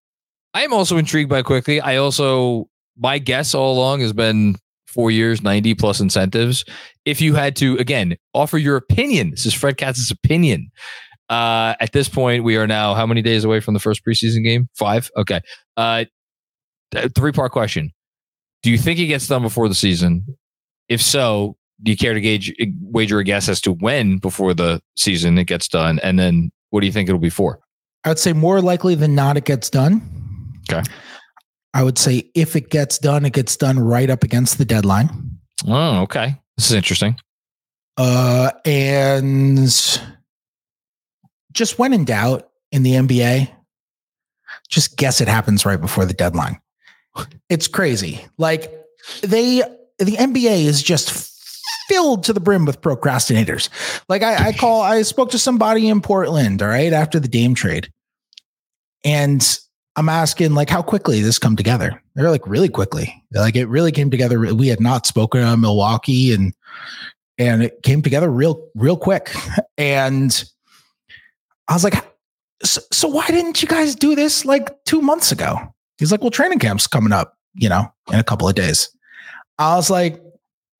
I 0.54 0.62
am 0.62 0.72
also 0.72 0.96
intrigued 0.96 1.30
by 1.30 1.42
Quickley. 1.42 1.80
I 1.80 1.96
also 1.96 2.68
my 2.96 3.18
guess 3.18 3.54
all 3.54 3.74
along 3.74 4.00
has 4.00 4.12
been 4.12 4.56
four 4.86 5.10
years, 5.10 5.42
90 5.42 5.74
plus 5.74 6.00
incentives. 6.00 6.64
If 7.04 7.20
you 7.20 7.34
had 7.34 7.56
to, 7.56 7.76
again, 7.78 8.16
offer 8.32 8.56
your 8.56 8.76
opinion, 8.76 9.30
this 9.30 9.44
is 9.44 9.52
Fred 9.52 9.76
Katz's 9.76 10.10
opinion. 10.10 10.70
Uh, 11.28 11.74
at 11.80 11.92
this 11.92 12.08
point, 12.08 12.44
we 12.44 12.56
are 12.56 12.66
now 12.66 12.94
how 12.94 13.06
many 13.06 13.20
days 13.20 13.44
away 13.44 13.58
from 13.60 13.74
the 13.74 13.80
first 13.80 14.02
preseason 14.06 14.44
game? 14.44 14.68
Five. 14.74 15.10
Okay. 15.16 15.40
Uh, 15.76 16.04
three 17.16 17.32
part 17.32 17.50
question. 17.50 17.90
Do 18.62 18.70
you 18.70 18.78
think 18.78 18.98
he 18.98 19.06
gets 19.06 19.26
done 19.26 19.42
before 19.42 19.68
the 19.68 19.74
season? 19.74 20.24
If 20.88 21.02
so, 21.02 21.56
do 21.84 21.90
you 21.90 21.96
care 21.96 22.14
to 22.14 22.20
gauge 22.20 22.52
wager 22.80 23.18
a 23.18 23.24
guess 23.24 23.48
as 23.48 23.60
to 23.60 23.72
when 23.72 24.16
before 24.16 24.54
the 24.54 24.80
season 24.96 25.38
it 25.38 25.44
gets 25.44 25.68
done? 25.68 26.00
And 26.00 26.18
then 26.18 26.50
what 26.70 26.80
do 26.80 26.86
you 26.86 26.92
think 26.92 27.08
it'll 27.08 27.20
be 27.20 27.30
for? 27.30 27.60
I 28.04 28.08
would 28.08 28.18
say 28.18 28.32
more 28.32 28.60
likely 28.60 28.94
than 28.94 29.14
not 29.14 29.36
it 29.36 29.44
gets 29.44 29.70
done. 29.70 30.02
Okay. 30.70 30.82
I 31.74 31.82
would 31.82 31.98
say 31.98 32.30
if 32.34 32.56
it 32.56 32.70
gets 32.70 32.98
done, 32.98 33.24
it 33.26 33.32
gets 33.34 33.56
done 33.56 33.78
right 33.78 34.08
up 34.08 34.24
against 34.24 34.58
the 34.58 34.64
deadline. 34.64 35.38
Oh, 35.66 36.02
okay. 36.02 36.40
This 36.56 36.66
is 36.66 36.72
interesting. 36.72 37.16
Uh, 37.96 38.50
and 38.64 39.68
just 41.52 41.78
when 41.78 41.92
in 41.92 42.04
doubt 42.04 42.48
in 42.72 42.82
the 42.82 42.92
NBA, 42.92 43.50
just 44.68 44.96
guess 44.96 45.20
it 45.20 45.28
happens 45.28 45.66
right 45.66 45.80
before 45.80 46.06
the 46.06 46.14
deadline. 46.14 46.60
It's 47.48 47.68
crazy. 47.68 48.24
Like 48.38 48.72
they, 49.22 49.62
the 49.98 50.16
NBA 50.16 50.64
is 50.64 50.82
just 50.82 51.33
filled 51.88 52.24
to 52.24 52.32
the 52.32 52.40
brim 52.40 52.64
with 52.64 52.80
procrastinators. 52.80 53.68
Like 54.08 54.22
I, 54.22 54.48
I 54.48 54.52
call, 54.52 54.82
I 54.82 55.02
spoke 55.02 55.30
to 55.30 55.38
somebody 55.38 55.88
in 55.88 56.00
Portland, 56.00 56.62
all 56.62 56.68
right, 56.68 56.92
after 56.92 57.20
the 57.20 57.28
Dame 57.28 57.54
trade. 57.54 57.90
And 59.04 59.58
I'm 59.96 60.08
asking 60.08 60.54
like 60.54 60.70
how 60.70 60.82
quickly 60.82 61.20
this 61.20 61.38
come 61.38 61.56
together. 61.56 62.02
They're 62.14 62.30
like 62.30 62.46
really 62.46 62.68
quickly. 62.68 63.22
Like 63.32 63.56
it 63.56 63.66
really 63.66 63.92
came 63.92 64.10
together. 64.10 64.38
We 64.54 64.68
had 64.68 64.80
not 64.80 65.06
spoken 65.06 65.42
on 65.42 65.60
Milwaukee 65.60 66.32
and 66.32 66.54
and 67.38 67.62
it 67.62 67.82
came 67.82 68.02
together 68.02 68.30
real, 68.30 68.68
real 68.74 68.96
quick. 68.96 69.34
And 69.76 70.44
I 71.66 71.72
was 71.72 71.82
like, 71.82 71.94
so, 72.62 72.80
so 72.92 73.08
why 73.08 73.26
didn't 73.26 73.60
you 73.60 73.66
guys 73.66 73.96
do 73.96 74.14
this 74.14 74.44
like 74.44 74.70
two 74.84 75.02
months 75.02 75.32
ago? 75.32 75.58
He's 75.98 76.12
like, 76.12 76.20
well, 76.20 76.30
training 76.30 76.60
camp's 76.60 76.86
coming 76.86 77.12
up, 77.12 77.36
you 77.54 77.68
know, 77.68 77.92
in 78.12 78.20
a 78.20 78.22
couple 78.22 78.48
of 78.48 78.54
days. 78.54 78.88
I 79.58 79.74
was 79.74 79.90
like, 79.90 80.22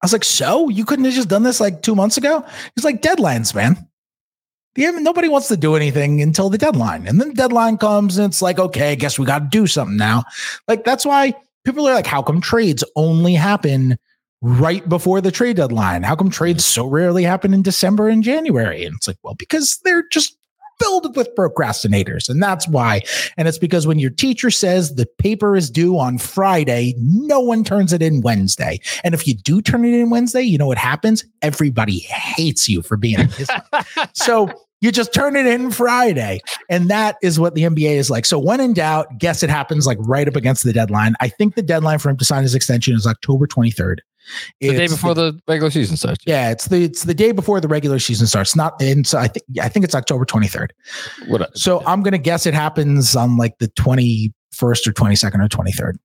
I 0.05 0.07
was 0.07 0.13
like, 0.13 0.23
so 0.23 0.69
you 0.69 0.85
couldn't 0.85 1.07
have 1.07 1.15
just 1.15 1.31
done 1.31 1.45
this 1.45 1.61
like 1.61 1.81
two 1.81 1.95
months 1.95 2.19
ago? 2.19 2.45
He's 2.77 2.85
like, 2.85 3.01
deadlines, 3.01 3.55
man. 3.55 3.89
Nobody 4.77 5.29
wants 5.29 5.49
to 5.49 5.57
do 5.57 5.77
anything 5.77 6.21
until 6.21 6.51
the 6.51 6.59
deadline. 6.59 7.07
And 7.07 7.19
then 7.19 7.29
the 7.29 7.35
deadline 7.35 7.79
comes 7.79 8.19
and 8.19 8.27
it's 8.27 8.43
like, 8.43 8.59
okay, 8.59 8.93
I 8.93 8.97
guess 8.97 9.19
we 9.19 9.25
got 9.25 9.39
to 9.39 9.47
do 9.47 9.67
something 9.67 9.97
now. 9.97 10.25
Like, 10.69 10.85
that's 10.85 11.07
why 11.07 11.33
people 11.65 11.89
are 11.89 11.95
like, 11.95 12.07
how 12.07 12.21
come 12.21 12.43
trades 12.43 12.85
only 12.97 13.33
happen 13.33 13.97
right 14.43 14.87
before 14.87 15.23
the 15.23 15.31
trade 15.31 15.57
deadline? 15.57 16.03
How 16.03 16.17
come 16.17 16.29
trades 16.29 16.67
so 16.67 16.87
rarely 16.87 17.23
happen 17.23 17.55
in 17.55 17.63
December 17.63 18.11
and 18.11 18.23
January? 18.23 18.85
And 18.85 18.95
it's 18.97 19.09
like, 19.09 19.17
well, 19.23 19.37
because 19.37 19.79
they're 19.85 20.05
just 20.13 20.37
filled 20.81 21.17
with 21.17 21.35
procrastinators. 21.37 22.29
And 22.29 22.43
that's 22.43 22.69
why. 22.69 23.03
And 23.37 23.49
it's 23.49 23.59
because 23.59 23.87
when 23.87 23.99
your 23.99 24.11
teacher 24.11 24.51
says 24.51 24.95
the 24.95 25.07
paper 25.07 25.57
is 25.57 25.71
due 25.71 25.99
on 25.99 26.19
Friday, 26.19 26.95
no 26.99 27.41
one 27.41 27.65
turns 27.65 27.93
it 27.93 28.03
in 28.03 28.21
Wednesday. 28.21 28.81
And 29.03 29.15
if 29.15 29.27
you 29.27 29.35
do 29.35 29.63
turn 29.63 29.85
it 29.85 29.95
in 29.95 30.11
Wednesday, 30.11 30.43
you 30.43 30.59
know 30.59 30.67
what 30.67 30.79
happens? 30.79 31.25
Everybody 31.43 32.01
hates 32.01 32.69
you 32.69 32.83
for 32.83 32.97
being 32.97 33.21
a 33.21 33.29
so 34.15 34.49
you 34.81 34.93
just 34.93 35.15
turn 35.15 35.37
it 35.37 35.47
in 35.47 35.71
Friday. 35.71 36.41
And 36.69 36.89
that 36.91 37.17
is 37.23 37.41
what 37.41 37.55
the 37.55 37.63
NBA 37.63 37.97
is 37.97 38.11
like. 38.11 38.27
So 38.27 38.39
when 38.39 38.61
in 38.61 38.75
doubt, 38.75 39.19
guess 39.19 39.43
it 39.43 39.51
happens 39.51 39.87
like 39.87 39.99
right 40.01 40.29
up 40.29 40.37
against 40.37 40.65
the 40.65 40.73
deadline. 40.73 41.15
I 41.21 41.29
think 41.29 41.55
the 41.55 41.63
deadline 41.63 41.99
for 41.99 42.11
him 42.11 42.17
to 42.19 42.25
sign 42.25 42.43
his 42.43 42.55
extension 42.55 42.95
is 42.95 43.07
October 43.07 43.47
23rd. 43.47 43.99
It's 44.61 44.73
the 44.73 44.79
day 44.79 44.87
before 44.87 45.15
the, 45.15 45.33
the, 45.33 45.41
regular 45.47 45.71
season 45.71 45.97
starts. 45.97 46.25
Yeah, 46.27 46.51
it's 46.51 46.69
the 46.69 46.85
it's 46.85 47.03
the 47.05 47.13
day 47.13 47.33
before 47.33 47.61
the 47.61 47.69
regular 47.69 47.99
season 47.99 48.27
starts. 48.27 48.57
Not 48.57 48.81
and 48.81 49.07
so 49.07 49.19
I 49.19 49.29
think 49.29 49.45
I 49.61 49.69
think 49.69 49.85
it's 49.85 49.95
October 49.95 50.25
23rd. 50.25 50.69
What 51.27 51.57
so 51.57 51.83
I'm 51.85 52.03
gonna 52.03 52.17
guess 52.17 52.47
it 52.47 52.55
happens 52.55 53.17
on 53.17 53.37
like 53.37 53.59
the 53.59 53.69
21st 53.69 54.33
or 54.61 54.93
22nd 54.93 55.45
or 55.45 55.49
23rd. 55.49 55.97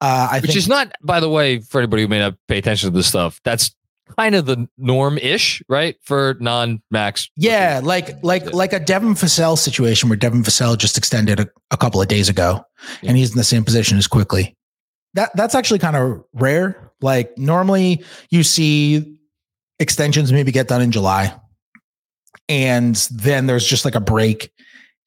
Uh, 0.00 0.28
I 0.30 0.40
Which 0.40 0.50
think, 0.50 0.58
is 0.58 0.68
not, 0.68 0.92
by 1.02 1.20
the 1.20 1.28
way, 1.30 1.60
for 1.60 1.80
anybody 1.80 2.02
who 2.02 2.08
may 2.08 2.18
not 2.18 2.34
pay 2.48 2.58
attention 2.58 2.90
to 2.90 2.96
this 2.96 3.06
stuff, 3.06 3.40
that's 3.44 3.74
kind 4.18 4.34
of 4.34 4.46
the 4.46 4.68
norm 4.78 5.18
ish, 5.18 5.62
right? 5.68 5.96
For 6.02 6.36
non 6.40 6.82
max. 6.90 7.28
Yeah, 7.36 7.80
like 7.82 8.22
like 8.22 8.52
like 8.52 8.72
a 8.72 8.80
Devin 8.80 9.14
Vassell 9.14 9.58
situation 9.58 10.08
where 10.08 10.16
Devin 10.16 10.42
Vassell 10.42 10.78
just 10.78 10.96
extended 10.96 11.40
a, 11.40 11.48
a 11.70 11.76
couple 11.76 12.00
of 12.00 12.08
days 12.08 12.28
ago 12.28 12.64
yeah. 13.02 13.10
and 13.10 13.18
he's 13.18 13.30
in 13.30 13.36
the 13.36 13.44
same 13.44 13.64
position 13.64 13.98
as 13.98 14.06
Quickley. 14.06 14.56
That 15.14 15.30
that's 15.34 15.54
actually 15.54 15.78
kind 15.78 15.96
of 15.96 16.24
rare 16.32 16.92
like 17.00 17.36
normally 17.36 18.04
you 18.30 18.42
see 18.42 19.16
extensions 19.78 20.32
maybe 20.32 20.52
get 20.52 20.68
done 20.68 20.82
in 20.82 20.90
July. 20.90 21.34
And 22.48 22.94
then 23.10 23.46
there's 23.46 23.66
just 23.66 23.84
like 23.84 23.94
a 23.94 24.00
break 24.00 24.52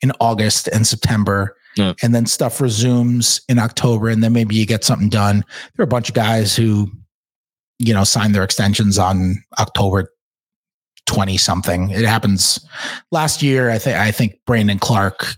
in 0.02 0.12
August 0.20 0.68
and 0.68 0.86
September. 0.86 1.56
Yeah. 1.78 1.93
And 2.02 2.14
then 2.14 2.26
stuff 2.26 2.60
resumes 2.60 3.41
in 3.47 3.60
October. 3.60 4.10
And 4.10 4.24
then 4.24 4.34
maybe 4.34 4.56
you 4.56 4.66
get 4.66 4.84
something 4.84 5.10
done. 5.10 5.43
There 5.76 5.84
are 5.84 5.86
a 5.86 5.88
bunch 5.88 6.10
of 6.10 6.16
guys 6.16 6.56
who, 6.56 6.91
you 7.80 7.94
know, 7.94 8.04
sign 8.04 8.34
their 8.34 8.44
extensions 8.44 9.00
on 9.00 9.44
October 9.58 10.12
20 11.08 11.38
something. 11.38 11.90
It 11.90 12.06
happens 12.06 12.60
last 13.12 13.42
year. 13.42 13.72
I 13.72 13.80
think 13.80 13.98
I 13.98 14.12
think 14.12 14.40
Brandon 14.46 14.78
Clarke, 14.78 15.36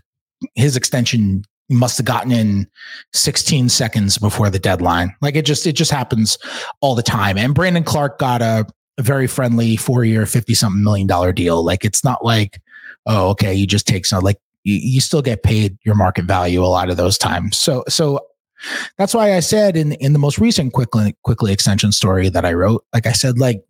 his 0.54 0.76
extension 0.76 1.44
must 1.70 1.96
have 1.96 2.04
gotten 2.04 2.32
in 2.32 2.66
16 3.14 3.68
seconds 3.68 4.18
before 4.18 4.50
the 4.50 4.58
deadline. 4.58 5.14
Like 5.22 5.36
it 5.36 5.46
just 5.46 5.66
it 5.66 5.72
just 5.72 5.90
happens 5.90 6.36
all 6.80 6.94
the 6.94 7.02
time. 7.02 7.38
And 7.38 7.54
Brandon 7.54 7.84
Clarke 7.84 8.18
got 8.18 8.42
a, 8.42 8.66
a 8.98 9.02
very 9.02 9.26
friendly 9.26 9.76
four 9.76 10.04
year, 10.04 10.26
50 10.26 10.52
something 10.54 10.84
million 10.84 11.06
dollar 11.06 11.32
deal. 11.32 11.64
Like 11.64 11.84
it's 11.84 12.04
not 12.04 12.24
like, 12.24 12.60
oh, 13.06 13.30
okay, 13.30 13.54
you 13.54 13.66
just 13.66 13.86
take 13.86 14.04
some 14.04 14.22
like 14.22 14.38
you, 14.64 14.74
you 14.74 15.00
still 15.00 15.22
get 15.22 15.42
paid 15.42 15.78
your 15.84 15.94
market 15.94 16.26
value 16.26 16.62
a 16.62 16.66
lot 16.66 16.90
of 16.90 16.96
those 16.96 17.16
times. 17.16 17.56
So 17.56 17.84
so 17.88 18.20
That's 18.98 19.14
why 19.14 19.34
I 19.34 19.40
said 19.40 19.76
in 19.76 19.92
in 19.92 20.12
the 20.12 20.18
most 20.18 20.38
recent 20.38 20.72
quickly 20.72 21.16
Quickley 21.22 21.52
extension 21.52 21.92
story 21.92 22.28
that 22.28 22.44
I 22.44 22.52
wrote, 22.52 22.84
like 22.92 23.06
I 23.06 23.12
said, 23.12 23.38
like 23.38 23.62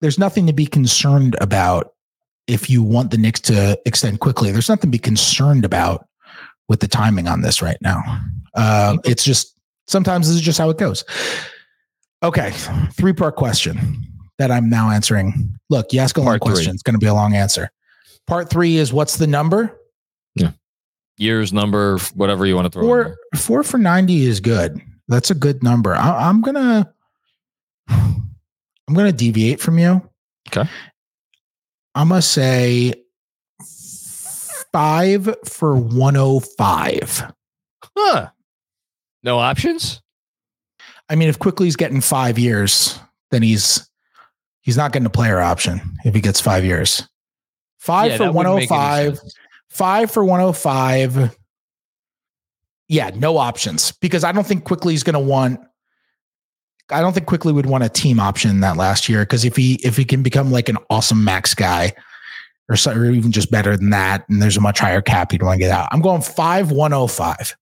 there's 0.00 0.18
nothing 0.18 0.46
to 0.46 0.52
be 0.52 0.66
concerned 0.66 1.36
about 1.40 1.94
if 2.46 2.68
you 2.68 2.82
want 2.82 3.10
the 3.10 3.18
Knicks 3.18 3.40
to 3.42 3.78
extend 3.86 4.20
Quickley. 4.20 4.50
There's 4.50 4.68
nothing 4.68 4.90
to 4.90 4.96
be 4.96 4.98
concerned 4.98 5.64
about 5.64 6.06
with 6.68 6.80
the 6.80 6.88
timing 6.88 7.28
on 7.28 7.40
this 7.40 7.62
right 7.62 7.78
now. 7.80 8.02
Uh, 8.54 8.98
it's 9.04 9.24
just 9.24 9.58
sometimes 9.86 10.28
this 10.28 10.36
is 10.36 10.42
just 10.42 10.58
how 10.58 10.70
it 10.70 10.78
goes. 10.78 11.04
Okay, 12.22 12.52
three 12.92 13.12
part 13.12 13.36
question 13.36 14.04
that 14.38 14.50
I'm 14.50 14.68
now 14.68 14.90
answering. 14.90 15.58
Look, 15.70 15.92
you 15.92 16.00
ask 16.00 16.16
a 16.16 16.20
long 16.20 16.38
question, 16.38 16.74
it's 16.74 16.82
going 16.82 16.94
to 16.94 16.98
be 16.98 17.06
a 17.06 17.14
long 17.14 17.34
answer. 17.34 17.70
Part 18.26 18.48
three 18.48 18.76
is 18.76 18.92
what's 18.92 19.16
the 19.16 19.26
number? 19.26 19.78
Yeah. 20.34 20.52
Years, 21.16 21.52
number, 21.52 21.98
whatever 22.14 22.44
you 22.46 22.56
want 22.56 22.66
to 22.66 22.70
throw. 22.70 22.82
Four, 22.82 23.16
four 23.36 23.62
for 23.62 23.78
90 23.78 24.26
is 24.26 24.40
good. 24.40 24.80
That's 25.08 25.30
a 25.30 25.34
good 25.34 25.62
number. 25.62 25.94
I, 25.94 26.28
I'm 26.28 26.40
going 26.40 26.54
to, 26.54 26.92
I'm 27.88 28.94
to 28.94 29.12
deviate 29.12 29.60
from 29.60 29.78
you. 29.78 30.02
Okay. 30.48 30.68
I'm 31.94 32.08
to 32.08 32.22
say 32.22 32.94
five 34.72 35.36
for 35.44 35.76
105. 35.76 37.32
Huh. 37.96 38.28
No 39.22 39.38
options? 39.38 40.02
I 41.08 41.14
mean, 41.14 41.28
if 41.28 41.38
Quickley's 41.38 41.76
getting 41.76 42.00
five 42.00 42.38
years, 42.38 42.98
then 43.30 43.42
he's 43.42 43.88
he's 44.62 44.76
not 44.76 44.92
getting 44.92 45.06
a 45.06 45.10
player 45.10 45.40
option 45.40 45.80
if 46.04 46.14
he 46.14 46.20
gets 46.20 46.40
five 46.40 46.64
years. 46.64 47.08
Five 47.78 48.12
yeah, 48.12 48.16
for 48.16 48.32
105. 48.32 49.20
Five 49.74 50.12
for 50.12 50.24
105. 50.24 51.36
Yeah, 52.86 53.10
no 53.16 53.38
options 53.38 53.90
because 53.90 54.22
I 54.22 54.30
don't 54.30 54.46
think 54.46 54.62
Quickley's 54.62 55.02
going 55.02 55.14
to 55.14 55.18
want. 55.18 55.58
I 56.92 57.00
don't 57.00 57.12
think 57.12 57.26
Quickley 57.26 57.52
would 57.52 57.66
want 57.66 57.82
a 57.82 57.88
team 57.88 58.20
option 58.20 58.60
that 58.60 58.76
last 58.76 59.08
year 59.08 59.22
because 59.22 59.44
if 59.44 59.56
he 59.56 59.80
if 59.82 59.96
he 59.96 60.04
can 60.04 60.22
become 60.22 60.52
like 60.52 60.68
an 60.68 60.78
awesome 60.90 61.24
max 61.24 61.54
guy, 61.54 61.92
or, 62.68 62.76
so, 62.76 62.92
or 62.92 63.06
even 63.06 63.32
just 63.32 63.50
better 63.50 63.76
than 63.76 63.90
that, 63.90 64.24
and 64.28 64.40
there's 64.40 64.56
a 64.56 64.60
much 64.60 64.78
higher 64.78 65.02
cap, 65.02 65.32
he'd 65.32 65.42
want 65.42 65.56
to 65.56 65.58
get 65.58 65.72
out. 65.72 65.88
I'm 65.90 66.00
going 66.00 66.22
five 66.22 66.70
one 66.70 66.92
oh 66.92 67.08
five. 67.08 67.56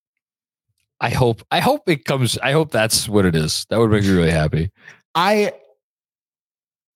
I 1.01 1.09
hope 1.09 1.43
I 1.51 1.61
hope 1.61 1.89
it 1.89 2.05
comes. 2.05 2.37
I 2.39 2.53
hope 2.53 2.73
that's 2.73 3.09
what 3.09 3.25
it 3.25 3.35
is. 3.35 3.65
That 3.71 3.79
would 3.79 3.91
make 3.91 4.03
me 4.03 4.11
really 4.11 4.31
happy. 4.31 4.71
I 5.15 5.55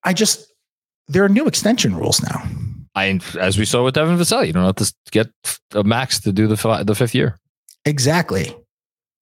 I 0.04 0.12
just 0.12 0.52
there 1.08 1.24
are 1.24 1.30
new 1.30 1.46
extension 1.46 1.96
rules 1.96 2.22
now. 2.22 2.42
I 2.96 3.20
as 3.38 3.58
we 3.58 3.64
saw 3.66 3.84
with 3.84 3.94
Devin 3.94 4.16
Vassell, 4.16 4.46
you 4.46 4.52
don't 4.52 4.64
have 4.64 4.74
to 4.76 4.94
get 5.12 5.28
a 5.72 5.84
max 5.84 6.18
to 6.20 6.32
do 6.32 6.46
the 6.48 6.84
the 6.84 6.94
fifth 6.94 7.14
year. 7.14 7.38
Exactly. 7.84 8.56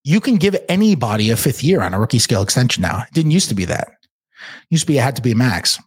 You 0.05 0.20
can 0.20 0.37
give 0.37 0.57
anybody 0.68 1.31
a 1.31 1.37
fifth 1.37 1.64
year 1.64 1.83
on 1.83 1.93
a 1.93 1.99
rookie 1.99 2.18
scale 2.18 2.43
extension 2.43 2.83
now. 2.83 3.03
It 3.03 3.12
didn't 3.12 3.33
used 3.33 3.49
to 3.49 3.55
be 3.55 3.64
that. 3.64 3.89
It 3.89 4.70
used 4.70 4.85
to 4.85 4.87
be 4.87 4.99
it 4.99 5.03
had 5.03 5.16
to 5.16 5.22
be 5.22 5.33
a 5.33 5.37
max. 5.37 5.79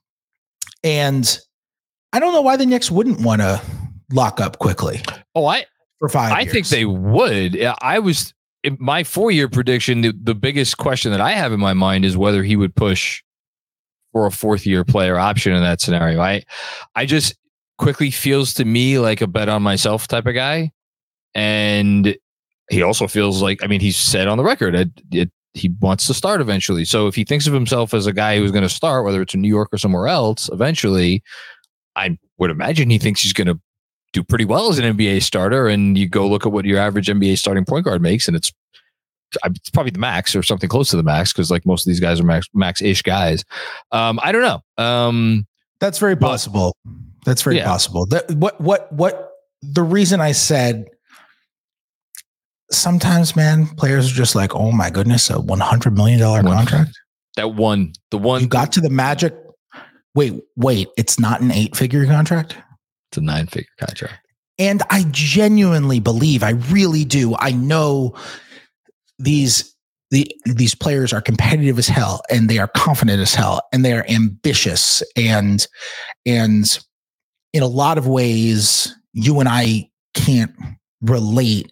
And 0.84 1.40
I 2.14 2.20
don't 2.20 2.34
know 2.34 2.42
why 2.42 2.58
the 2.58 2.66
Knicks 2.66 2.92
wouldn't 2.92 3.22
want 3.22 3.42
to 3.42 3.62
lock 4.12 4.42
up 4.42 4.60
Quickley. 4.60 5.02
Oh, 5.34 5.46
I 5.46 5.66
for 6.00 6.10
five. 6.10 6.34
I 6.34 6.42
years. 6.42 6.54
think 6.54 6.68
they 6.68 6.86
would. 6.86 7.58
I 7.82 8.00
was 8.00 8.34
my 8.80 9.04
four 9.04 9.32
year 9.32 9.48
prediction. 9.48 10.02
The, 10.02 10.14
the 10.22 10.36
biggest 10.36 10.78
question 10.78 11.12
that 11.12 11.22
I 11.22 11.32
have 11.32 11.54
in 11.54 11.60
my 11.60 11.74
mind 11.74 12.04
is 12.04 12.18
whether 12.18 12.44
he 12.44 12.56
would 12.56 12.76
push 12.76 13.24
for 14.12 14.26
a 14.26 14.32
fourth 14.32 14.66
year 14.66 14.84
player 14.84 15.18
option 15.18 15.54
in 15.54 15.62
that 15.62 15.80
scenario. 15.80 16.20
I 16.20 16.44
I 16.96 17.06
just 17.06 17.36
Quickley 17.78 18.12
feels 18.12 18.54
to 18.56 18.66
me 18.66 19.00
like 19.00 19.22
a 19.22 19.28
bet 19.28 19.50
on 19.50 19.62
myself 19.62 20.08
type 20.08 20.26
of 20.26 20.34
guy. 20.34 20.72
And 21.36 22.18
he 22.70 22.82
also 22.82 23.08
feels 23.08 23.42
like, 23.42 23.64
I 23.64 23.68
mean, 23.68 23.80
he's 23.80 23.98
said 23.98 24.28
on 24.28 24.38
the 24.38 24.44
record 24.44 24.76
it, 24.76 24.90
it, 25.12 25.32
he 25.54 25.70
wants 25.80 26.08
to 26.08 26.14
start 26.14 26.42
eventually. 26.42 26.86
So 26.86 27.08
if 27.08 27.16
he 27.16 27.24
thinks 27.24 27.48
of 27.48 27.54
himself 27.54 27.94
as 27.94 28.08
a 28.08 28.14
guy 28.14 28.38
who's 28.38 28.52
going 28.52 28.64
to 28.64 28.70
start, 28.70 29.06
whether 29.06 29.22
it's 29.22 29.34
in 29.34 29.42
New 29.42 29.48
York 29.48 29.70
or 29.72 29.78
somewhere 29.78 30.08
else, 30.08 30.50
eventually, 30.52 31.24
I 31.96 32.18
would 32.38 32.52
imagine 32.52 32.90
he 32.90 32.98
thinks 32.98 33.22
he's 33.22 33.34
going 33.34 33.48
to 33.48 33.60
do 34.14 34.24
pretty 34.24 34.46
well 34.46 34.70
as 34.70 34.80
an 34.80 34.98
NBA 34.98 35.24
starter. 35.24 35.68
And 35.68 35.98
you 35.98 36.08
go 36.08 36.28
look 36.28 36.46
at 36.46 36.52
what 36.52 36.66
your 36.66 36.80
average 36.80 37.08
NBA 37.08 37.38
starting 37.38 37.66
point 37.66 37.86
guard 37.86 38.02
makes, 38.02 38.28
and 38.28 38.38
it's 38.38 38.52
it's 39.44 39.70
probably 39.70 39.92
the 39.92 40.00
max 40.00 40.36
or 40.36 40.44
something 40.44 40.70
close 40.70 40.90
to 40.90 40.98
the 40.98 41.04
max 41.04 41.34
because 41.34 41.52
like 41.52 41.66
most 41.66 41.86
of 41.86 41.90
these 41.92 42.00
guys 42.00 42.20
are 42.20 42.24
max 42.24 42.48
max 42.54 42.82
ish 42.82 43.02
guys. 43.02 43.44
Um, 43.92 44.20
I 44.24 44.32
don't 44.32 44.42
know. 44.42 44.84
Um, 44.84 45.48
That's 45.80 46.00
very 46.00 46.16
possible. 46.16 46.76
But, 46.86 46.94
That's 47.28 47.42
very 47.42 47.58
yeah. 47.58 47.66
possible. 47.66 48.06
That 48.06 48.32
what 48.32 48.60
what 48.62 48.90
what 48.94 49.32
the 49.62 49.84
reason 49.84 50.22
I 50.22 50.32
said 50.32 50.86
sometimes, 52.72 53.36
man, 53.36 53.68
players 53.76 54.10
are 54.10 54.16
just 54.16 54.34
like, 54.34 54.56
oh 54.56 54.72
my 54.72 54.90
goodness, 54.90 55.30
a 55.30 55.38
one 55.38 55.60
hundred 55.60 55.98
million 55.98 56.22
dollar 56.22 56.42
contract. 56.42 56.98
That 57.36 57.56
one, 57.56 57.92
the 58.12 58.18
one 58.18 58.42
you 58.42 58.48
got 58.48 58.72
to 58.72 58.82
the 58.82 58.90
Magic. 58.90 59.36
Wait, 60.16 60.42
wait, 60.56 60.88
it's 60.96 61.20
not 61.20 61.42
an 61.42 61.52
eight 61.52 61.76
figure 61.76 62.06
contract. 62.06 62.56
It's 63.12 63.18
a 63.18 63.22
nine 63.22 63.48
figure 63.48 63.68
contract. 63.78 64.26
And 64.58 64.82
I 64.90 65.04
genuinely 65.12 66.00
believe, 66.00 66.44
I 66.44 66.52
really 66.52 67.04
do. 67.04 67.36
I 67.38 67.52
know 67.52 68.16
these 69.20 69.76
the 70.12 70.34
these 70.46 70.74
players 70.76 71.12
are 71.12 71.22
competitive 71.22 71.78
as 71.78 71.90
hell 71.90 72.22
and 72.32 72.50
they 72.50 72.58
are 72.58 72.70
confident 72.70 73.20
as 73.20 73.36
hell 73.36 73.62
and 73.74 73.84
they 73.84 73.92
are 73.92 74.06
ambitious 74.08 75.04
and 75.18 75.68
and 76.26 76.80
in 77.54 77.64
a 77.64 77.68
lot 77.68 77.98
of 77.98 78.08
ways 78.08 78.94
you 79.14 79.40
and 79.40 79.50
I 79.50 79.90
can't 80.14 80.54
relate 81.02 81.72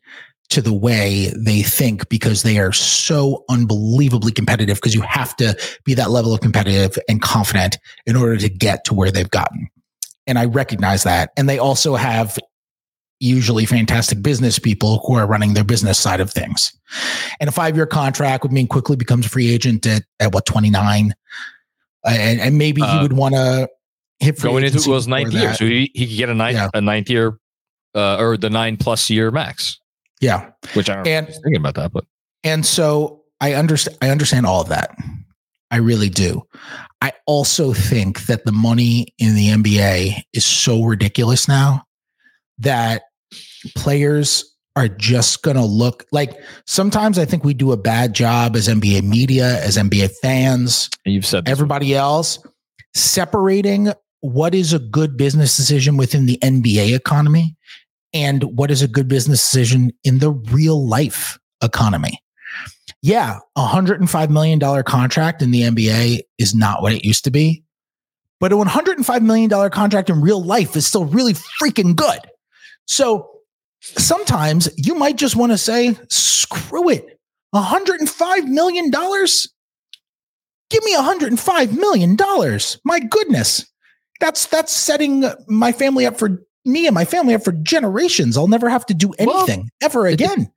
to 0.50 0.62
the 0.62 0.74
way 0.74 1.34
they 1.36 1.64
think 1.64 2.08
because 2.08 2.44
they 2.44 2.60
are 2.60 2.72
so 2.72 3.44
unbelievably 3.50 4.32
competitive 4.32 4.78
because 4.78 4.94
you 4.94 5.02
have 5.02 5.36
to 5.38 5.58
be 5.84 5.94
that 5.96 6.12
level 6.12 6.34
of 6.34 6.42
competitive 6.42 6.98
and 7.10 7.22
confident 7.22 7.78
in 8.06 8.16
order 8.16 8.38
to 8.38 8.50
get 8.50 8.86
to 8.86 8.94
where 8.94 9.12
they've 9.12 9.32
gotten. 9.32 9.68
And 10.28 10.38
I 10.38 10.46
recognize 10.46 11.04
that. 11.04 11.32
And 11.36 11.50
they 11.50 11.60
also 11.60 11.96
have 11.96 12.38
usually 13.20 13.66
fantastic 13.66 14.22
business 14.22 14.60
people 14.60 15.04
who 15.06 15.16
are 15.16 15.26
running 15.26 15.54
their 15.54 15.64
business 15.64 15.98
side 15.98 16.20
of 16.20 16.32
things. 16.32 16.74
And 17.40 17.48
a 17.48 17.52
five 17.52 17.76
year 17.76 17.86
contract 17.86 18.44
would 18.44 18.52
mean 18.52 18.68
Quickley 18.68 18.98
becomes 18.98 19.26
a 19.26 19.30
free 19.30 19.50
agent 19.50 19.86
at, 19.86 20.04
at 20.20 20.34
what, 20.34 20.46
29? 20.46 21.14
Uh, 22.06 22.10
and, 22.10 22.40
and, 22.40 22.58
maybe 22.58 22.82
he 22.82 22.88
uh, 22.88 23.02
would 23.02 23.14
want 23.14 23.34
to 23.34 23.68
going 24.42 24.64
into 24.64 24.78
it 24.78 24.88
was 24.88 25.08
ninth 25.08 25.34
year. 25.34 25.54
So 25.54 25.66
he, 25.66 25.92
he 25.94 26.08
could 26.08 26.18
get 26.18 26.30
a 26.30 26.34
ninth, 26.34 26.58
yeah. 26.58 26.70
a 26.74 26.82
ninth 26.82 27.10
year 27.10 27.40
uh, 27.94 28.18
or 28.18 28.38
the 28.38 28.50
nine 28.50 28.78
plus 28.78 29.10
year 29.10 29.32
max. 29.32 29.80
Yeah. 30.22 30.52
Which 30.74 30.90
I 30.90 31.02
am 31.08 31.26
thinking 31.26 31.58
about 31.58 31.76
that, 31.76 31.92
but. 31.92 32.06
And 32.44 32.66
so 32.66 33.24
I 33.42 33.54
understand, 33.54 33.98
I 34.02 34.10
understand 34.10 34.46
all 34.46 34.62
of 34.62 34.70
that. 34.70 34.96
I 35.72 35.78
really 35.78 36.10
do. 36.10 36.44
I 37.02 37.14
also 37.26 37.74
think 37.74 38.26
that 38.28 38.46
the 38.46 38.52
money 38.52 39.14
in 39.20 39.36
the 39.36 39.50
NBA 39.50 40.24
is 40.34 40.46
so 40.46 40.84
ridiculous 40.84 41.48
now 41.48 41.84
that 42.60 43.04
players 43.76 44.56
are 44.76 44.88
just 44.88 45.42
going 45.42 45.58
to 45.58 45.66
look 45.66 46.06
like 46.12 46.38
sometimes 46.66 47.18
I 47.18 47.26
think 47.26 47.44
we 47.44 47.54
do 47.54 47.72
a 47.72 47.78
bad 47.78 48.14
job 48.14 48.56
as 48.56 48.68
NBA 48.68 49.04
media, 49.04 49.64
as 49.64 49.78
NBA 49.78 50.12
fans. 50.22 50.90
You've 51.06 51.26
said 51.26 51.48
everybody 51.48 51.92
one. 51.92 52.00
else 52.00 52.40
separating 52.94 53.92
what 54.32 54.56
is 54.56 54.74
a 54.74 54.80
good 54.80 55.18
business 55.18 55.56
decision 55.56 55.98
within 55.98 56.26
the 56.26 56.40
NBA 56.42 56.96
economy 56.96 57.56
and 58.14 58.44
what 58.44 58.72
is 58.72 58.82
a 58.82 58.88
good 58.88 59.08
business 59.08 59.40
decision 59.40 59.92
in 60.04 60.20
the 60.20 60.32
real 60.32 60.88
life 60.88 61.38
economy. 61.62 62.22
Yeah, 63.02 63.40
a 63.56 63.68
$105 63.68 64.30
million 64.30 64.84
contract 64.84 65.42
in 65.42 65.52
the 65.52 65.62
NBA 65.62 66.22
is 66.40 66.56
not 66.56 66.82
what 66.82 66.94
it 66.94 67.06
used 67.06 67.24
to 67.26 67.32
be, 67.32 67.64
but 68.40 68.52
a 68.52 68.56
$105 68.56 69.22
million 69.22 69.70
contract 69.70 70.10
in 70.10 70.22
real 70.22 70.44
life 70.44 70.76
is 70.76 70.88
still 70.88 71.06
really 71.06 71.34
freaking 71.34 71.96
good. 71.96 72.20
So 72.88 73.30
sometimes 73.82 74.70
you 74.76 74.96
might 74.96 75.18
just 75.18 75.36
want 75.36 75.52
to 75.52 75.58
say, 75.58 75.96
screw 76.10 76.90
it. 76.90 77.20
$105 77.54 78.48
million? 78.48 78.90
Give 78.90 80.84
me 80.84 80.96
$105 80.96 81.78
million. 81.78 82.18
My 82.84 83.00
goodness. 83.00 83.66
That's 84.20 84.46
that's 84.48 84.72
setting 84.72 85.26
my 85.48 85.72
family 85.72 86.06
up 86.06 86.18
for 86.18 86.42
me 86.66 86.88
and 86.88 86.96
my 86.96 87.06
family 87.06 87.34
up 87.34 87.44
for 87.44 87.52
generations. 87.52 88.38
I'll 88.38 88.48
never 88.48 88.70
have 88.70 88.86
to 88.88 88.94
do 88.94 89.14
anything 89.20 89.60
well, 89.60 89.70
ever 89.82 90.08
again. 90.08 90.52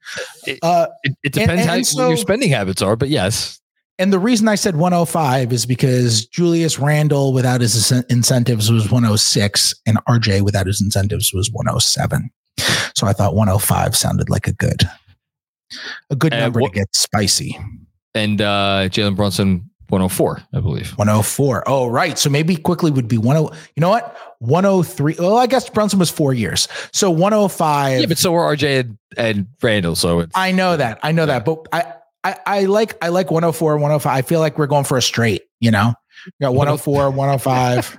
It, 0.46 0.58
uh, 0.62 0.88
it, 1.02 1.16
it 1.22 1.32
depends 1.32 1.50
and, 1.50 1.60
and 1.60 1.70
how 1.70 1.82
so, 1.82 2.08
your 2.08 2.16
spending 2.16 2.50
habits 2.50 2.80
are, 2.80 2.96
but 2.96 3.08
yes. 3.08 3.60
And 3.98 4.12
the 4.12 4.18
reason 4.18 4.46
I 4.48 4.54
said 4.54 4.76
105 4.76 5.52
is 5.52 5.66
because 5.66 6.24
Julius 6.26 6.78
Randle 6.78 7.32
without 7.32 7.60
his 7.60 7.90
incentives 8.08 8.70
was 8.70 8.84
106 8.84 9.74
and 9.86 9.98
RJ 10.08 10.42
without 10.42 10.66
his 10.66 10.80
incentives 10.80 11.34
was 11.34 11.50
107. 11.50 12.30
So 12.94 13.06
I 13.06 13.12
thought 13.12 13.34
105 13.34 13.96
sounded 13.96 14.30
like 14.30 14.46
a 14.46 14.52
good 14.52 14.88
a 16.10 16.16
good 16.16 16.32
number 16.32 16.60
to 16.60 16.70
get 16.70 16.94
spicy. 16.94 17.58
And 18.14 18.40
uh 18.40 18.88
Jalen 18.88 19.16
Brunson 19.16 19.68
104, 19.88 20.42
I 20.52 20.60
believe. 20.60 20.90
104. 20.98 21.64
Oh, 21.66 21.86
right. 21.88 22.18
So 22.18 22.28
maybe 22.28 22.56
Quickley 22.56 22.90
would 22.90 23.08
be 23.08 23.16
10. 23.16 23.26
You 23.26 23.50
know 23.78 23.88
what? 23.88 24.16
103. 24.40 25.16
Well, 25.18 25.38
I 25.38 25.46
guess 25.46 25.68
Brunson 25.70 25.98
was 25.98 26.10
four 26.10 26.34
years. 26.34 26.68
So 26.92 27.10
105. 27.10 28.00
Yeah, 28.00 28.06
but 28.06 28.18
so 28.18 28.32
were 28.32 28.42
RJ 28.54 28.80
and, 28.80 28.98
and 29.16 29.46
Randle. 29.62 29.96
So 29.96 30.26
I 30.34 30.52
know 30.52 30.76
that. 30.76 30.98
I 31.02 31.12
know 31.12 31.22
yeah. 31.22 31.38
that. 31.38 31.44
But 31.46 31.66
I, 31.72 31.94
I, 32.22 32.36
I 32.46 32.64
like 32.64 33.02
I 33.02 33.08
like 33.08 33.30
104, 33.30 33.76
105. 33.76 34.12
I 34.12 34.22
feel 34.22 34.40
like 34.40 34.58
we're 34.58 34.66
going 34.66 34.84
for 34.84 34.98
a 34.98 35.02
straight, 35.02 35.44
you 35.60 35.70
know? 35.70 35.94
You 36.26 36.32
got 36.42 36.54
104, 36.54 37.10
105, 37.10 37.98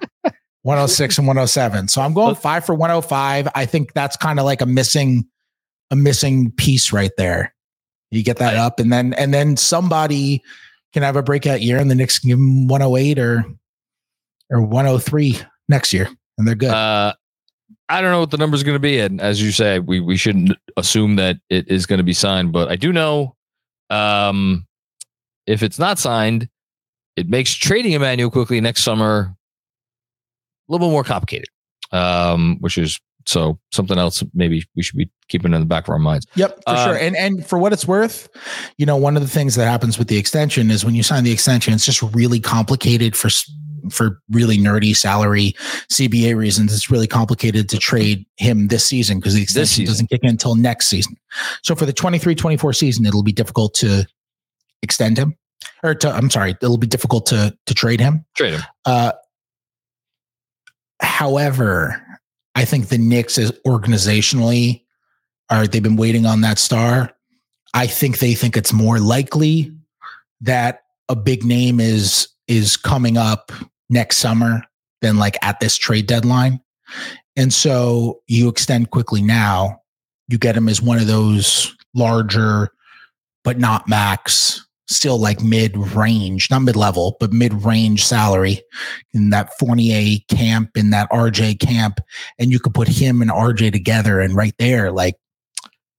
106, 0.61 1.17
and 1.17 1.27
107. 1.27 1.87
So 1.87 2.01
I'm 2.01 2.13
going 2.13 2.35
five 2.35 2.65
for 2.65 2.75
105. 2.75 3.47
I 3.55 3.65
think 3.65 3.93
that's 3.93 4.15
kind 4.15 4.39
of 4.39 4.45
like 4.45 4.61
a 4.61 4.65
missing, 4.65 5.27
a 5.89 5.95
missing 5.95 6.51
piece 6.51 6.93
right 6.93 7.11
there. 7.17 7.55
You 8.11 8.23
get 8.23 8.37
that 8.37 8.55
up, 8.55 8.79
and 8.79 8.91
then 8.91 9.13
and 9.13 9.33
then 9.33 9.55
somebody 9.55 10.43
can 10.93 11.03
have 11.03 11.15
a 11.15 11.23
breakout 11.23 11.61
year, 11.61 11.77
and 11.77 11.89
the 11.89 11.95
Knicks 11.95 12.19
can 12.19 12.29
give 12.29 12.37
them 12.37 12.67
108 12.67 13.19
or 13.19 13.45
or 14.51 14.61
103 14.61 15.39
next 15.67 15.93
year, 15.93 16.09
and 16.37 16.47
they're 16.47 16.55
good. 16.55 16.71
Uh, 16.71 17.13
I 17.87 18.01
don't 18.01 18.11
know 18.11 18.19
what 18.19 18.31
the 18.31 18.37
number 18.37 18.55
is 18.55 18.63
going 18.63 18.75
to 18.75 18.79
be, 18.79 18.99
and 18.99 19.21
as 19.21 19.41
you 19.41 19.51
say, 19.51 19.79
we 19.79 19.99
we 19.99 20.17
shouldn't 20.17 20.57
assume 20.77 21.15
that 21.17 21.37
it 21.49 21.67
is 21.67 21.85
going 21.85 21.97
to 21.97 22.03
be 22.03 22.13
signed. 22.13 22.51
But 22.51 22.69
I 22.69 22.75
do 22.75 22.91
know, 22.91 23.35
um, 23.89 24.65
if 25.47 25.63
it's 25.63 25.79
not 25.79 25.99
signed, 25.99 26.49
it 27.15 27.29
makes 27.29 27.53
trading 27.53 27.93
Immanuel 27.93 28.31
Quickley 28.31 28.61
next 28.61 28.83
summer 28.83 29.35
a 30.67 30.71
little 30.71 30.87
bit 30.87 30.91
more 30.91 31.03
complicated. 31.03 31.49
Um, 31.91 32.57
which 32.59 32.77
is 32.77 32.99
so 33.29 33.59
something 33.71 33.97
else 33.97 34.23
maybe 34.33 34.63
we 34.75 34.81
should 34.81 34.97
be 34.97 35.09
keeping 35.27 35.53
in 35.53 35.59
the 35.59 35.67
back 35.67 35.87
of 35.87 35.91
our 35.91 35.99
minds. 35.99 36.25
Yep, 36.35 36.61
for 36.67 36.75
sure. 36.75 36.95
Um, 36.95 36.97
and 36.99 37.15
and 37.15 37.45
for 37.45 37.59
what 37.59 37.73
it's 37.73 37.87
worth, 37.87 38.27
you 38.77 38.85
know, 38.85 38.97
one 38.97 39.15
of 39.15 39.21
the 39.21 39.27
things 39.27 39.55
that 39.55 39.65
happens 39.65 39.99
with 39.99 40.07
the 40.07 40.17
extension 40.17 40.71
is 40.71 40.83
when 40.83 40.95
you 40.95 41.03
sign 41.03 41.23
the 41.23 41.31
extension, 41.31 41.73
it's 41.73 41.85
just 41.85 42.01
really 42.01 42.39
complicated 42.39 43.15
for 43.15 43.29
for 43.89 44.19
really 44.31 44.57
nerdy 44.57 44.95
salary 44.95 45.53
CBA 45.91 46.35
reasons. 46.35 46.73
It's 46.73 46.89
really 46.89 47.07
complicated 47.07 47.69
to 47.69 47.77
trade 47.77 48.25
him 48.37 48.67
this 48.67 48.85
season 48.85 49.19
because 49.19 49.35
the 49.35 49.43
extension 49.43 49.85
doesn't 49.85 50.07
kick 50.07 50.21
in 50.23 50.29
until 50.29 50.55
next 50.55 50.87
season. 50.87 51.15
So 51.63 51.75
for 51.75 51.85
the 51.85 51.93
23-24 51.93 52.75
season, 52.75 53.05
it'll 53.05 53.23
be 53.23 53.31
difficult 53.31 53.73
to 53.75 54.05
extend 54.81 55.17
him 55.17 55.37
or 55.83 55.95
to 55.95 56.09
I'm 56.11 56.29
sorry, 56.29 56.51
it'll 56.51 56.77
be 56.77 56.87
difficult 56.87 57.27
to 57.27 57.55
to 57.65 57.73
trade 57.73 57.99
him. 57.99 58.25
Trade 58.35 58.55
him. 58.55 58.61
Uh, 58.85 59.11
however, 61.01 62.03
I 62.55 62.65
think 62.65 62.89
the 62.89 62.97
Knicks 62.97 63.37
is 63.37 63.51
organizationally 63.65 64.83
are 65.49 65.67
they've 65.67 65.81
been 65.81 65.95
waiting 65.95 66.25
on 66.25 66.41
that 66.41 66.59
star. 66.59 67.11
I 67.73 67.87
think 67.87 68.19
they 68.19 68.33
think 68.33 68.57
it's 68.57 68.73
more 68.73 68.99
likely 68.99 69.71
that 70.41 70.81
a 71.07 71.15
big 71.15 71.43
name 71.43 71.79
is 71.79 72.27
is 72.47 72.77
coming 72.77 73.17
up 73.17 73.51
next 73.89 74.17
summer 74.17 74.63
than 75.01 75.17
like 75.17 75.37
at 75.41 75.59
this 75.59 75.77
trade 75.77 76.07
deadline. 76.07 76.59
And 77.35 77.53
so 77.53 78.21
you 78.27 78.49
extend 78.49 78.89
Quickley 78.91 79.21
now, 79.21 79.81
you 80.27 80.37
get 80.37 80.57
him 80.57 80.67
as 80.67 80.81
one 80.81 80.99
of 80.99 81.07
those 81.07 81.75
larger 81.93 82.69
but 83.43 83.57
not 83.57 83.87
max 83.87 84.67
still 84.89 85.19
like 85.19 85.41
mid 85.41 85.77
range, 85.77 86.49
not 86.49 86.63
mid 86.63 86.75
level, 86.75 87.15
but 87.19 87.31
mid 87.31 87.53
range 87.63 88.05
salary 88.05 88.61
in 89.13 89.29
that 89.29 89.51
Fournier 89.59 90.17
camp, 90.27 90.71
in 90.75 90.89
that 90.89 91.09
RJ 91.11 91.59
camp. 91.59 91.99
And 92.37 92.51
you 92.51 92.59
could 92.59 92.73
put 92.73 92.87
him 92.87 93.21
and 93.21 93.31
RJ 93.31 93.71
together 93.71 94.19
and 94.19 94.35
right 94.35 94.55
there, 94.57 94.91
like 94.91 95.15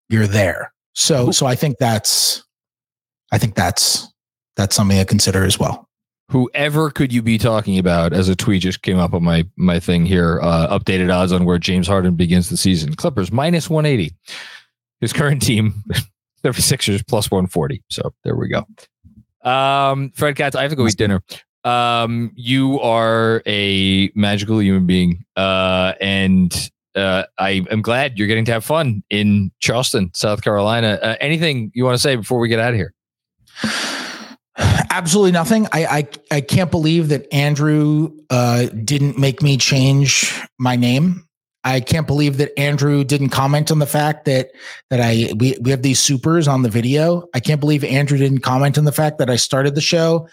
you're 0.09 0.27
there. 0.27 0.73
So, 0.95 1.31
so 1.31 1.47
I 1.47 1.55
think 1.55 1.79
that's, 1.79 2.45
I 3.33 3.39
think 3.39 3.55
that's, 3.55 4.13
that's 4.57 4.75
something 4.75 4.99
to 4.99 5.05
consider 5.05 5.45
as 5.45 5.59
well. 5.59 5.89
Whoever 6.31 6.91
could 6.91 7.13
you 7.13 7.23
be 7.23 7.39
talking 7.39 7.79
about 7.79 8.13
as 8.13 8.29
a 8.29 8.37
tweet 8.37 8.63
just 8.63 8.83
came 8.83 8.99
up 8.99 9.15
on 9.15 9.25
my, 9.25 9.47
my 9.57 9.81
thing 9.81 10.05
here, 10.05 10.41
uh, 10.43 10.79
updated 10.79 11.13
odds 11.13 11.33
on 11.33 11.45
where 11.45 11.59
James 11.59 11.89
Harden 11.89 12.15
begins 12.15 12.51
the 12.51 12.57
season. 12.57 12.95
Clippers 12.95 13.33
minus 13.33 13.71
180. 13.71 14.15
His 15.01 15.13
current 15.13 15.43
team 15.43 15.83
76ers 16.45 17.07
plus 17.07 17.31
140. 17.31 17.83
So 17.91 18.13
there 18.25 18.37
we 18.37 18.49
go. 18.49 18.67
Um, 19.49 20.13
Fred 20.15 20.37
Katz, 20.37 20.57
I 20.57 20.63
have 20.63 20.71
to 20.71 20.77
go 20.77 20.87
eat 20.87 20.97
dinner. 20.97 21.23
Um, 21.65 22.33
you 22.35 22.81
are 22.81 23.43
a 23.47 24.11
magical 24.15 24.63
human 24.63 24.87
being. 24.87 25.25
Uh, 25.37 25.95
and 26.01 26.71
uh, 26.95 27.25
I 27.39 27.65
am 27.71 27.83
glad 27.83 28.19
you're 28.19 28.29
getting 28.29 28.45
to 28.47 28.53
have 28.53 28.65
fun 28.65 29.03
in 29.11 29.51
Charleston, 29.61 30.11
South 30.15 30.43
Carolina. 30.43 30.99
Uh, 31.03 31.17
anything 31.21 31.71
you 31.75 31.85
want 31.85 31.95
to 31.95 32.03
say 32.03 32.17
before 32.17 32.39
we 32.39 32.49
get 32.49 32.59
out 32.59 32.71
of 32.71 32.77
here? 32.77 32.95
Absolutely 34.91 35.33
nothing. 35.33 35.67
I, 35.73 35.87
I 35.87 36.09
I 36.31 36.41
can't 36.41 36.71
believe 36.71 37.09
that 37.09 37.33
Andrew 37.33 38.11
uh, 38.29 38.67
didn't 38.67 39.19
make 39.19 39.43
me 39.43 39.57
change 39.57 40.39
my 40.59 40.77
name. 40.77 41.27
I 41.63 41.81
can't 41.81 42.07
believe 42.07 42.39
that 42.39 42.59
Andrew 42.59 43.05
didn't 43.05 43.29
comment 43.29 43.71
on 43.71 43.81
the 43.81 43.87
fact 43.87 44.25
that 44.25 44.51
that 44.89 45.01
I 45.01 45.33
we, 45.37 45.57
we 45.61 45.71
have 45.71 45.83
these 45.83 46.01
supers 46.01 46.49
on 46.49 46.63
the 46.63 46.71
video. 46.71 47.29
I 47.35 47.41
can't 47.41 47.61
believe 47.61 47.85
Andrew 47.85 48.17
didn't 48.17 48.41
comment 48.41 48.79
on 48.79 48.85
the 48.85 48.93
fact 48.93 49.19
that 49.19 49.29
I 49.29 49.37
started 49.37 49.75
the 49.75 49.81
show 49.83 50.29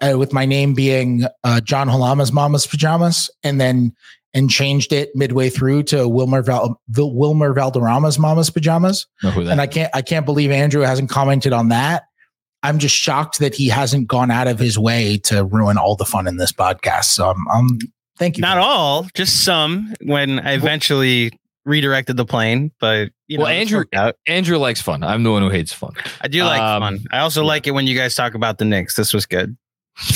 uh, 0.00 0.18
with 0.18 0.32
my 0.32 0.44
name 0.44 0.74
being 0.74 1.26
uh, 1.44 1.60
John 1.60 1.88
Halama's 1.88 2.32
Mama's 2.32 2.66
Pajamas, 2.66 3.30
and 3.44 3.60
then 3.60 3.94
and 4.34 4.50
changed 4.50 4.92
it 4.92 5.14
midway 5.14 5.48
through 5.48 5.84
to 5.84 6.08
Wilmer 6.08 6.42
Val, 6.42 6.80
Wilmer 6.96 7.54
Valderrama's 7.54 8.18
Mama's 8.18 8.50
Pajamas. 8.50 9.06
And 9.52 9.60
I 9.60 9.68
can't 9.68 9.90
I 9.94 10.02
can't 10.02 10.26
believe 10.26 10.50
Andrew 10.50 10.82
hasn't 10.82 11.08
commented 11.08 11.52
on 11.52 11.68
that. 11.68 12.04
I'm 12.64 12.78
just 12.78 12.96
shocked 12.96 13.40
that 13.40 13.54
he 13.54 13.68
hasn't 13.68 14.08
gone 14.08 14.30
out 14.30 14.48
of 14.48 14.58
his 14.58 14.78
way 14.78 15.18
to 15.24 15.44
ruin 15.44 15.76
all 15.76 15.96
the 15.96 16.06
fun 16.06 16.26
in 16.26 16.38
this 16.38 16.50
podcast. 16.50 17.04
So 17.04 17.28
I'm, 17.28 17.46
I'm 17.52 17.78
Thank 18.18 18.36
you. 18.36 18.42
Not 18.42 18.58
all, 18.58 19.06
just 19.14 19.44
some. 19.44 19.92
When 20.02 20.40
I 20.40 20.52
eventually 20.52 21.38
redirected 21.64 22.16
the 22.16 22.24
plane, 22.24 22.70
but 22.78 23.10
you 23.26 23.38
know, 23.38 23.44
well, 23.44 23.52
Andrew 23.52 23.84
Andrew 24.26 24.58
likes 24.58 24.80
fun. 24.80 25.02
I'm 25.02 25.22
the 25.22 25.32
one 25.32 25.42
who 25.42 25.48
hates 25.48 25.72
fun. 25.72 25.92
I 26.20 26.28
do 26.28 26.44
like 26.44 26.60
um, 26.60 26.82
fun. 26.82 27.00
I 27.10 27.18
also 27.20 27.42
yeah. 27.42 27.48
like 27.48 27.66
it 27.66 27.72
when 27.72 27.86
you 27.86 27.96
guys 27.96 28.14
talk 28.14 28.34
about 28.34 28.58
the 28.58 28.64
Knicks. 28.64 28.96
This 28.96 29.12
was 29.12 29.26
good. 29.26 29.56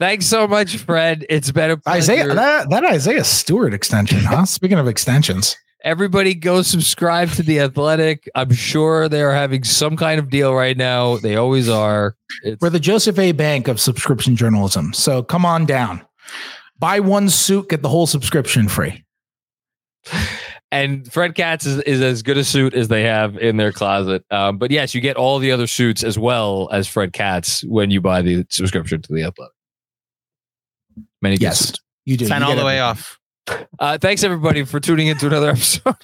Thanks 0.00 0.26
so 0.26 0.48
much, 0.48 0.76
Fred. 0.78 1.24
It's 1.30 1.50
been 1.50 1.70
a 1.70 1.76
pleasure. 1.76 1.96
Isaiah 2.12 2.34
that, 2.34 2.68
that 2.70 2.84
Isaiah 2.84 3.24
Stewart 3.24 3.72
extension, 3.72 4.18
huh? 4.20 4.44
Speaking 4.44 4.78
of 4.78 4.88
extensions. 4.88 5.56
Everybody 5.84 6.34
go 6.34 6.62
subscribe 6.62 7.30
to 7.32 7.42
The 7.42 7.60
Athletic. 7.60 8.28
I'm 8.34 8.52
sure 8.52 9.06
they're 9.08 9.34
having 9.34 9.64
some 9.64 9.96
kind 9.96 10.18
of 10.18 10.30
deal 10.30 10.54
right 10.54 10.76
now. 10.78 11.18
They 11.18 11.36
always 11.36 11.68
are. 11.68 12.16
It's- 12.42 12.56
We're 12.62 12.70
the 12.70 12.80
Joseph 12.80 13.18
A. 13.18 13.32
Bank 13.32 13.68
of 13.68 13.78
subscription 13.78 14.34
journalism. 14.34 14.94
So 14.94 15.22
come 15.22 15.44
on 15.44 15.66
down. 15.66 16.00
Buy 16.78 17.00
one 17.00 17.28
suit, 17.28 17.68
get 17.68 17.82
the 17.82 17.90
whole 17.90 18.06
subscription 18.06 18.66
free. 18.68 19.04
And 20.72 21.10
Fred 21.12 21.34
Katz 21.34 21.66
is, 21.66 21.80
is 21.82 22.00
as 22.00 22.22
good 22.22 22.36
a 22.38 22.44
suit 22.44 22.74
as 22.74 22.88
they 22.88 23.02
have 23.02 23.36
in 23.36 23.58
their 23.58 23.70
closet. 23.70 24.24
Um, 24.30 24.58
but 24.58 24.70
yes, 24.70 24.94
you 24.94 25.00
get 25.00 25.16
all 25.16 25.38
the 25.38 25.52
other 25.52 25.66
suits 25.66 26.02
as 26.02 26.18
well 26.18 26.68
as 26.72 26.88
Fred 26.88 27.12
Katz 27.12 27.62
when 27.64 27.90
you 27.90 28.00
buy 28.00 28.22
the 28.22 28.44
subscription 28.50 29.00
to 29.02 29.12
The 29.12 29.22
Athletic. 29.22 29.52
Many 31.22 31.36
yes, 31.36 31.58
suits. 31.60 31.80
you 32.06 32.16
do. 32.16 32.26
Sign 32.26 32.40
you 32.40 32.46
all 32.46 32.50
the 32.54 32.60
everything. 32.62 32.66
way 32.66 32.80
off. 32.80 33.18
Uh, 33.78 33.98
thanks 33.98 34.24
everybody 34.24 34.64
for 34.64 34.80
tuning 34.80 35.08
into 35.08 35.26
another 35.26 35.50
episode. 35.50 35.94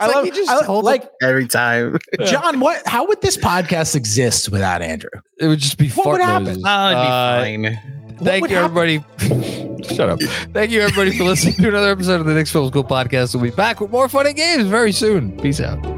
I 0.00 0.10
love 0.12 0.26
you 0.26 0.32
just 0.32 0.50
I 0.50 0.66
like 0.66 1.08
every 1.22 1.46
time. 1.46 1.98
Jon, 2.26 2.60
what? 2.60 2.86
How 2.86 3.06
would 3.06 3.20
this 3.20 3.36
podcast 3.36 3.94
exist 3.94 4.48
without 4.50 4.82
Andrew? 4.82 5.10
It 5.38 5.46
would 5.46 5.60
just 5.60 5.78
be. 5.78 5.88
What 5.90 6.06
would 6.08 6.20
happen? 6.20 6.46
Oh, 6.48 6.50
it'd 6.50 6.62
be 6.62 6.66
uh, 6.66 7.40
fine. 7.40 7.98
Thank 8.24 8.50
you, 8.50 8.56
everybody. 8.56 9.04
Shut 9.94 10.08
up. 10.08 10.20
Thank 10.52 10.72
you, 10.72 10.80
everybody, 10.80 11.16
for 11.16 11.24
listening 11.24 11.54
to 11.54 11.68
another 11.68 11.90
episode 11.90 12.20
of 12.20 12.26
the 12.26 12.34
Knicks 12.34 12.50
Film 12.50 12.68
School 12.68 12.84
podcast. 12.84 13.34
We'll 13.34 13.44
be 13.44 13.50
back 13.50 13.80
with 13.80 13.90
more 13.90 14.08
fun 14.08 14.26
and 14.26 14.36
games 14.36 14.64
very 14.64 14.92
soon. 14.92 15.38
Peace 15.40 15.60
out. 15.60 15.97